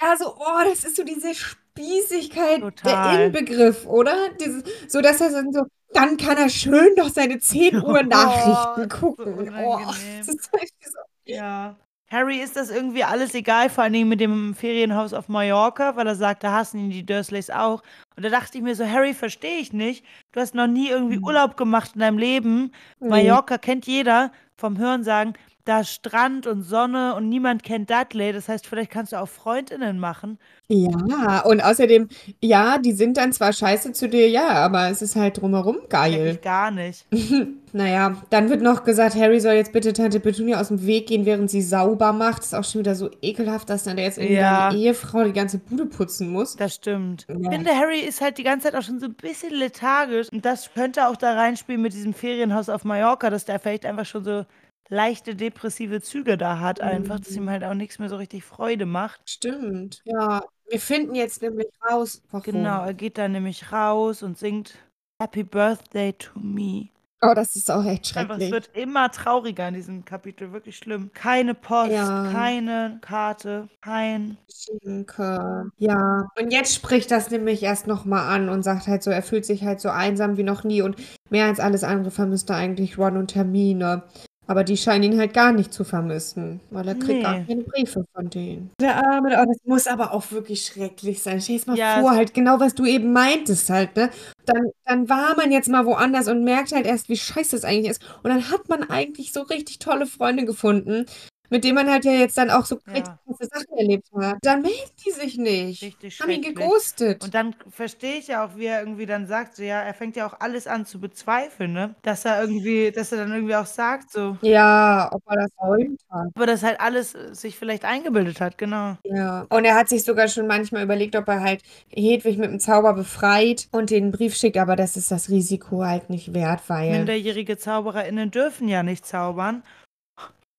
ja, 0.00 0.16
so, 0.16 0.36
oh, 0.36 0.64
das 0.68 0.84
ist 0.84 0.96
so 0.96 1.04
diese 1.04 1.34
Spießigkeit 1.34 2.60
Total. 2.60 3.16
der 3.16 3.26
Inbegriff, 3.26 3.86
oder? 3.86 4.30
Dieses, 4.40 4.62
so, 4.88 5.00
dass 5.00 5.20
er 5.20 5.30
dann 5.30 5.52
so, 5.52 5.64
dann 5.92 6.16
kann 6.16 6.36
er 6.36 6.50
schön 6.50 6.94
doch 6.96 7.08
seine 7.08 7.38
10 7.38 7.82
Uhr 7.82 8.02
Nachrichten 8.04 8.82
Oh, 8.82 8.82
so 8.82 8.88
gucken. 8.88 9.34
Oh, 9.58 9.76
unangenehm. 9.76 10.18
das 10.18 10.28
ist 10.28 10.44
so. 10.44 10.98
Ja. 11.24 11.76
Harry 12.08 12.38
ist 12.38 12.54
das 12.56 12.70
irgendwie 12.70 13.02
alles 13.02 13.34
egal, 13.34 13.68
vor 13.68 13.82
allen 13.84 13.92
Dingen 13.92 14.08
mit 14.08 14.20
dem 14.20 14.54
Ferienhaus 14.54 15.12
auf 15.12 15.28
Mallorca, 15.28 15.96
weil 15.96 16.06
er 16.06 16.14
sagt, 16.14 16.44
da 16.44 16.52
hassen 16.52 16.78
ihn 16.78 16.90
die 16.90 17.04
Dursleys 17.04 17.50
auch. 17.50 17.82
Und 18.16 18.24
da 18.24 18.28
dachte 18.28 18.58
ich 18.58 18.62
mir 18.64 18.74
so, 18.76 18.86
Harry, 18.86 19.12
verstehe 19.12 19.58
ich 19.58 19.72
nicht. 19.72 20.04
Du 20.32 20.40
hast 20.40 20.54
noch 20.54 20.68
nie 20.68 20.88
irgendwie 20.88 21.16
Hm. 21.16 21.24
Urlaub 21.24 21.56
gemacht 21.56 21.92
in 21.94 22.00
deinem 22.00 22.18
Leben. 22.18 22.70
Nee. 23.00 23.08
Mallorca 23.08 23.58
kennt 23.58 23.86
jeder 23.86 24.30
vom 24.56 24.78
Hörensagen. 24.78 25.34
Da 25.66 25.82
Strand 25.84 26.46
und 26.46 26.62
Sonne 26.62 27.14
und 27.16 27.28
niemand 27.28 27.62
kennt 27.64 27.90
Dudley. 27.90 28.32
Das 28.32 28.48
heißt, 28.48 28.66
vielleicht 28.66 28.90
kannst 28.90 29.12
du 29.12 29.20
auch 29.20 29.28
Freundinnen 29.28 29.98
machen. 29.98 30.38
Ja, 30.68 31.40
und 31.44 31.60
außerdem, 31.60 32.08
ja, 32.40 32.78
die 32.78 32.92
sind 32.92 33.16
dann 33.16 33.32
zwar 33.32 33.52
scheiße 33.52 33.92
zu 33.92 34.08
dir, 34.08 34.28
ja, 34.28 34.48
aber 34.48 34.88
es 34.90 35.02
ist 35.02 35.14
halt 35.16 35.40
drumherum 35.40 35.76
geil. 35.88 36.14
Eigentlich 36.14 36.40
gar 36.40 36.70
nicht. 36.70 37.06
naja, 37.72 38.16
dann 38.30 38.48
wird 38.48 38.62
noch 38.62 38.84
gesagt, 38.84 39.14
Harry 39.16 39.38
soll 39.40 39.54
jetzt 39.54 39.72
bitte 39.72 39.92
Tante 39.92 40.18
Petunia 40.20 40.60
aus 40.60 40.68
dem 40.68 40.84
Weg 40.86 41.08
gehen, 41.08 41.26
während 41.26 41.50
sie 41.50 41.62
sauber 41.62 42.12
macht. 42.12 42.38
Das 42.38 42.46
ist 42.46 42.54
auch 42.54 42.64
schon 42.64 42.80
wieder 42.80 42.94
so 42.94 43.10
ekelhaft, 43.22 43.68
dass 43.68 43.84
dann 43.84 43.98
jetzt 43.98 44.18
irgendwie 44.18 44.36
Ja. 44.36 44.68
eine 44.68 44.78
Ehefrau 44.78 45.24
die 45.24 45.32
ganze 45.32 45.58
Bude 45.58 45.86
putzen 45.86 46.30
muss. 46.30 46.56
Das 46.56 46.74
stimmt. 46.76 47.26
Ja. 47.28 47.36
Ich 47.40 47.48
finde, 47.48 47.70
Harry 47.72 48.00
ist 48.00 48.20
halt 48.20 48.38
die 48.38 48.44
ganze 48.44 48.66
Zeit 48.70 48.76
auch 48.76 48.82
schon 48.86 48.98
so 49.00 49.06
ein 49.06 49.14
bisschen 49.14 49.52
lethargisch. 49.52 50.28
Und 50.32 50.44
das 50.44 50.72
könnte 50.74 51.08
auch 51.08 51.16
da 51.16 51.34
reinspielen 51.34 51.82
mit 51.82 51.92
diesem 51.92 52.14
Ferienhaus 52.14 52.68
auf 52.68 52.84
Mallorca, 52.84 53.30
dass 53.30 53.44
der 53.44 53.58
vielleicht 53.58 53.84
einfach 53.84 54.06
schon 54.06 54.24
so 54.24 54.44
leichte 54.88 55.34
depressive 55.34 56.00
Züge 56.00 56.36
da 56.38 56.60
hat, 56.60 56.80
einfach, 56.80 57.18
dass 57.20 57.32
ihm 57.36 57.50
halt 57.50 57.64
auch 57.64 57.74
nichts 57.74 57.98
mehr 57.98 58.08
so 58.08 58.16
richtig 58.16 58.44
Freude 58.44 58.86
macht. 58.86 59.20
Stimmt. 59.28 60.00
Ja, 60.04 60.42
wir 60.68 60.80
finden 60.80 61.14
jetzt 61.14 61.42
nämlich 61.42 61.68
raus, 61.90 62.22
warum. 62.30 62.44
Genau, 62.44 62.84
er 62.84 62.94
geht 62.94 63.18
dann 63.18 63.32
nämlich 63.32 63.72
raus 63.72 64.22
und 64.22 64.38
singt 64.38 64.74
Happy 65.20 65.42
Birthday 65.44 66.12
to 66.12 66.38
me. 66.38 66.88
Oh, 67.22 67.32
das 67.34 67.56
ist 67.56 67.70
auch 67.70 67.84
echt 67.84 68.14
Einfach, 68.14 68.36
es 68.36 68.42
schrecklich. 68.44 68.52
wird 68.52 68.70
immer 68.76 69.10
trauriger 69.10 69.66
in 69.68 69.74
diesem 69.74 70.04
Kapitel, 70.04 70.52
wirklich 70.52 70.76
schlimm. 70.76 71.10
Keine 71.14 71.54
Post, 71.54 71.92
Ja. 71.92 72.28
keine 72.30 72.98
Karte, 73.00 73.68
kein. 73.80 74.36
Schinke. 74.54 75.70
Ja, 75.78 76.28
und 76.38 76.50
jetzt 76.52 76.74
spricht 76.74 77.10
das 77.10 77.30
nämlich 77.30 77.62
erst 77.62 77.86
nochmal 77.86 78.28
an 78.34 78.48
und 78.50 78.62
sagt 78.62 78.86
halt 78.86 79.02
so, 79.02 79.10
er 79.10 79.22
fühlt 79.22 79.46
sich 79.46 79.64
halt 79.64 79.80
so 79.80 79.88
einsam 79.88 80.36
wie 80.36 80.42
noch 80.42 80.62
nie 80.62 80.82
und 80.82 80.96
mehr 81.30 81.46
als 81.46 81.58
alles 81.58 81.84
andere 81.84 82.10
vermisst 82.10 82.50
er 82.50 82.56
eigentlich 82.56 82.98
Ron 82.98 83.16
und 83.16 83.34
Hermine. 83.34 84.02
Aber 84.48 84.62
die 84.62 84.76
scheinen 84.76 85.12
ihn 85.12 85.18
halt 85.18 85.34
gar 85.34 85.50
nicht 85.52 85.72
zu 85.74 85.82
vermissen, 85.82 86.60
weil 86.70 86.86
er 86.86 86.94
kriegt 86.94 87.22
gar 87.22 87.38
Nee. 87.40 87.44
keine 87.48 87.62
Briefe 87.64 88.04
von 88.14 88.30
denen. 88.30 88.70
Der 88.80 88.96
Arme, 88.96 89.36
oh, 89.42 89.44
das 89.44 89.58
muss 89.64 89.86
aber 89.88 90.12
auch 90.12 90.30
wirklich 90.30 90.64
schrecklich 90.64 91.20
sein. 91.22 91.40
Stell 91.40 91.58
dir 91.58 91.64
mal 91.66 91.76
Ja, 91.78 92.00
vor, 92.00 92.12
halt 92.12 92.32
genau, 92.32 92.60
was 92.60 92.74
du 92.74 92.84
eben 92.86 93.12
meintest 93.12 93.70
halt, 93.70 93.96
ne? 93.96 94.08
Dann, 94.44 94.70
dann 94.84 95.08
war 95.08 95.36
man 95.36 95.50
jetzt 95.50 95.68
mal 95.68 95.84
woanders 95.84 96.28
und 96.28 96.44
merkt 96.44 96.70
halt 96.72 96.86
erst, 96.86 97.08
wie 97.08 97.16
scheiße 97.16 97.56
es 97.56 97.64
eigentlich 97.64 97.90
ist. 97.90 98.02
Und 98.22 98.30
dann 98.30 98.50
hat 98.50 98.68
man 98.68 98.88
eigentlich 98.88 99.32
so 99.32 99.42
richtig 99.42 99.80
tolle 99.80 100.06
Freunde 100.06 100.44
gefunden, 100.44 101.06
mit 101.50 101.64
denen 101.64 101.74
man 101.76 101.90
halt 101.90 102.04
ja 102.04 102.12
jetzt 102.12 102.36
dann 102.38 102.50
auch 102.50 102.64
so 102.64 102.78
Ja. 102.86 102.92
richtig 102.94 103.14
krasse 103.26 103.48
Sachen 103.52 103.78
erlebt 103.78 104.08
hat. 104.18 104.36
Dann 104.42 104.62
melden 104.62 104.90
die 105.04 105.10
sich 105.10 105.36
nicht. 105.38 105.82
Richtig 105.82 106.20
Haben 106.20 106.30
ihn 106.30 106.42
geghostet. 106.42 107.24
Und 107.24 107.34
dann 107.34 107.54
verstehe 107.70 108.16
ich 108.16 108.28
ja 108.28 108.44
auch, 108.44 108.56
wie 108.56 108.66
er 108.66 108.80
irgendwie 108.80 109.06
dann 109.06 109.26
sagt, 109.26 109.56
so, 109.56 109.62
ja, 109.62 109.80
er 109.80 109.94
fängt 109.94 110.16
ja 110.16 110.26
auch 110.26 110.40
alles 110.40 110.66
an 110.66 110.86
zu 110.86 111.00
bezweifeln, 111.00 111.72
ne? 111.72 111.94
Dass 112.02 112.24
er 112.24 112.40
irgendwie, 112.40 112.90
dass 112.90 113.12
er 113.12 113.18
dann 113.18 113.32
irgendwie 113.32 113.56
auch 113.56 113.66
sagt, 113.66 114.10
so. 114.10 114.36
ja, 114.42 115.08
ob 115.12 115.22
er 115.28 115.36
das 115.36 115.50
räumt 115.60 116.00
hat. 116.10 116.28
Aber 116.34 116.46
das 116.46 116.62
halt 116.62 116.80
alles 116.80 117.14
äh, 117.14 117.34
sich 117.34 117.56
vielleicht 117.56 117.84
eingebildet 117.84 118.40
hat, 118.40 118.58
genau. 118.58 118.96
Ja. 119.04 119.46
Und 119.50 119.64
er 119.64 119.74
hat 119.74 119.88
sich 119.88 120.04
sogar 120.04 120.28
schon 120.28 120.46
manchmal 120.46 120.82
überlegt, 120.82 121.16
ob 121.16 121.28
er 121.28 121.40
halt 121.40 121.62
Hedwig 121.88 122.38
mit 122.38 122.50
dem 122.50 122.60
Zauber 122.60 122.94
befreit 122.94 123.68
und 123.72 123.90
den 123.90 124.10
Brief 124.10 124.34
schickt, 124.36 124.56
aber 124.56 124.76
das 124.76 124.96
ist 124.96 125.10
das 125.10 125.28
Risiko 125.28 125.84
halt 125.84 126.10
nicht 126.10 126.34
wert, 126.34 126.62
weil. 126.68 126.90
Minderjährige 126.90 127.58
ZaubererInnen 127.58 128.30
dürfen 128.30 128.68
ja 128.68 128.82
nicht 128.82 129.06
zaubern. 129.06 129.62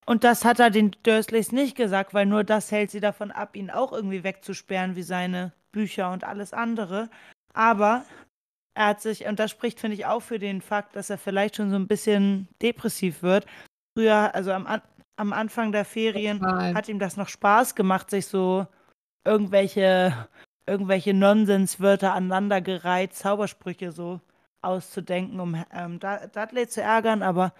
Und 0.10 0.24
das 0.24 0.46
hat 0.46 0.60
er 0.60 0.70
den 0.70 0.91
Dursleys 1.04 1.52
nicht 1.52 1.76
gesagt, 1.76 2.13
weil 2.13 2.26
nur 2.26 2.46
das 2.46 2.72
hält 2.72 2.91
sie 2.91 3.02
davon 3.02 3.30
ab, 3.30 3.58
ihn 3.58 3.70
auch 3.70 3.91
irgendwie 3.91 4.24
wegzusperren, 4.24 4.96
wie 4.96 5.04
seine 5.04 5.52
Bücher 5.74 6.12
und 6.12 6.24
alles 6.24 6.54
andere. 6.54 7.10
Aber 7.54 8.06
er 8.74 8.88
hat 8.88 9.02
sich, 9.02 9.26
und 9.26 9.38
das 9.38 9.52
spricht, 9.52 9.82
finde 9.82 9.96
ich, 9.96 10.06
auch 10.06 10.22
für 10.22 10.39
den 10.39 10.62
Fakt, 10.62 10.96
dass 10.96 11.10
er 11.10 11.17
vielleicht 11.17 11.58
schon 11.58 11.72
so 11.72 11.76
ein 11.76 11.88
bisschen 11.88 12.48
depressiv 12.62 13.22
wird. 13.22 13.46
Früher, 13.98 14.34
also 14.34 14.54
am, 14.54 14.65
am 15.17 15.34
Anfang 15.34 15.74
der 15.74 15.84
Ferien, 15.84 16.39
Total. 16.39 16.74
hat 16.74 16.88
ihm 16.88 17.00
das 17.00 17.17
noch 17.17 17.28
Spaß 17.28 17.76
gemacht, 17.76 18.10
sich 18.10 18.28
so 18.28 18.65
irgendwelche, 19.26 20.13
irgendwelche 20.65 21.13
Nonsenswörter 21.13 22.13
aneinandergereiht, 22.13 23.13
Zaubersprüche 23.13 23.91
so 23.91 24.22
auszudenken, 24.62 25.41
um 25.41 25.62
ähm, 25.74 26.00
Du- 26.00 26.30
Dudley 26.34 26.67
zu 26.67 26.82
ärgern, 26.82 27.24
aber 27.24 27.54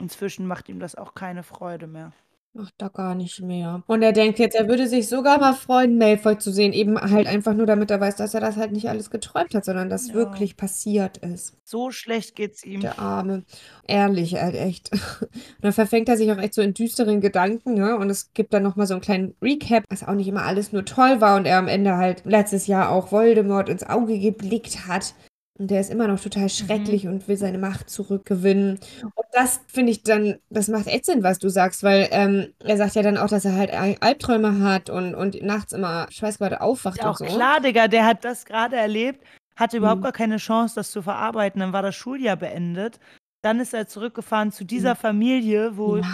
inzwischen 0.00 0.46
macht 0.46 0.68
ihm 0.68 0.80
das 0.80 0.94
auch 0.94 1.14
keine 1.14 1.42
Freude 1.42 1.86
mehr. 1.86 2.12
Macht 2.52 2.74
da 2.78 2.88
gar 2.88 3.14
nicht 3.14 3.40
mehr. 3.42 3.84
Und 3.86 4.02
er 4.02 4.10
denkt 4.12 4.40
jetzt, 4.40 4.56
er 4.56 4.66
würde 4.66 4.88
sich 4.88 5.06
sogar 5.08 5.38
mal 5.38 5.54
freuen, 5.54 5.98
Malfoy 5.98 6.36
zu 6.36 6.50
sehen. 6.50 6.72
Eben 6.72 7.00
halt 7.00 7.28
einfach 7.28 7.54
nur, 7.54 7.64
damit 7.64 7.92
er 7.92 8.00
weiß, 8.00 8.16
dass 8.16 8.34
er 8.34 8.40
das 8.40 8.56
halt 8.56 8.72
nicht 8.72 8.88
alles 8.88 9.08
geträumt 9.10 9.54
hat, 9.54 9.64
sondern 9.64 9.88
dass 9.88 10.08
Ja. 10.08 10.14
wirklich 10.14 10.56
passiert 10.56 11.18
ist. 11.18 11.54
So 11.64 11.92
schlecht 11.92 12.34
geht's 12.34 12.64
ihm. 12.64 12.80
Der 12.80 12.98
Arme. 12.98 13.44
Ehrlich, 13.86 14.34
halt 14.34 14.56
echt. 14.56 14.90
Und 15.22 15.30
dann 15.62 15.72
verfängt 15.72 16.08
er 16.08 16.16
sich 16.16 16.32
auch 16.32 16.38
echt 16.38 16.54
so 16.54 16.60
in 16.60 16.74
düsteren 16.74 17.20
Gedanken, 17.20 17.74
ne? 17.74 17.96
Und 17.96 18.10
es 18.10 18.32
gibt 18.34 18.52
dann 18.52 18.64
nochmal 18.64 18.88
so 18.88 18.94
einen 18.94 19.00
kleinen 19.00 19.36
Recap, 19.40 19.84
was 19.88 20.02
auch 20.02 20.14
nicht 20.14 20.26
immer 20.26 20.42
alles 20.42 20.72
nur 20.72 20.84
toll 20.84 21.20
war 21.20 21.36
und 21.36 21.46
er 21.46 21.58
am 21.58 21.68
Ende 21.68 21.98
halt 21.98 22.24
letztes 22.24 22.66
Jahr 22.66 22.90
auch 22.90 23.12
Voldemort 23.12 23.68
ins 23.68 23.84
Auge 23.88 24.18
geblickt 24.18 24.88
hat. 24.88 25.14
Und 25.60 25.70
der 25.70 25.82
ist 25.82 25.90
immer 25.90 26.08
noch 26.08 26.18
total 26.18 26.48
schrecklich 26.48 27.06
und 27.06 27.28
will 27.28 27.36
seine 27.36 27.58
Macht 27.58 27.90
zurückgewinnen. 27.90 28.80
Und 29.02 29.26
das 29.32 29.60
finde 29.68 29.92
ich 29.92 30.02
dann, 30.02 30.38
das 30.48 30.68
macht 30.68 30.86
echt 30.86 31.04
Sinn, 31.04 31.22
was 31.22 31.38
du 31.38 31.50
sagst, 31.50 31.82
weil 31.82 32.08
ähm, 32.12 32.54
er 32.64 32.78
sagt 32.78 32.94
ja 32.94 33.02
dann 33.02 33.18
auch, 33.18 33.28
dass 33.28 33.44
er 33.44 33.54
halt 33.56 33.70
Al- 33.74 33.96
Albträume 34.00 34.60
hat 34.64 34.88
und, 34.88 35.14
und 35.14 35.42
nachts 35.42 35.74
immer 35.74 36.06
schweißgebadet 36.10 36.62
aufwacht 36.62 36.96
Ja, 36.98 37.04
und 37.04 37.10
auch 37.10 37.18
so. 37.18 37.26
klar, 37.26 37.60
Digga, 37.60 37.88
der 37.88 38.06
hat 38.06 38.24
das 38.24 38.46
gerade 38.46 38.76
erlebt, 38.76 39.22
hatte 39.54 39.76
überhaupt 39.76 39.98
Mhm. 40.00 40.04
gar 40.04 40.12
keine 40.12 40.38
Chance, 40.38 40.74
das 40.76 40.90
zu 40.90 41.02
verarbeiten. 41.02 41.60
Dann 41.60 41.74
war 41.74 41.82
das 41.82 41.94
Schuljahr 41.94 42.36
beendet. 42.36 42.98
Dann 43.42 43.60
ist 43.60 43.74
er 43.74 43.86
zurückgefahren 43.86 44.52
zu 44.52 44.64
dieser 44.64 44.96
Familie, 44.96 45.76
wo 45.76 45.96
Ja, 45.98 46.04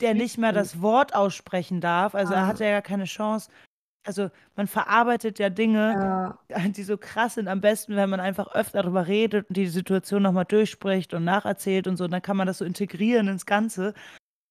der 0.00 0.14
nicht 0.14 0.38
mehr 0.38 0.52
das 0.52 0.80
Wort 0.80 1.14
aussprechen 1.14 1.82
darf. 1.82 2.14
Also 2.14 2.32
er 2.32 2.44
Ah. 2.44 2.46
hatte 2.46 2.64
ja 2.64 2.80
keine 2.80 3.04
Chance. 3.04 3.50
Also 4.06 4.30
man 4.56 4.66
verarbeitet 4.68 5.38
ja 5.38 5.50
Dinge, 5.50 5.96
Ja, 5.98 6.38
die 6.76 6.82
so 6.84 6.96
krass 6.96 7.34
sind, 7.34 7.48
am 7.48 7.60
besten, 7.60 7.96
wenn 7.96 8.10
man 8.10 8.20
einfach 8.20 8.54
öfter 8.54 8.82
darüber 8.82 9.06
redet 9.08 9.48
und 9.48 9.56
die 9.56 9.66
Situation 9.66 10.22
nochmal 10.22 10.44
durchspricht 10.44 11.14
und 11.14 11.24
nacherzählt 11.24 11.86
und 11.88 11.96
so, 11.96 12.08
dann 12.08 12.22
kann 12.22 12.36
man 12.36 12.46
das 12.46 12.58
so 12.58 12.64
integrieren 12.64 13.28
ins 13.28 13.46
Ganze. 13.46 13.94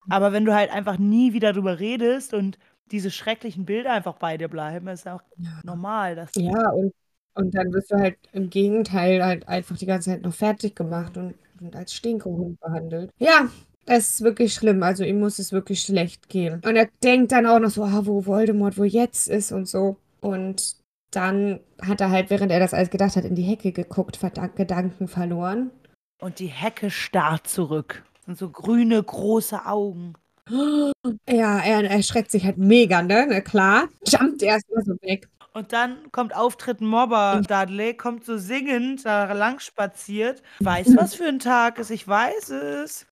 Aber 0.09 0.33
wenn 0.33 0.45
du 0.45 0.53
halt 0.53 0.71
einfach 0.71 0.97
nie 0.99 1.33
wieder 1.33 1.53
darüber 1.53 1.79
redest 1.79 2.33
und 2.33 2.59
diese 2.91 3.11
schrecklichen 3.11 3.65
Bilder 3.65 3.93
einfach 3.93 4.15
bei 4.17 4.37
dir 4.37 4.47
bleiben, 4.49 4.87
ist 4.87 5.05
ja 5.05 5.15
auch 5.15 5.23
Ja. 5.37 5.61
normal. 5.63 6.15
Dass 6.15 6.31
Ja, 6.35 6.69
und, 6.71 6.93
und 7.33 7.55
dann 7.55 7.71
wirst 7.73 7.91
du 7.91 7.95
halt 7.97 8.17
im 8.33 8.49
Gegenteil 8.49 9.23
halt 9.23 9.47
einfach 9.47 9.77
die 9.77 9.85
ganze 9.85 10.11
Zeit 10.11 10.21
noch 10.21 10.33
fertig 10.33 10.75
gemacht 10.75 11.17
und, 11.17 11.35
und 11.61 11.75
als 11.75 11.93
Stinkehund 11.93 12.59
behandelt. 12.59 13.11
Ja, 13.19 13.49
das 13.85 14.11
ist 14.11 14.21
wirklich 14.21 14.53
schlimm. 14.53 14.83
Also 14.83 15.03
ihm 15.03 15.19
muss 15.19 15.39
es 15.39 15.51
wirklich 15.51 15.81
schlecht 15.81 16.29
gehen. 16.29 16.61
Und 16.65 16.75
er 16.75 16.89
denkt 17.03 17.31
dann 17.31 17.45
auch 17.45 17.59
noch 17.59 17.69
so, 17.69 17.83
ah, 17.83 18.01
wo 18.05 18.25
Voldemort 18.25 18.77
wo 18.77 18.83
jetzt 18.83 19.27
ist 19.27 19.51
und 19.51 19.67
so. 19.67 19.97
Und 20.21 20.75
dann 21.11 21.59
hat 21.81 22.01
er 22.01 22.09
halt, 22.09 22.29
während 22.29 22.51
er 22.51 22.59
das 22.59 22.73
alles 22.73 22.89
gedacht 22.89 23.15
hat, 23.15 23.25
in 23.25 23.35
die 23.35 23.43
Hecke 23.43 23.71
geguckt, 23.71 24.17
Verdank 24.17 24.55
Gedanken 24.55 25.07
verloren. 25.07 25.71
und 26.21 26.39
die 26.39 26.47
Hecke 26.47 26.89
starrt 26.89 27.47
zurück. 27.47 28.03
Sind 28.25 28.37
so 28.37 28.49
grüne, 28.49 29.01
große 29.01 29.65
Augen. 29.65 30.13
Ja, 31.29 31.59
er 31.59 31.83
erschreckt 31.89 32.31
sich 32.31 32.45
halt 32.45 32.57
mega, 32.57 33.01
ne? 33.01 33.25
Na 33.29 33.41
klar. 33.41 33.89
Jumpt 34.07 34.41
erstmal 34.41 34.83
so 34.83 34.93
weg. 35.01 35.27
Und 35.53 35.71
dann 35.71 36.11
kommt 36.11 36.35
Auftritt 36.35 36.81
Mobber 36.81 37.41
Dudley, 37.47 37.95
kommt 37.95 38.25
so 38.25 38.37
singend 38.37 39.05
da 39.05 39.31
lang 39.33 39.59
spaziert. 39.59 40.41
Weiß, 40.59 40.95
was 40.97 41.15
für 41.15 41.25
ein 41.25 41.39
Tag 41.39 41.79
ist, 41.79 41.91
ich 41.91 42.07
weiß 42.07 42.49
es. 42.49 43.05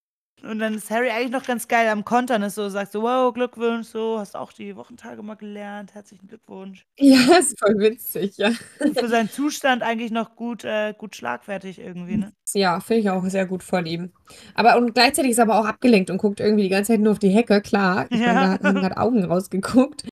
Und 0.44 0.60
dann 0.60 0.74
ist 0.74 0.92
Harry 0.92 1.10
eigentlich 1.10 1.32
noch 1.32 1.46
ganz 1.46 1.70
geil 1.70 1.88
am 1.88 2.04
Kontern, 2.04 2.44
ist 2.44 2.56
so, 2.56 2.68
sagt 2.68 2.92
so, 2.92 3.02
wow, 3.02 3.34
Glückwunsch, 3.34 3.88
so, 3.88 4.20
hast 4.20 4.36
auch 4.36 4.52
die 4.52 4.76
Wochentage 4.76 5.24
mal 5.24 5.36
gelernt, 5.36 5.94
herzlichen 5.94 6.28
Glückwunsch. 6.28 6.86
Ja, 6.98 7.18
ist 7.40 7.58
voll 7.58 7.76
witzig, 7.80 8.38
ja. 8.38 8.52
Und 8.80 9.00
für 9.00 9.08
seinen 9.08 9.30
Zustand 9.30 9.84
eigentlich 9.84 10.12
noch 10.12 10.36
gut, 10.36 10.66
äh, 10.66 10.94
gut 10.98 11.16
schlagfertig 11.16 11.80
irgendwie, 11.80 12.18
ne? 12.18 12.34
Ja, 12.54 12.82
finde 12.82 13.00
ich 13.02 13.10
auch 13.10 13.24
sehr 13.26 13.46
gut 13.46 13.64
von 13.64 13.86
ihm. 13.86 14.12
Aber 14.54 14.76
und 14.78 14.94
gleichzeitig 14.94 15.32
ist 15.32 15.38
er 15.38 15.46
aber 15.46 15.60
auch 15.60 15.66
abgelenkt 15.66 16.10
und 16.10 16.18
guckt 16.18 16.42
irgendwie 16.42 16.64
die 16.64 16.70
ganze 16.70 16.92
Zeit 16.94 17.00
nur 17.00 17.14
auf 17.14 17.20
die 17.20 17.30
Hecke, 17.30 17.62
klar. 17.62 18.08
Ich 18.10 18.20
Ja. 18.20 18.34
meine, 18.34 18.60
da 18.60 18.68
haben 18.68 18.76
gerade 18.82 18.98
Augen 18.98 19.24
rausgeguckt. 19.24 20.04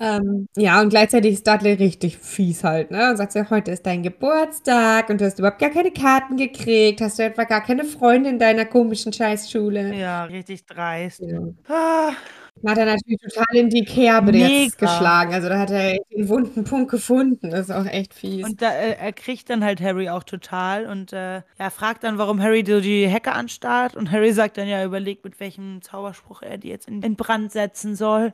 Ähm, 0.00 0.48
ja, 0.56 0.80
und 0.80 0.88
gleichzeitig 0.90 1.34
ist 1.34 1.46
Dudley 1.46 1.74
richtig 1.74 2.18
fies 2.18 2.64
halt, 2.64 2.90
ne? 2.90 3.10
Und 3.10 3.16
sagt 3.16 3.30
so, 3.32 3.48
heute 3.50 3.70
ist 3.70 3.86
dein 3.86 4.02
Geburtstag 4.02 5.08
und 5.08 5.20
du 5.20 5.24
hast 5.24 5.38
überhaupt 5.38 5.60
gar 5.60 5.70
keine 5.70 5.92
Karten 5.92 6.36
gekriegt. 6.36 7.00
Hast 7.00 7.18
du 7.18 7.22
etwa 7.22 7.44
gar 7.44 7.62
keine 7.62 7.84
Freunde 7.84 8.30
in 8.30 8.38
deiner 8.40 8.64
komischen 8.64 9.12
Scheißschule? 9.12 9.94
Ja, 9.94 10.24
richtig 10.24 10.66
dreist. 10.66 11.22
Ja. 11.22 11.38
Ah, 11.68 12.12
Hat 12.66 12.78
er 12.78 12.86
natürlich 12.86 13.20
total 13.20 13.56
in 13.56 13.70
die 13.70 13.84
Kerbe 13.84 14.32
jetzt 14.32 14.78
geschlagen. 14.78 15.34
Also 15.34 15.48
da 15.48 15.58
hat 15.58 15.70
er 15.70 15.98
den 16.12 16.28
wunden 16.28 16.64
Punkt 16.64 16.90
gefunden. 16.90 17.50
Das 17.50 17.68
ist 17.68 17.70
auch 17.70 17.86
echt 17.86 18.14
fies. 18.14 18.44
Und 18.44 18.62
da, 18.62 18.70
äh, 18.72 18.96
er 18.96 19.12
kriegt 19.12 19.50
dann 19.50 19.64
halt 19.64 19.80
Harry 19.80 20.08
auch 20.08 20.24
total 20.24 20.86
und 20.86 21.12
äh, 21.12 21.42
er 21.58 21.70
fragt 21.70 22.04
dann, 22.04 22.18
warum 22.18 22.42
Harry 22.42 22.64
so 22.66 22.80
die 22.80 23.06
Hecke 23.08 23.32
anstarrt. 23.32 23.96
Und 23.96 24.10
Harry 24.12 24.32
sagt 24.32 24.56
dann 24.58 24.68
ja, 24.68 24.84
überlegt, 24.84 25.24
mit 25.24 25.40
welchem 25.40 25.82
Zauberspruch 25.82 26.42
er 26.42 26.58
die 26.58 26.68
jetzt 26.68 26.88
in, 26.88 27.02
in 27.02 27.16
Brand 27.16 27.52
setzen 27.52 27.96
soll. 27.96 28.32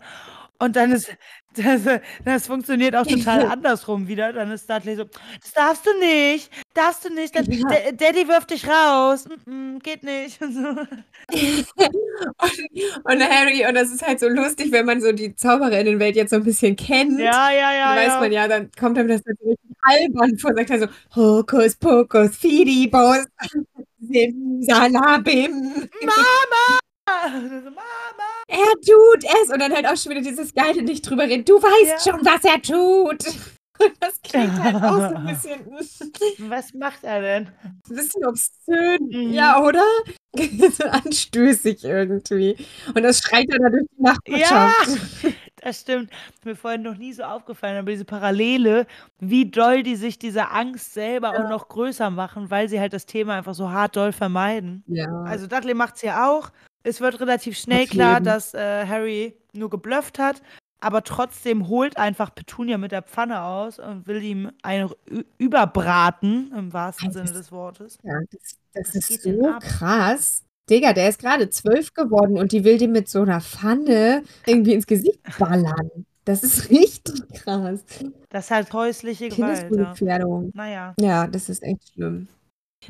Und 0.61 0.77
dann 0.77 0.93
ist, 0.93 1.11
das, 1.57 1.81
das 2.25 2.47
funktioniert 2.47 2.95
auch 2.95 3.07
total 3.07 3.47
andersrum 3.47 4.07
wieder. 4.07 4.33
Dann 4.33 4.53
ist 4.53 4.69
Dudley 4.71 4.95
so, 4.95 5.05
das 5.05 5.53
darfst 5.53 5.87
du 5.87 5.99
nicht, 5.99 6.51
darfst 6.75 7.05
du 7.05 7.13
nicht, 7.13 7.35
dann, 7.35 7.45
Ja. 7.51 7.93
Daddy 7.93 8.29
wirft 8.29 8.51
dich 8.51 8.69
raus. 8.69 9.25
Mm 9.47 9.51
-mm, 9.51 9.83
geht 9.83 10.05
nicht. 10.05 10.41
Und, 10.51 10.55
so. 10.55 10.61
und, 10.61 10.87
und 13.05 13.23
Harry, 13.23 13.67
und 13.67 13.75
das 13.75 13.91
ist 13.91 14.07
halt 14.07 14.21
so 14.21 14.29
lustig, 14.29 14.71
wenn 14.73 14.87
man 14.87 15.01
so 15.01 15.13
die 15.13 15.35
Zauberinnenwelt 15.35 16.17
jetzt 16.17 16.31
so 16.31 16.37
ein 16.37 16.45
bisschen 16.45 16.77
kennt. 16.77 17.19
Ja, 17.19 17.51
ja, 17.51 17.73
ja. 17.73 17.95
Dann 17.95 17.97
weiß 17.97 18.07
ja. 18.07 18.21
man 18.21 18.33
ja, 18.33 18.49
dann 18.49 18.71
kommt 18.79 18.99
einem 18.99 19.09
das 19.09 19.23
natürlich 19.25 19.59
albern 19.83 20.39
vor, 20.39 20.55
sagt 20.55 20.71
er 20.71 20.81
so, 20.81 20.87
Hokus 21.15 21.77
Pokus 21.77 22.37
Fidibus, 22.37 23.27
Simsalabim. 24.01 25.51
Mama! 26.03 26.80
Mama! 27.65 27.83
Er 28.49 28.73
tut 28.75 29.25
es. 29.45 29.51
Und 29.53 29.61
dann 29.61 29.73
halt 29.73 29.87
auch 29.87 29.97
schon 29.97 30.11
wieder 30.11 30.23
dieses 30.23 30.53
Geile 30.53 30.83
nicht 30.83 31.09
drüber 31.09 31.23
reden. 31.23 31.45
Du 31.45 31.55
weißt 31.63 32.05
Ja. 32.07 32.13
schon, 32.13 32.25
was 32.27 32.43
er 32.45 32.61
tut. 32.61 33.25
Und 33.83 33.93
das 34.01 34.21
klingt 34.23 34.63
halt 34.63 34.75
auch 34.77 34.97
so 35.09 35.15
ein 35.15 35.25
bisschen, 35.27 36.11
Was 36.51 36.75
macht 36.75 37.03
er 37.05 37.21
denn? 37.23 37.47
ein 37.63 37.81
bisschen 37.95 38.27
obszön. 38.27 38.99
Mhm. 39.09 39.33
Ja, 39.33 39.63
oder? 39.63 39.85
so 40.73 40.85
anstößig 40.85 41.85
irgendwie. 41.85 42.57
Und 42.95 43.03
das 43.05 43.21
schreit 43.21 43.47
er 43.51 43.59
dann 43.61 43.73
durch 43.73 43.87
die 43.97 44.03
Nachbarschaft. 44.03 44.99
Das 45.63 45.81
stimmt. 45.81 46.11
Ist 46.35 46.45
mir 46.45 46.57
vorhin 46.57 46.83
noch 46.83 46.97
nie 46.97 47.13
so 47.13 47.23
aufgefallen, 47.23 47.79
aber 47.79 47.91
diese 47.93 48.05
Parallele, 48.05 48.87
wie 49.21 49.49
doll 49.51 49.83
die 49.83 49.97
sich 49.97 50.19
diese 50.19 50.51
Angst 50.51 50.93
selber 50.93 51.31
auch 51.31 51.49
noch 51.49 51.69
größer 51.69 52.11
machen, 52.11 52.51
weil 52.51 52.69
sie 52.69 52.81
halt 52.81 52.93
das 52.93 53.07
Thema 53.07 53.35
einfach 53.37 53.55
so 53.55 53.71
hart 53.71 53.95
doll 53.97 54.13
vermeiden. 54.13 54.83
Ja. 54.89 55.07
Also 55.25 55.47
Dudley 55.47 55.75
macht 55.75 55.97
es 55.97 56.03
ja 56.03 56.29
auch. 56.29 56.51
Es 56.83 57.01
wird 57.01 57.21
relativ 57.21 57.59
schnell 57.59 57.85
Auf 57.85 57.91
klar, 57.91 58.15
jeden. 58.15 58.25
dass 58.25 58.55
äh, 58.55 58.87
Harry 58.87 59.35
nur 59.53 59.71
geblufft 59.71 60.19
hat, 60.19 60.43
aber 60.81 61.03
trotzdem 61.03 61.69
holt 61.69 61.97
einfach 61.99 62.35
Petunia 62.35 62.79
mit 62.79 62.93
der 62.93 63.03
Pfanne 63.03 63.43
aus 63.43 63.79
und 63.79 64.07
will 64.07 64.23
ihm 64.23 64.51
einen 64.63 64.91
überbraten, 65.39 66.53
im 66.57 66.73
wahrsten 66.73 67.13
Das 67.13 67.15
Sinne 67.15 67.33
des 67.39 67.53
Wortes. 67.53 67.99
Ja, 68.03 68.19
das, 68.31 68.57
das 68.73 68.89
Was 68.97 69.11
ist 69.11 69.23
so 69.23 69.55
krass. 69.61 70.45
Digga, 70.71 70.93
der 70.93 71.09
ist 71.09 71.21
gerade 71.21 71.51
zwölf 71.51 71.93
geworden 71.95 72.39
und 72.39 72.53
die 72.53 72.65
will 72.65 72.79
dem 72.79 72.93
mit 72.93 73.09
so 73.09 73.23
einer 73.23 73.41
Pfanne 73.41 74.23
irgendwie 74.47 74.75
ins 74.75 74.87
Gesicht 74.87 75.21
ballern. 75.39 76.07
Das 76.25 76.43
ist 76.45 76.71
richtig 76.71 77.29
krass. 77.35 77.85
Das 78.29 78.45
ist 78.45 78.51
halt 78.51 78.73
häusliche 78.73 79.29
Gewalt. 79.29 80.01
Ja. 80.01 80.19
Naja. 80.55 80.95
Ja, 81.01 81.27
das 81.27 81.49
ist 81.49 81.63
echt 81.63 81.93
schlimm. 81.93 82.29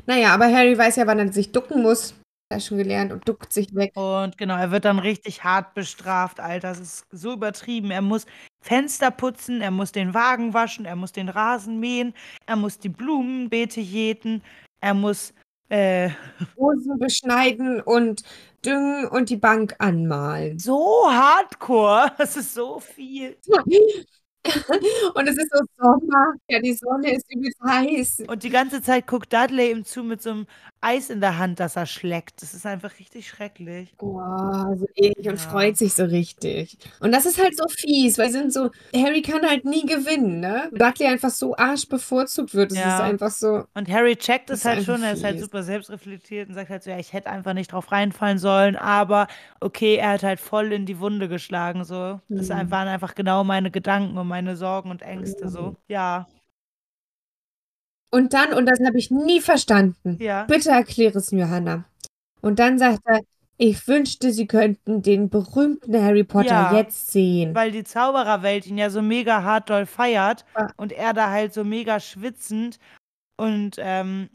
Naja, 0.05 0.33
aber 0.33 0.45
Harry 0.45 0.77
weiß 0.77 0.95
ja, 0.97 1.07
wann 1.07 1.19
er 1.19 1.33
sich 1.33 1.51
ducken 1.51 1.81
muss. 1.81 2.13
Schon 2.59 2.77
gelernt 2.77 3.11
und 3.11 3.27
duckt 3.27 3.53
sich 3.53 3.73
weg. 3.73 3.93
Und 3.95 4.37
genau, 4.37 4.57
er 4.57 4.71
wird 4.71 4.85
dann 4.85 4.99
richtig 4.99 5.43
hart 5.43 5.73
bestraft, 5.73 6.39
Alter. 6.39 6.69
Das 6.69 6.79
ist 6.79 7.05
so 7.11 7.33
übertrieben. 7.33 7.91
Er 7.91 8.01
muss 8.01 8.25
Fenster 8.61 9.11
putzen, 9.11 9.61
er 9.61 9.71
muss 9.71 9.91
den 9.91 10.13
Wagen 10.13 10.53
waschen, 10.53 10.85
er 10.85 10.95
muss 10.95 11.11
den 11.11 11.29
Rasen 11.29 11.79
mähen, 11.79 12.13
er 12.45 12.55
muss 12.55 12.77
die 12.77 12.89
Blumenbeete 12.89 13.81
jäten, 13.81 14.43
er 14.81 14.93
muss 14.93 15.33
äh, 15.69 16.09
Rosen 16.57 16.99
beschneiden 16.99 17.81
und 17.81 18.23
düngen 18.63 19.07
und 19.07 19.29
die 19.29 19.37
Bank 19.37 19.75
anmalen. 19.79 20.59
so 20.59 21.05
hardcore. 21.09 22.11
Das 22.17 22.37
ist 22.37 22.53
so 22.53 22.79
viel. 22.79 23.37
Und 25.15 25.27
es 25.27 25.37
ist 25.37 25.51
so 25.53 25.63
Sommer. 25.77 26.33
Ja, 26.49 26.59
die 26.59 26.73
Sonne 26.73 27.13
ist 27.15 27.25
übelst 27.31 27.59
heiß. 27.63 28.23
Und 28.27 28.43
die 28.43 28.49
ganze 28.49 28.81
Zeit 28.81 29.07
guckt 29.07 29.31
Dudley 29.31 29.71
ihm 29.71 29.85
zu 29.85 30.03
mit 30.03 30.21
so 30.21 30.31
einem 30.31 30.47
Eis 30.81 31.09
in 31.09 31.21
der 31.21 31.37
Hand, 31.37 31.59
das 31.59 31.75
er 31.75 31.85
schleckt. 31.85 32.41
Das 32.41 32.53
ist 32.53 32.65
einfach 32.65 32.91
richtig 32.99 33.27
schrecklich. 33.27 33.93
Boah, 33.97 34.73
so 34.75 34.87
eklig 34.95 35.27
und 35.29 35.39
Ja. 35.39 35.49
freut 35.49 35.77
sich 35.77 35.93
so 35.93 36.05
richtig. 36.05 36.77
Und 37.01 37.11
das 37.11 37.25
ist 37.27 37.39
halt 37.41 37.55
so 37.55 37.65
fies, 37.69 38.17
weil 38.17 38.31
sie 38.31 38.39
sind 38.39 38.51
so, 38.53 38.71
Harry 38.95 39.21
kann 39.21 39.47
halt 39.47 39.63
nie 39.65 39.85
gewinnen, 39.85 40.39
ne? 40.39 40.69
Dudley 40.73 41.05
einfach 41.07 41.29
so 41.29 41.55
arsch 41.55 41.87
bevorzugt 41.87 42.55
wird. 42.55 42.71
Es 42.71 42.77
Ja. 42.79 42.95
ist 42.95 43.01
einfach 43.01 43.29
so, 43.31 43.65
Und 43.75 43.89
Harry 43.89 44.15
checkt 44.15 44.49
Das 44.49 44.59
es 44.59 44.65
halt 44.65 44.83
schon, 44.83 45.03
er 45.03 45.13
ist 45.13 45.23
halt 45.23 45.35
fies. 45.35 45.45
super 45.45 45.61
selbstreflektiert 45.63 46.49
und 46.49 46.55
sagt 46.55 46.69
halt 46.69 46.81
so, 46.83 46.89
ja, 46.89 46.97
ich 46.97 47.13
hätte 47.13 47.29
einfach 47.29 47.53
nicht 47.53 47.71
drauf 47.71 47.91
reinfallen 47.91 48.39
sollen, 48.39 48.75
aber 48.75 49.27
okay, 49.59 49.95
er 49.97 50.09
hat 50.13 50.23
halt 50.23 50.39
voll 50.39 50.73
in 50.73 50.85
die 50.87 50.99
Wunde 50.99 51.27
geschlagen, 51.29 51.83
so. 51.83 52.19
Das 52.29 52.49
Mhm. 52.49 52.71
waren 52.71 52.87
einfach 52.87 53.13
genau 53.13 53.43
meine 53.43 53.69
Gedanken 53.69 54.17
und 54.17 54.27
meine 54.31 54.55
Sorgen 54.55 54.89
und 54.89 55.01
Ängste, 55.03 55.49
so. 55.49 55.75
Ja, 55.87 56.27
Und 58.13 58.33
dann, 58.33 58.53
und 58.53 58.65
das 58.65 58.79
habe 58.85 58.97
ich 58.97 59.11
nie 59.11 59.39
verstanden. 59.41 60.17
ja. 60.19 60.43
Bitte 60.45 60.69
erkläre 60.69 61.17
es 61.19 61.31
mir, 61.31 61.49
Hannah. 61.49 61.85
Und 62.41 62.59
dann 62.59 62.77
sagt 62.79 63.01
er, 63.05 63.21
ich 63.57 63.87
wünschte, 63.87 64.31
Sie 64.33 64.47
könnten 64.47 65.01
den 65.03 65.29
berühmten 65.29 65.93
Harry 66.03 66.23
Potter 66.23 66.47
Ja, 66.71 66.75
jetzt 66.75 67.11
sehen. 67.11 67.53
Weil 67.53 67.71
die 67.71 67.83
Zaubererwelt 67.83 68.65
ihn 68.65 68.77
ja 68.77 68.89
so 68.89 69.01
mega 69.03 69.43
hart 69.43 69.69
doll 69.69 69.85
feiert 69.85 70.45
Ja. 70.57 70.69
und 70.77 70.91
er 70.91 71.13
da 71.13 71.29
halt 71.29 71.53
so 71.53 71.63
mega 71.63 71.99
schwitzend 71.99 72.79
und 73.37 73.75
ähm, 73.77 74.29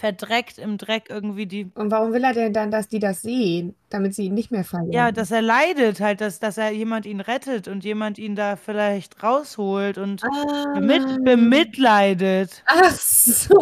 verdreckt 0.00 0.58
im 0.58 0.78
Dreck 0.78 1.04
irgendwie 1.10 1.46
die 1.46 1.70
Und 1.74 1.90
warum 1.90 2.12
will 2.12 2.24
er 2.24 2.32
denn 2.32 2.52
dann, 2.52 2.70
dass 2.70 2.88
die 2.88 2.98
das 2.98 3.22
sehen, 3.22 3.74
damit 3.90 4.14
sie 4.14 4.24
ihn 4.24 4.34
nicht 4.34 4.50
mehr 4.50 4.64
feiern? 4.64 4.90
Ja, 4.90 5.12
dass 5.12 5.30
er 5.30 5.42
leidet 5.42 6.00
halt, 6.00 6.20
dass, 6.20 6.40
dass 6.40 6.56
er 6.58 6.70
jemand 6.70 7.04
ihn 7.06 7.20
rettet 7.20 7.68
und 7.68 7.84
jemand 7.84 8.18
ihn 8.18 8.34
da 8.34 8.56
vielleicht 8.56 9.22
rausholt 9.22 9.98
und 9.98 10.22
Ah. 10.24 10.80
bemitleidet. 11.22 12.62
Ach 12.66 12.90
so. 12.90 13.58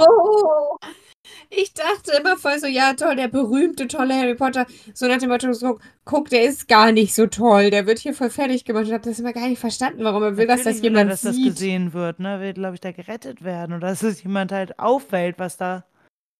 Ich 1.50 1.72
dachte 1.74 2.12
immer 2.20 2.36
voll 2.36 2.58
so, 2.58 2.66
ja 2.66 2.94
toll, 2.94 3.16
der 3.16 3.28
berühmte, 3.28 3.86
tolle 3.88 4.14
Harry 4.14 4.34
Potter. 4.34 4.66
So 4.94 5.06
nach 5.06 5.18
dem 5.18 5.30
Motto, 5.30 5.52
so, 5.52 5.78
guck, 6.04 6.28
der 6.30 6.44
ist 6.44 6.68
gar 6.68 6.92
nicht 6.92 7.14
so 7.14 7.26
toll. 7.26 7.70
Der 7.70 7.86
wird 7.86 7.98
hier 7.98 8.14
voll 8.14 8.30
fertig 8.30 8.64
gemacht. 8.64 8.84
Ich 8.86 8.92
habe 8.92 9.02
das 9.04 9.18
immer 9.18 9.32
gar 9.32 9.48
nicht 9.48 9.58
verstanden, 9.58 10.04
warum 10.04 10.22
er 10.22 10.36
will, 10.36 10.46
dass 10.46 10.62
das 10.62 10.76
Natürlich 10.76 10.82
will 10.82 10.88
er, 10.90 11.00
jemand 11.00 11.12
dass 11.12 11.20
das 11.22 11.34
sieht. 11.36 11.46
gesehen 11.54 11.92
wird, 11.92 12.20
ne? 12.20 12.40
Will, 12.40 12.52
glaube 12.54 12.74
ich, 12.74 12.80
da 12.80 12.92
gerettet 12.92 13.42
werden 13.44 13.74
oder 13.76 13.88
dass 13.88 14.02
es 14.02 14.22
jemand 14.22 14.52
halt 14.52 14.78
auffällt, 14.78 15.38
was 15.38 15.56
da 15.56 15.84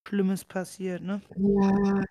Schlimmes 0.08 0.44
passiert, 0.44 1.02
ne? 1.02 1.20
Ja. 1.36 2.02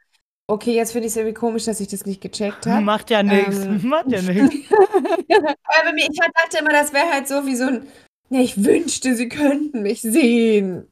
Okay, 0.49 0.75
jetzt 0.75 0.91
finde 0.93 1.07
ich 1.07 1.11
es 1.13 1.17
irgendwie 1.17 1.33
komisch, 1.33 1.65
dass 1.65 1.79
ich 1.81 1.87
das 1.89 2.05
nicht 2.05 2.21
gecheckt 2.21 2.65
habe. 2.67 2.81
Macht 2.85 3.09
ja 3.09 3.21
nichts. 3.23 3.65
Ähm. 3.65 3.81
Macht 3.89 4.11
ja 4.11 4.21
nichts. 4.33 4.71
Aber 4.71 5.93
mir, 5.93 6.07
ich 6.09 6.17
dachte 6.17 6.59
immer, 6.59 6.69
das 6.71 6.93
wäre 6.93 7.11
halt 7.11 7.27
so 7.27 7.45
wie 7.45 7.55
so 7.55 7.65
ein, 7.65 7.87
ja, 8.29 8.39
ich 8.41 8.63
wünschte, 8.63 9.15
sie 9.15 9.27
könnten 9.29 9.81
mich 9.81 10.01
sehen. 10.01 10.87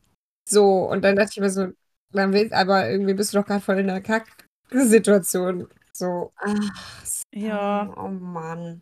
So, 0.50 0.90
und 0.90 1.04
dann 1.04 1.16
dachte 1.16 1.30
ich 1.32 1.38
immer 1.38 1.50
so, 1.50 1.68
dann 2.12 2.34
willst, 2.34 2.54
aber 2.54 2.90
irgendwie 2.90 3.14
bist 3.14 3.34
du 3.34 3.38
doch 3.40 3.46
gerade 3.46 3.62
voll 3.62 3.80
in 3.80 3.90
einer 3.90 4.02
Kack-Situation. 4.02 5.68
So, 5.94 6.34
ach, 6.38 7.04
Ja. 7.34 7.94
oh 7.98 8.10
Mann. 8.10 8.82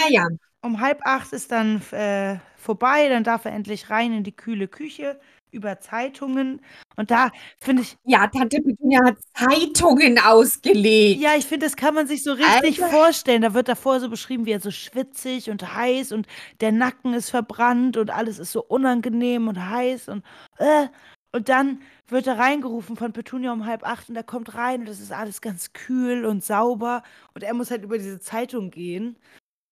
Naja, 0.00 0.26
Um 0.62 0.80
halb 0.80 1.00
acht 1.04 1.32
ist 1.32 1.52
dann 1.52 1.82
äh, 1.92 2.38
vorbei, 2.56 3.08
dann 3.08 3.24
darf 3.24 3.44
er 3.44 3.52
endlich 3.52 3.90
rein 3.90 4.12
in 4.12 4.24
die 4.24 4.34
kühle 4.36 4.68
Küche 4.68 5.20
über 5.50 5.80
Zeitungen. 5.80 6.60
Und 6.96 7.10
da 7.10 7.30
finde 7.60 7.82
ich, 7.82 7.96
ja, 8.04 8.26
Tante 8.26 8.60
Petunia 8.60 9.00
hat 9.04 9.16
Zeitungen 9.34 10.18
ausgelegt. 10.18 11.20
Ja, 11.20 11.30
ich 11.36 11.46
finde, 11.46 11.66
das 11.66 11.76
kann 11.76 11.94
man 11.94 12.06
sich 12.06 12.22
so 12.22 12.32
richtig 12.32 12.82
Alter. 12.82 12.88
vorstellen. 12.88 13.42
Da 13.42 13.54
wird 13.54 13.68
davor 13.68 14.00
so 14.00 14.08
beschrieben, 14.08 14.46
wie 14.46 14.52
er 14.52 14.60
so 14.60 14.70
schwitzig 14.70 15.50
und 15.50 15.74
heiß 15.74 16.12
und 16.12 16.26
der 16.60 16.72
Nacken 16.72 17.14
ist 17.14 17.30
verbrannt 17.30 17.96
und 17.96 18.10
alles 18.10 18.38
ist 18.38 18.52
so 18.52 18.62
unangenehm 18.62 19.48
und 19.48 19.68
heiß 19.70 20.08
und 20.08 20.24
äh. 20.58 20.88
Und 21.30 21.50
dann 21.50 21.82
wird 22.06 22.26
er 22.26 22.38
reingerufen 22.38 22.96
von 22.96 23.12
Petunia 23.12 23.52
um 23.52 23.66
halb 23.66 23.84
acht 23.86 24.08
und 24.08 24.16
er 24.16 24.22
kommt 24.22 24.54
rein 24.54 24.80
und 24.80 24.88
das 24.88 24.98
ist 24.98 25.12
alles 25.12 25.42
ganz 25.42 25.74
kühl 25.74 26.24
und 26.24 26.42
sauber 26.42 27.02
und 27.34 27.42
er 27.44 27.52
muss 27.52 27.70
halt 27.70 27.82
über 27.84 27.98
diese 27.98 28.18
Zeitung 28.18 28.70
gehen. 28.70 29.18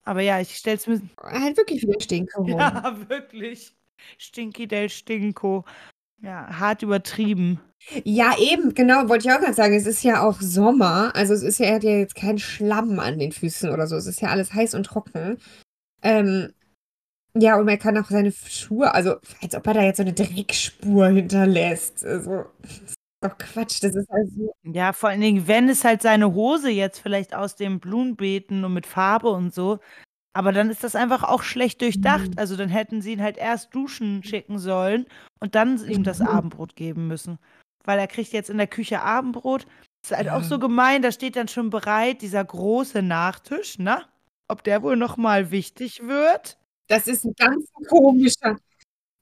Aber 0.04 0.20
ja, 0.20 0.40
ich 0.40 0.56
stell's 0.56 0.86
mir. 0.86 1.00
Halt 1.20 1.56
wirklich 1.56 1.82
wieder 1.82 2.00
Stinke 2.00 2.32
Ja, 2.46 2.96
wirklich. 3.08 3.74
Stinky 4.18 4.66
del 4.66 4.88
Stinko. 4.88 5.64
Ja, 6.22 6.58
hart 6.58 6.82
übertrieben. 6.82 7.60
Ja, 8.04 8.34
eben, 8.38 8.74
genau, 8.74 9.08
wollte 9.08 9.28
ich 9.28 9.34
auch 9.34 9.40
gerade 9.40 9.54
sagen. 9.54 9.74
Es 9.74 9.86
ist 9.86 10.02
ja 10.02 10.22
auch 10.22 10.40
Sommer. 10.40 11.14
Also 11.14 11.34
es 11.34 11.42
ist 11.42 11.58
ja, 11.58 11.66
er 11.66 11.74
hat 11.76 11.84
ja 11.84 11.90
jetzt 11.90 12.14
keinen 12.14 12.38
Schlamm 12.38 12.98
an 12.98 13.18
den 13.18 13.32
Füßen 13.32 13.70
oder 13.70 13.86
so. 13.86 13.96
Es 13.96 14.06
ist 14.06 14.20
ja 14.20 14.28
alles 14.30 14.52
heiß 14.54 14.74
und 14.74 14.84
trocken. 14.84 15.38
Ähm, 16.02 16.52
ja, 17.34 17.56
und 17.58 17.66
man 17.66 17.78
kann 17.78 17.98
auch 17.98 18.08
seine 18.08 18.32
Schuhe, 18.32 18.94
also 18.94 19.16
als 19.42 19.54
ob 19.54 19.66
er 19.66 19.74
da 19.74 19.82
jetzt 19.82 19.98
so 19.98 20.02
eine 20.02 20.14
Dreckspur 20.14 21.08
hinterlässt. 21.08 22.04
Also, 22.04 22.46
das 22.62 22.72
ist 22.78 22.94
doch 23.20 23.36
Quatsch. 23.36 23.82
Das 23.82 23.94
ist 23.94 24.10
also. 24.10 24.54
Ja, 24.64 24.92
vor 24.94 25.10
allen 25.10 25.20
Dingen, 25.20 25.46
wenn 25.46 25.68
es 25.68 25.84
halt 25.84 26.00
seine 26.00 26.32
Hose 26.32 26.70
jetzt 26.70 26.98
vielleicht 26.98 27.34
aus 27.34 27.54
den 27.54 27.78
Blumenbeeten 27.78 28.64
und 28.64 28.72
mit 28.72 28.86
Farbe 28.86 29.28
und 29.28 29.54
so. 29.54 29.80
Aber 30.36 30.52
dann 30.52 30.68
ist 30.70 30.84
das 30.84 30.94
einfach 30.94 31.22
auch 31.22 31.42
schlecht 31.42 31.80
durchdacht. 31.80 32.30
Also 32.36 32.56
dann 32.56 32.68
hätten 32.68 33.00
sie 33.02 33.12
ihn 33.12 33.22
halt 33.22 33.36
erst 33.38 33.74
duschen 33.74 34.22
schicken 34.22 34.58
sollen 34.58 35.06
und 35.40 35.54
dann 35.54 35.82
ihm 35.88 36.04
das 36.04 36.18
Mhm. 36.20 36.26
Abendbrot 36.28 36.76
geben 36.76 37.08
müssen. 37.08 37.38
Weil 37.84 37.98
er 37.98 38.06
kriegt 38.06 38.32
jetzt 38.32 38.50
in 38.50 38.58
der 38.58 38.66
Küche 38.66 39.00
Abendbrot. 39.00 39.66
Ist 40.04 40.16
halt 40.16 40.28
auch 40.28 40.42
Ja. 40.42 40.44
so 40.44 40.58
gemein, 40.58 41.02
da 41.02 41.10
steht 41.10 41.36
dann 41.36 41.48
schon 41.48 41.70
bereit 41.70 42.20
dieser 42.22 42.44
große 42.44 43.00
Nachtisch, 43.02 43.78
ne? 43.78 44.02
Ob 44.48 44.62
der 44.62 44.82
wohl 44.82 44.96
nochmal 44.96 45.50
wichtig 45.50 46.02
wird? 46.06 46.58
Das 46.88 47.06
ist 47.08 47.24
ein 47.24 47.34
ganz 47.38 47.66
komischer. 47.88 48.56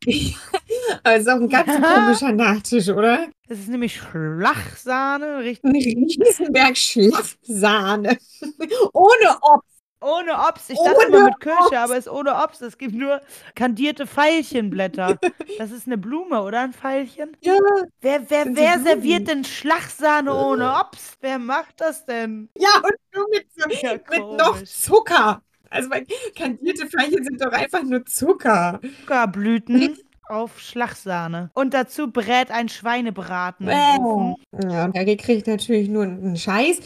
Es 0.04 0.06
ist 1.20 1.28
auch 1.28 1.40
ein 1.40 1.48
ganz 1.48 1.66
komischer 1.94 2.32
Nachtisch, 2.32 2.88
oder? 2.88 3.28
Das 3.48 3.58
ist 3.58 3.68
nämlich 3.68 3.96
Schlachsahne, 3.96 5.38
richtig. 5.38 5.72
Riesenberg 5.72 6.76
Schlafsahne. 6.76 8.18
Ohne 8.92 9.38
Obst. 9.42 9.73
Ohne 10.04 10.32
Obst. 10.48 10.68
Ich 10.70 10.78
dachte 10.78 10.96
Ohne 11.08 11.16
immer 11.16 11.24
mit 11.26 11.40
Kirsche, 11.40 11.58
Obst. 11.60 11.74
aber 11.74 11.92
es 11.94 12.06
ist 12.06 12.12
ohne 12.12 12.34
Obst. 12.34 12.60
Es 12.62 12.76
gibt 12.76 12.94
nur 12.94 13.20
kandierte 13.54 14.06
Veilchenblätter. 14.06 15.18
Das 15.58 15.70
ist 15.70 15.86
eine 15.86 15.96
Blume, 15.98 16.42
oder 16.42 16.60
ein 16.62 16.72
Veilchen? 16.72 17.36
Ja, 17.40 17.54
Wer, 18.00 18.28
wer, 18.28 18.44
wer 18.56 18.80
serviert 18.80 19.28
denn 19.28 19.44
Schlagsahne 19.44 20.34
ohne 20.34 20.74
Obst? 20.80 21.16
Wer 21.20 21.38
macht 21.38 21.80
das 21.80 22.04
denn? 22.04 22.48
ja, 22.58 22.70
und 22.76 22.92
nur 23.14 23.26
mit, 23.30 23.46
Ja, 23.82 23.92
mit 24.10 24.38
noch. 24.38 24.62
Zucker. 24.64 25.40
Also, 25.70 25.90
kandierte 26.36 26.86
Veilchen 26.88 27.24
sind 27.24 27.40
doch 27.44 27.52
einfach 27.52 27.82
nur 27.82 28.04
Zucker. 28.04 28.80
Zuckerblüten 29.00 29.96
auf 30.28 30.58
Schlagsahne. 30.60 31.50
Und 31.54 31.74
dazu 31.74 32.10
brät 32.10 32.50
ein 32.50 32.68
Schweinebraten 32.68 33.68
Äh. 33.68 33.98
Ofen. 33.98 34.34
Ja, 34.70 34.84
und 34.86 34.96
Harry 34.96 35.16
kriegt 35.16 35.46
natürlich 35.46 35.88
nur 35.88 36.04
einen 36.04 36.36
Scheiß. 36.36 36.78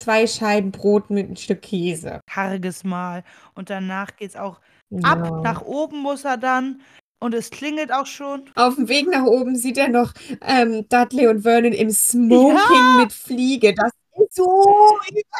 Zwei 0.00 0.26
Scheiben 0.26 0.70
Brot 0.70 1.10
mit 1.10 1.26
einem 1.26 1.36
Stück 1.36 1.62
Käse. 1.62 2.20
Karges 2.26 2.84
Mal. 2.84 3.24
Und 3.54 3.70
danach 3.70 4.16
geht's 4.16 4.36
auch 4.36 4.60
ab. 5.02 5.18
Ja. 5.24 5.40
Nach 5.42 5.62
oben 5.62 5.98
muss 5.98 6.24
er 6.24 6.36
dann. 6.36 6.80
Und 7.20 7.34
es 7.34 7.50
klingelt 7.50 7.92
auch 7.92 8.06
schon. 8.06 8.44
Auf 8.54 8.76
dem 8.76 8.88
Weg 8.88 9.10
nach 9.10 9.24
oben 9.24 9.56
sieht 9.56 9.76
er 9.76 9.88
noch 9.88 10.12
ähm, 10.40 10.86
Dudley 10.88 11.26
und 11.26 11.42
Vernon 11.42 11.72
im 11.72 11.90
Smoking 11.90 12.98
mit 12.98 13.12
Fliege. 13.12 13.74
Das 13.74 13.90
ist 14.20 14.36
so. 14.36 14.64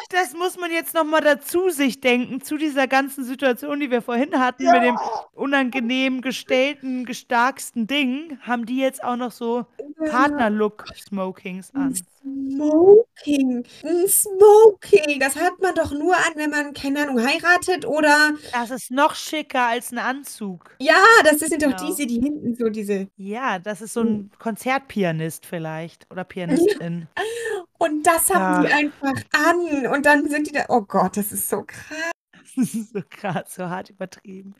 Das 0.09 0.33
muss 0.33 0.57
man 0.59 0.71
jetzt 0.71 0.93
nochmal 0.93 1.21
dazu 1.21 1.69
sich 1.69 2.01
denken, 2.01 2.41
zu 2.41 2.57
dieser 2.57 2.87
ganzen 2.87 3.23
Situation, 3.23 3.79
die 3.79 3.91
wir 3.91 4.01
vorhin 4.01 4.37
hatten, 4.39 4.65
mit 4.69 4.83
dem 4.83 4.97
unangenehm 5.31 6.19
gestellten, 6.21 7.05
gestarksten 7.05 7.87
Ding, 7.87 8.37
haben 8.41 8.65
die 8.65 8.77
jetzt 8.77 9.01
auch 9.01 9.15
noch 9.15 9.31
so 9.31 9.65
Partnerlook-Smokings 10.09 11.73
an. 11.75 11.97
Smoking. 12.21 13.65
Ein 13.83 14.07
Smoking. 14.07 15.19
Das 15.19 15.35
hat 15.35 15.59
man 15.61 15.73
doch 15.75 15.91
nur 15.91 16.15
an, 16.15 16.33
wenn 16.35 16.49
man, 16.49 16.73
keine 16.73 17.01
Ahnung, 17.03 17.25
heiratet 17.25 17.85
oder. 17.85 18.31
Das 18.53 18.71
ist 18.71 18.91
noch 18.91 19.15
schicker 19.15 19.67
als 19.67 19.91
ein 19.91 19.97
Anzug. 19.97 20.75
Ja, 20.79 21.01
das 21.23 21.39
sind 21.39 21.61
doch 21.63 21.69
Genau. 21.75 21.85
diese, 21.87 22.05
die 22.05 22.19
hinten 22.19 22.55
so 22.55 22.69
diese. 22.69 23.07
Ja, 23.17 23.59
das 23.59 23.81
ist 23.81 23.93
so 23.93 24.01
ein 24.01 24.31
Konzertpianist 24.39 25.45
vielleicht 25.45 26.05
oder 26.11 26.23
Pianistin. 26.23 27.07
Und 27.77 28.05
das 28.05 28.29
haben 28.33 28.63
die 28.65 28.69
Ja. 28.69 28.75
einfach 28.77 29.13
an. 29.33 29.87
Und 29.87 30.05
dann 30.05 30.27
sind 30.27 30.47
die 30.47 30.51
da. 30.51 30.65
Oh 30.67 30.81
Gott, 30.81 31.15
das 31.17 31.31
ist 31.31 31.49
so 31.49 31.63
krass. 31.63 32.11
Das 32.55 32.73
ist 32.73 32.93
so 32.93 33.01
krass, 33.09 33.55
so 33.55 33.69
hart 33.69 33.89
übertrieben. 33.91 34.53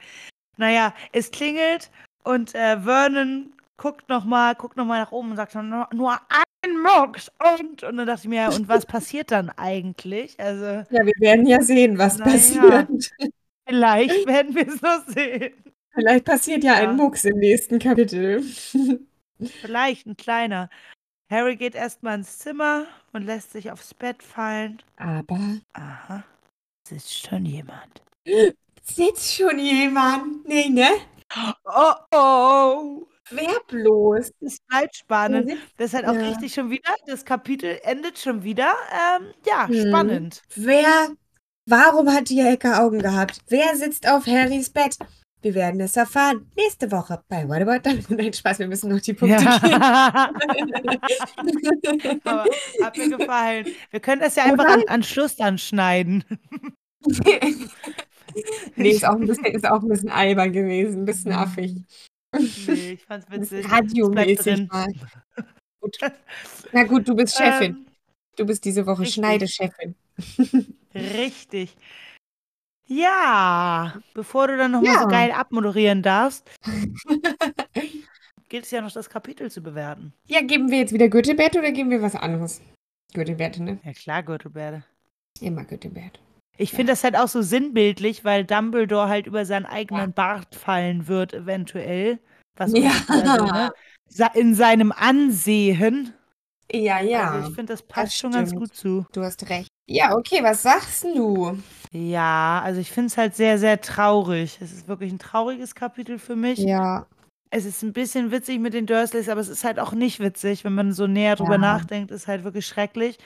Naja, 0.57 0.93
es 1.11 1.31
klingelt 1.31 1.89
und 2.23 2.53
äh, 2.55 2.79
Vernon 2.81 3.51
guckt 3.77 4.07
nochmal, 4.09 4.55
guckt 4.55 4.77
noch 4.77 4.85
mal 4.85 4.99
nach 4.99 5.11
oben 5.11 5.31
und 5.31 5.35
sagt 5.37 5.55
nur, 5.55 5.87
nur 5.93 6.17
ein 6.69 6.81
Mucks 6.81 7.31
und 7.57 7.83
und 7.83 7.97
dann 7.97 8.07
dachte 8.07 8.21
ich 8.23 8.29
mir, 8.29 8.49
und 8.49 8.67
was 8.67 8.85
passiert 8.85 9.31
dann 9.31 9.49
eigentlich? 9.51 10.39
Also 10.39 10.65
Ja, 10.65 11.05
wir 11.05 11.13
werden 11.19 11.45
ja 11.45 11.61
sehen, 11.61 11.97
was 11.97 12.17
Na 12.17 12.25
ja. 12.27 12.31
passiert. 12.31 13.11
vielleicht 13.67 14.25
werden 14.27 14.55
wir 14.55 14.67
es 14.67 14.81
noch 14.81 15.05
sehen. 15.07 15.53
Vielleicht 15.93 16.25
passiert 16.25 16.63
ja, 16.63 16.81
Ja. 16.81 16.89
ein 16.89 16.95
Mucks 16.95 17.25
im 17.25 17.37
nächsten 17.39 17.79
Kapitel. 17.79 18.43
Vielleicht 19.61 20.05
ein 20.05 20.17
kleiner. 20.17 20.69
Harry 21.31 21.55
geht 21.55 21.75
erstmal 21.75 22.15
ins 22.17 22.39
Zimmer 22.39 22.85
und 23.13 23.23
lässt 23.25 23.51
sich 23.51 23.71
aufs 23.71 23.93
Bett 23.93 24.21
fallen. 24.23 24.81
Aber 24.97 25.39
Aha, 25.73 26.23
sitzt 26.87 27.27
schon 27.27 27.45
jemand. 27.45 28.01
sitzt 28.81 29.35
schon 29.35 29.59
jemand? 29.59 30.47
Nee, 30.47 30.69
ne? 30.69 30.87
Oh 31.65 31.93
oh! 32.15 33.07
Wer 33.31 33.59
bloß? 33.67 34.31
Es 34.41 34.57
bleibt 34.67 34.95
spannend. 34.95 35.51
Das 35.77 35.87
ist 35.87 35.93
halt 35.93 36.05
auch 36.07 36.13
Ja. 36.15 36.29
richtig 36.29 36.53
schon 36.53 36.69
wieder. 36.69 36.93
Das 37.07 37.25
Kapitel 37.25 37.79
endet 37.83 38.17
schon 38.19 38.43
wieder. 38.43 38.73
Ähm, 38.91 39.27
ja, 39.45 39.67
Mhm. 39.67 39.87
spannend. 39.89 40.41
Wer? 40.55 41.09
Warum 41.65 42.11
hat 42.11 42.29
die 42.29 42.41
Hecke 42.43 42.79
Augen 42.79 42.99
gehabt? 42.99 43.39
Wer 43.47 43.75
sitzt 43.75 44.07
auf 44.09 44.25
Harrys 44.25 44.69
Bett? 44.69 44.97
Wir 45.41 45.53
werden 45.55 45.79
es 45.79 45.95
erfahren. 45.95 46.51
Nächste 46.57 46.91
Woche 46.91 47.21
bei 47.29 47.47
What 47.47 47.61
About 47.61 47.87
Dumbledore. 47.89 48.15
Nein, 48.23 48.33
Spaß, 48.33 48.59
wir 48.59 48.67
müssen 48.67 48.89
noch 48.91 48.99
die 48.99 49.13
Punkte 49.13 49.41
Ja. 49.43 49.59
Aber 52.25 52.45
hat 52.83 52.97
mir 52.97 53.17
gefallen. 53.17 53.67
Wir 53.91 53.99
können 54.01 54.21
das 54.21 54.35
ja 54.35 54.43
einfach 54.45 54.65
an, 54.65 54.83
an 54.87 55.03
Schluss 55.03 55.35
dann 55.37 55.57
schneiden. 55.57 56.25
nee, 58.75 58.89
ist 58.91 59.05
auch, 59.07 59.15
ein 59.15 59.25
bisschen, 59.27 59.45
ist 59.45 59.65
auch 59.65 59.81
ein 59.81 59.87
bisschen 59.87 60.09
albern 60.09 60.51
gewesen, 60.51 61.01
ein 61.03 61.05
bisschen 61.05 61.31
Mhm. 61.31 61.37
affig. 61.37 61.75
Nee, 62.33 62.91
ich 62.93 63.03
fand's 63.05 63.27
witzig. 63.31 63.71
Radiomäßig 63.71 64.67
mal. 64.69 64.87
Gut. 65.81 65.97
Na 66.71 66.83
gut, 66.83 67.07
du 67.07 67.15
bist 67.15 67.35
Chefin. 67.37 67.71
Ähm, 67.75 67.85
Du 68.37 68.45
bist 68.45 68.63
diese 68.63 68.85
Woche 68.85 69.01
richtig. 69.01 69.15
Schneidechefin. 69.15 69.95
richtig. 70.95 71.75
Ja, 72.85 74.01
bevor 74.13 74.47
du 74.47 74.55
dann 74.57 74.71
nochmal 74.71 74.93
Ja. 74.93 75.01
so 75.01 75.07
geil 75.07 75.31
abmoderieren 75.31 76.01
darfst, 76.01 76.49
gilt 78.49 78.63
es 78.63 78.71
ja 78.71 78.79
noch 78.81 78.91
das 78.93 79.09
Kapitel 79.09 79.51
zu 79.51 79.61
bewerten. 79.61 80.13
Ja, 80.27 80.41
geben 80.41 80.71
wir 80.71 80.77
jetzt 80.79 80.93
wieder 80.93 81.09
Göttebert 81.09 81.55
oder 81.57 81.71
geben 81.73 81.89
wir 81.89 82.01
was 82.01 82.15
anderes? 82.15 82.61
Göttebert, 83.13 83.59
ne? 83.59 83.79
Ja 83.83 83.91
klar, 83.93 84.23
Gürtelbärde. 84.23 84.83
Immer 85.41 85.65
Göttebert. 85.65 86.19
Ich 86.59 86.71
finde 86.71 86.91
das 86.91 87.05
halt 87.05 87.15
auch 87.15 87.29
so 87.29 87.41
sinnbildlich, 87.41 88.25
weil 88.25 88.43
Dumbledore 88.43 89.07
halt 89.07 89.27
über 89.27 89.45
seinen 89.45 89.65
eigenen 89.65 90.11
Bart 90.11 90.53
fallen 90.55 91.07
wird, 91.07 91.33
eventuell. 91.33 92.19
Was 92.57 92.73
Ja. 92.77 92.91
also, 93.07 93.45
ne, 93.45 93.71
in 94.33 94.53
seinem 94.53 94.91
Ansehen. 94.91 96.13
Ja, 96.71 96.99
ja. 96.99 97.31
Also 97.31 97.49
ich 97.49 97.55
finde, 97.55 97.73
das 97.73 97.81
passt 97.81 98.17
schon 98.17 98.33
ganz 98.33 98.53
gut 98.53 98.75
zu. 98.75 99.05
Du 99.13 99.23
hast 99.23 99.49
recht. 99.49 99.69
Ja, 99.87 100.15
okay, 100.15 100.43
was 100.43 100.61
sagst 100.61 101.05
du? 101.05 101.57
Ja, 101.93 102.61
also 102.63 102.81
ich 102.81 102.91
finde 102.91 103.07
es 103.07 103.17
halt 103.17 103.35
sehr, 103.35 103.57
sehr 103.57 103.79
traurig. 103.79 104.59
Es 104.61 104.73
ist 104.73 104.87
wirklich 104.89 105.11
ein 105.13 105.17
trauriges 105.17 105.73
Kapitel 105.75 106.19
für 106.19 106.35
mich. 106.35 106.59
Ja. 106.59 107.07
Es 107.51 107.65
ist 107.65 107.81
ein 107.83 107.93
bisschen 107.93 108.31
witzig 108.31 108.59
mit 108.59 108.73
den 108.73 108.85
Dursleys, 108.85 109.29
aber 109.29 109.39
es 109.41 109.47
ist 109.47 109.63
halt 109.63 109.79
auch 109.79 109.93
nicht 109.93 110.19
witzig, 110.19 110.65
wenn 110.65 110.75
man 110.75 110.91
so 110.91 111.07
näher 111.07 111.37
drüber 111.37 111.53
Ja. 111.53 111.57
nachdenkt. 111.57 112.11
Ist 112.11 112.27
halt 112.27 112.43
wirklich 112.43 112.67
schrecklich. 112.67 113.17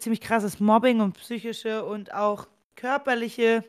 Ziemlich 0.00 0.20
krasses 0.20 0.58
Mobbing 0.60 1.00
und 1.00 1.12
psychische 1.12 1.84
und 1.84 2.12
auch 2.12 2.48
körperliche 2.76 3.64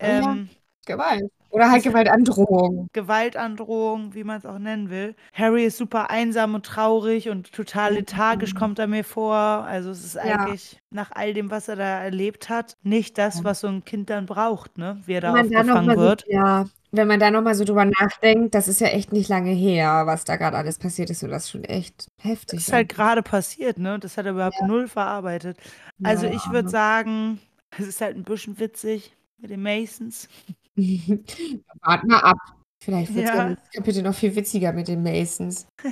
ja. 0.00 0.08
ähm, 0.32 0.48
Gewalt. 0.86 1.30
Oder 1.52 1.68
halt 1.70 1.84
Das- 1.84 1.92
Gewaltandrohung. 1.92 2.88
Gewaltandrohung, 2.92 4.14
wie 4.14 4.22
man 4.22 4.38
es 4.38 4.46
auch 4.46 4.58
nennen 4.60 4.88
will. 4.88 5.16
Harry 5.32 5.64
ist 5.64 5.78
super 5.78 6.08
einsam 6.10 6.54
und 6.54 6.64
traurig 6.64 7.28
und 7.28 7.50
total 7.52 7.94
lethargisch 7.94 8.54
kommt 8.54 8.78
er 8.78 8.86
mir 8.86 9.02
vor. 9.04 9.34
Also 9.34 9.90
es 9.90 10.04
ist 10.04 10.14
Mhm. 10.22 10.28
Ja. 10.28 10.36
eigentlich 10.36 10.78
nach 10.90 11.10
all 11.12 11.34
dem, 11.34 11.50
was 11.50 11.68
er 11.68 11.74
da 11.76 12.00
erlebt 12.02 12.48
hat, 12.48 12.76
nicht 12.84 13.18
das, 13.18 13.38
Ja. 13.38 13.44
was 13.44 13.60
so 13.60 13.66
ein 13.66 13.84
Kind 13.84 14.10
dann 14.10 14.26
braucht, 14.26 14.78
ne? 14.78 15.00
Wie 15.06 15.14
er 15.14 15.20
da 15.22 15.32
aufgefangen 15.32 15.86
mal 15.86 15.96
so, 15.96 16.00
wird. 16.00 16.24
ja, 16.28 16.66
wenn 16.92 17.08
man 17.08 17.18
da 17.18 17.30
nochmal 17.32 17.54
so 17.56 17.64
drüber 17.64 17.84
nachdenkt, 17.84 18.54
das 18.54 18.68
ist 18.68 18.80
ja 18.80 18.88
echt 18.88 19.12
nicht 19.12 19.28
lange 19.28 19.50
her, 19.50 20.02
was 20.06 20.24
da 20.24 20.36
gerade 20.36 20.56
alles 20.56 20.78
passiert 20.78 21.10
ist 21.10 21.22
und 21.24 21.30
das 21.30 21.44
ist 21.44 21.50
schon 21.50 21.64
echt 21.64 22.06
heftig. 22.20 22.58
Das 22.60 22.68
ist 22.68 22.72
halt 22.72 22.88
gerade 22.88 23.22
passiert, 23.22 23.78
ne? 23.78 23.98
Das 23.98 24.16
hat 24.16 24.26
er 24.26 24.32
überhaupt 24.32 24.60
null 24.66 24.86
verarbeitet. 24.86 25.56
Also 26.02 26.26
Ja. 26.26 26.32
ich 26.32 26.48
würde 26.52 26.68
sagen, 26.68 27.40
es 27.78 27.86
ist 27.86 28.00
halt 28.00 28.16
ein 28.16 28.24
bisschen 28.24 28.58
witzig 28.58 29.16
mit 29.38 29.50
den 29.50 29.62
Masons. 29.62 30.28
Wart 30.76 32.04
mal 32.04 32.20
ab. 32.20 32.38
Vielleicht 32.82 33.14
wird 33.14 33.26
Ja. 33.26 33.50
das 33.50 33.70
Kapitel 33.74 34.02
noch 34.02 34.14
viel 34.14 34.34
witziger 34.34 34.72
mit 34.72 34.88
den 34.88 35.02
Masons. 35.02 35.66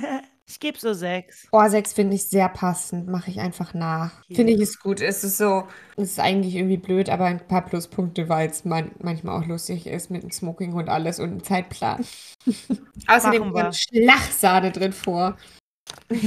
Ich 0.51 0.59
gebe 0.59 0.79
so 0.79 0.95
sechs. 0.95 1.47
Oh, 1.51 1.63
6 1.67 1.93
finde 1.93 2.15
ich 2.15 2.25
sehr 2.25 2.49
passend. 2.49 3.07
Mache 3.07 3.29
ich 3.29 3.39
einfach 3.39 3.75
nach. 3.75 4.23
Ja. 4.27 4.35
Finde 4.35 4.53
ich 4.53 4.59
ist 4.59 4.79
gut. 4.79 4.99
Es 4.99 5.23
ist 5.23 5.37
so, 5.37 5.67
es 5.95 6.09
ist 6.13 6.19
eigentlich 6.19 6.55
irgendwie 6.55 6.77
blöd, 6.77 7.07
aber 7.11 7.25
ein 7.25 7.45
paar 7.47 7.63
Pluspunkte, 7.63 8.29
weil 8.29 8.49
es 8.49 8.65
man, 8.65 8.89
manchmal 8.97 9.39
auch 9.39 9.45
lustig 9.45 9.85
ist 9.85 10.09
mit 10.09 10.23
dem 10.23 10.31
Smoking 10.31 10.73
und 10.73 10.89
alles 10.89 11.19
und 11.19 11.29
einem 11.29 11.43
Zeitplan. 11.43 12.03
Außerdem 13.07 13.53
kommt 13.53 13.75
Schlagsahne 13.75 14.71
drin 14.71 14.91
vor. 14.91 15.37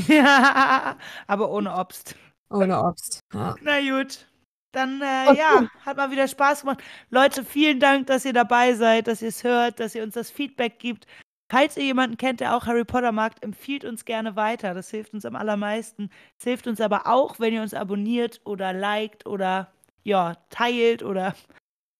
ja, 0.07 0.97
aber 1.27 1.51
ohne 1.51 1.75
Obst. 1.77 2.15
Ohne 2.49 2.81
Obst. 2.81 3.19
Ja. 3.35 3.57
Na 3.61 3.81
gut. 3.81 4.29
Dann, 4.73 5.03
äh, 5.03 5.35
ja, 5.35 5.69
hat 5.85 5.99
mal 5.99 6.11
wieder 6.11 6.27
Spaß 6.27 6.61
gemacht. 6.61 6.83
Leute, 7.11 7.45
vielen 7.45 7.79
Dank, 7.79 8.07
dass 8.07 8.25
ihr 8.25 8.33
dabei 8.33 8.75
seid, 8.75 9.07
dass 9.07 9.21
ihr 9.21 9.29
es 9.29 9.45
hört, 9.45 9.81
dass 9.81 9.95
ihr 9.95 10.03
uns 10.03 10.15
das 10.15 10.31
Feedback 10.31 10.79
gibt. 10.79 11.07
Falls 11.51 11.77
ihr 11.77 11.85
jemanden 11.85 12.17
kennt, 12.17 12.41
der 12.41 12.57
auch 12.57 12.65
Harry 12.65 12.85
Potter 12.85 13.13
mag, 13.13 13.35
empfiehlt 13.43 13.85
uns 13.85 14.07
gerne 14.07 14.37
weiter. 14.37 14.73
Das 14.73 14.91
hilft 14.91 15.13
uns 15.13 15.27
am 15.27 15.37
allermeisten. 15.37 16.09
Es 16.39 16.45
hilft 16.45 16.67
uns 16.67 16.81
aber 16.81 17.07
auch, 17.07 17.39
wenn 17.39 17.53
ihr 17.53 17.61
uns 17.61 17.75
abonniert 17.75 18.41
oder 18.45 18.73
liked 18.73 19.27
oder 19.27 19.71
ja, 20.03 20.37
teilt 20.49 21.03
oder 21.03 21.35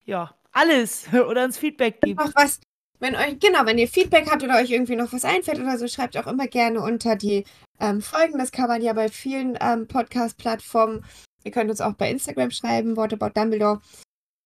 ja, 0.05 0.33
alles 0.51 1.07
oder 1.13 1.43
uns 1.43 1.59
Feedback 1.59 2.01
gibt. 2.01 2.19
Noch 2.19 2.33
was, 2.33 2.61
wenn 2.99 3.15
euch, 3.15 3.39
genau, 3.39 3.65
wenn 3.65 3.77
ihr 3.77 3.87
Feedback 3.87 4.27
habt 4.31 4.41
oder 4.41 4.57
euch 4.57 4.71
irgendwie 4.71 4.95
noch 4.95 5.13
was 5.13 5.23
einfällt 5.23 5.59
oder 5.59 5.77
so, 5.77 5.87
schreibt 5.87 6.17
auch 6.17 6.25
immer 6.25 6.47
gerne 6.47 6.81
unter 6.81 7.15
die 7.15 7.43
ähm, 7.79 8.01
Folgen. 8.01 8.39
Das 8.39 8.51
kann 8.51 8.67
man 8.67 8.81
ja 8.81 8.93
bei 8.93 9.09
vielen 9.09 9.55
ähm, 9.61 9.87
Podcast-Plattformen. 9.87 11.05
Ihr 11.43 11.51
könnt 11.51 11.69
uns 11.69 11.81
auch 11.81 11.93
bei 11.93 12.09
Instagram 12.09 12.51
schreiben, 12.51 12.95
What 12.95 13.13
About 13.13 13.39
Dumbledore. 13.39 13.81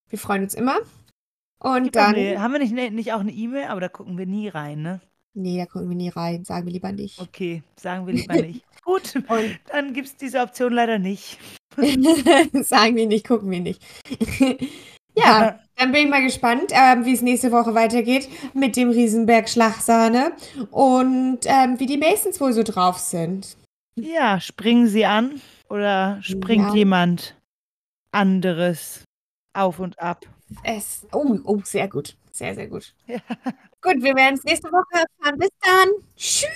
Wir 0.10 0.20
freuen 0.20 0.44
uns 0.44 0.54
immer. 0.54 0.78
Und 1.60 1.84
Gibt 1.84 1.96
dann, 1.96 2.16
eine, 2.16 2.42
haben 2.42 2.52
wir 2.52 2.60
nicht, 2.60 2.74
ne- 2.74 2.92
nicht 2.92 3.14
auch 3.14 3.20
eine 3.20 3.32
E-Mail, 3.32 3.68
aber 3.68 3.82
da 3.82 3.90
gucken 3.90 4.18
wir 4.18 4.26
nie 4.26 4.48
rein, 4.48 4.82
ne? 4.82 5.02
nee, 5.38 5.58
da 5.58 5.66
gucken 5.66 5.90
wir 5.90 5.96
nie 5.96 6.10
rein, 6.10 6.44
sagen 6.44 6.66
wir 6.66 6.74
lieber 6.74 6.92
nicht. 6.92 7.20
Okay, 7.22 7.64
sagen 7.80 8.06
wir 8.08 8.14
lieber 8.14 8.34
nicht. 8.34 8.66
Gut, 8.84 9.16
Und 9.16 9.60
dann 9.72 9.94
gibt 9.94 10.08
es 10.08 10.16
diese 10.16 10.40
Option 10.40 10.74
leider 10.74 10.98
nicht. 10.98 11.38
sagen 12.54 12.96
wir 12.96 13.06
nicht, 13.06 13.28
gucken 13.28 13.52
wir 13.52 13.60
nicht. 13.60 13.82
ja, 15.16 15.60
Dann 15.76 15.92
bin 15.92 16.06
ich 16.06 16.10
mal 16.10 16.24
gespannt, 16.24 16.72
ähm, 16.72 17.06
wie 17.06 17.14
es 17.14 17.22
nächste 17.22 17.52
Woche 17.52 17.76
weitergeht 17.76 18.30
mit 18.54 18.76
dem 18.76 18.90
Riesenberg 18.90 19.48
Schlagsahne 19.50 20.32
und 20.72 21.40
ähm, 21.46 21.80
wie 21.80 21.86
die 21.86 21.98
Masons 21.98 22.42
wohl 22.42 22.54
so 22.54 22.64
drauf 22.64 22.98
sind. 22.98 23.58
Ja, 23.96 24.40
springen 24.40 24.88
sie 24.88 25.06
an 25.06 25.42
oder 25.70 26.20
springt 26.22 26.70
Ja. 26.70 26.76
jemand 26.76 27.36
anderes 28.12 29.04
auf 29.54 29.80
und 29.80 30.00
ab? 30.00 30.26
Es, 30.64 31.06
oh, 31.12 31.38
oh, 31.44 31.60
sehr 31.64 31.88
gut. 31.88 32.16
Sehr, 32.32 32.56
sehr 32.56 32.68
gut. 32.68 32.94
Ja. 33.08 33.20
Gut, 33.82 34.04
wir 34.04 34.16
werden 34.16 34.36
es 34.36 34.44
nächste 34.44 34.70
Woche 34.72 35.06
erfahren. 35.22 35.38
Bis 35.40 35.50
dann. 35.62 35.90
Tschüss. 36.16 36.48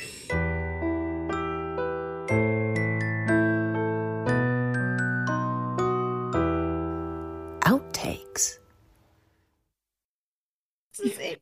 Outtakes. 7.66 8.60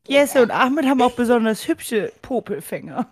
Jesse 0.06 0.42
und 0.42 0.50
Ahmed 0.50 0.86
haben 0.86 1.02
auch 1.02 1.12
besonders 1.12 1.66
hübsche 1.68 2.12
Popelfänger. 2.22 3.06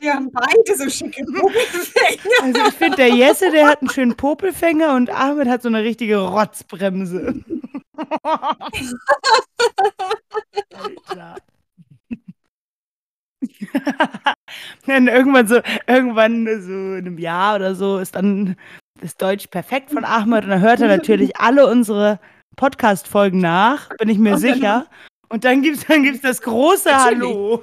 Die 0.00 0.10
haben 0.10 0.30
beide 0.30 0.76
so 0.76 0.88
schicke 0.90 1.24
Popelfänger. 1.24 2.42
Also 2.42 2.60
ich 2.68 2.74
finde, 2.74 2.96
der 2.96 3.14
Jesse, 3.14 3.50
der 3.50 3.68
hat 3.68 3.80
einen 3.80 3.90
schönen 3.90 4.16
Popelfänger 4.16 4.94
und 4.94 5.10
Ahmed 5.10 5.48
hat 5.48 5.62
so 5.62 5.68
eine 5.68 5.82
richtige 5.82 6.18
Rotzbremse. 6.18 7.42
Alter. 10.72 11.36
dann 14.86 15.08
irgendwann 15.08 15.46
so, 15.46 15.60
irgendwann 15.86 16.46
so 16.62 16.72
in 16.72 17.06
einem 17.06 17.18
Jahr 17.18 17.56
oder 17.56 17.74
so 17.74 17.98
ist 17.98 18.14
dann 18.14 18.56
das 19.00 19.16
Deutsch 19.16 19.48
perfekt 19.48 19.90
von 19.90 20.04
Ahmed 20.04 20.44
und 20.44 20.50
dann 20.50 20.60
hört 20.60 20.80
er 20.80 20.88
natürlich 20.88 21.36
alle 21.36 21.66
unsere 21.66 22.18
Podcast-Folgen 22.56 23.38
nach, 23.38 23.88
bin 23.98 24.08
ich 24.08 24.18
mir 24.18 24.38
sicher. 24.38 24.86
Und 25.28 25.44
dann 25.44 25.62
gibt's, 25.62 25.84
dann 25.86 26.02
gibt's 26.02 26.22
das 26.22 26.40
große. 26.40 26.94
Hallo. 26.94 27.62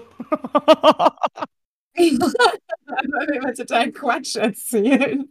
Weil 1.95 3.27
wir 3.27 3.35
immer 3.35 3.53
total 3.53 3.91
Quatsch 3.91 4.35
erzählen. 4.35 5.29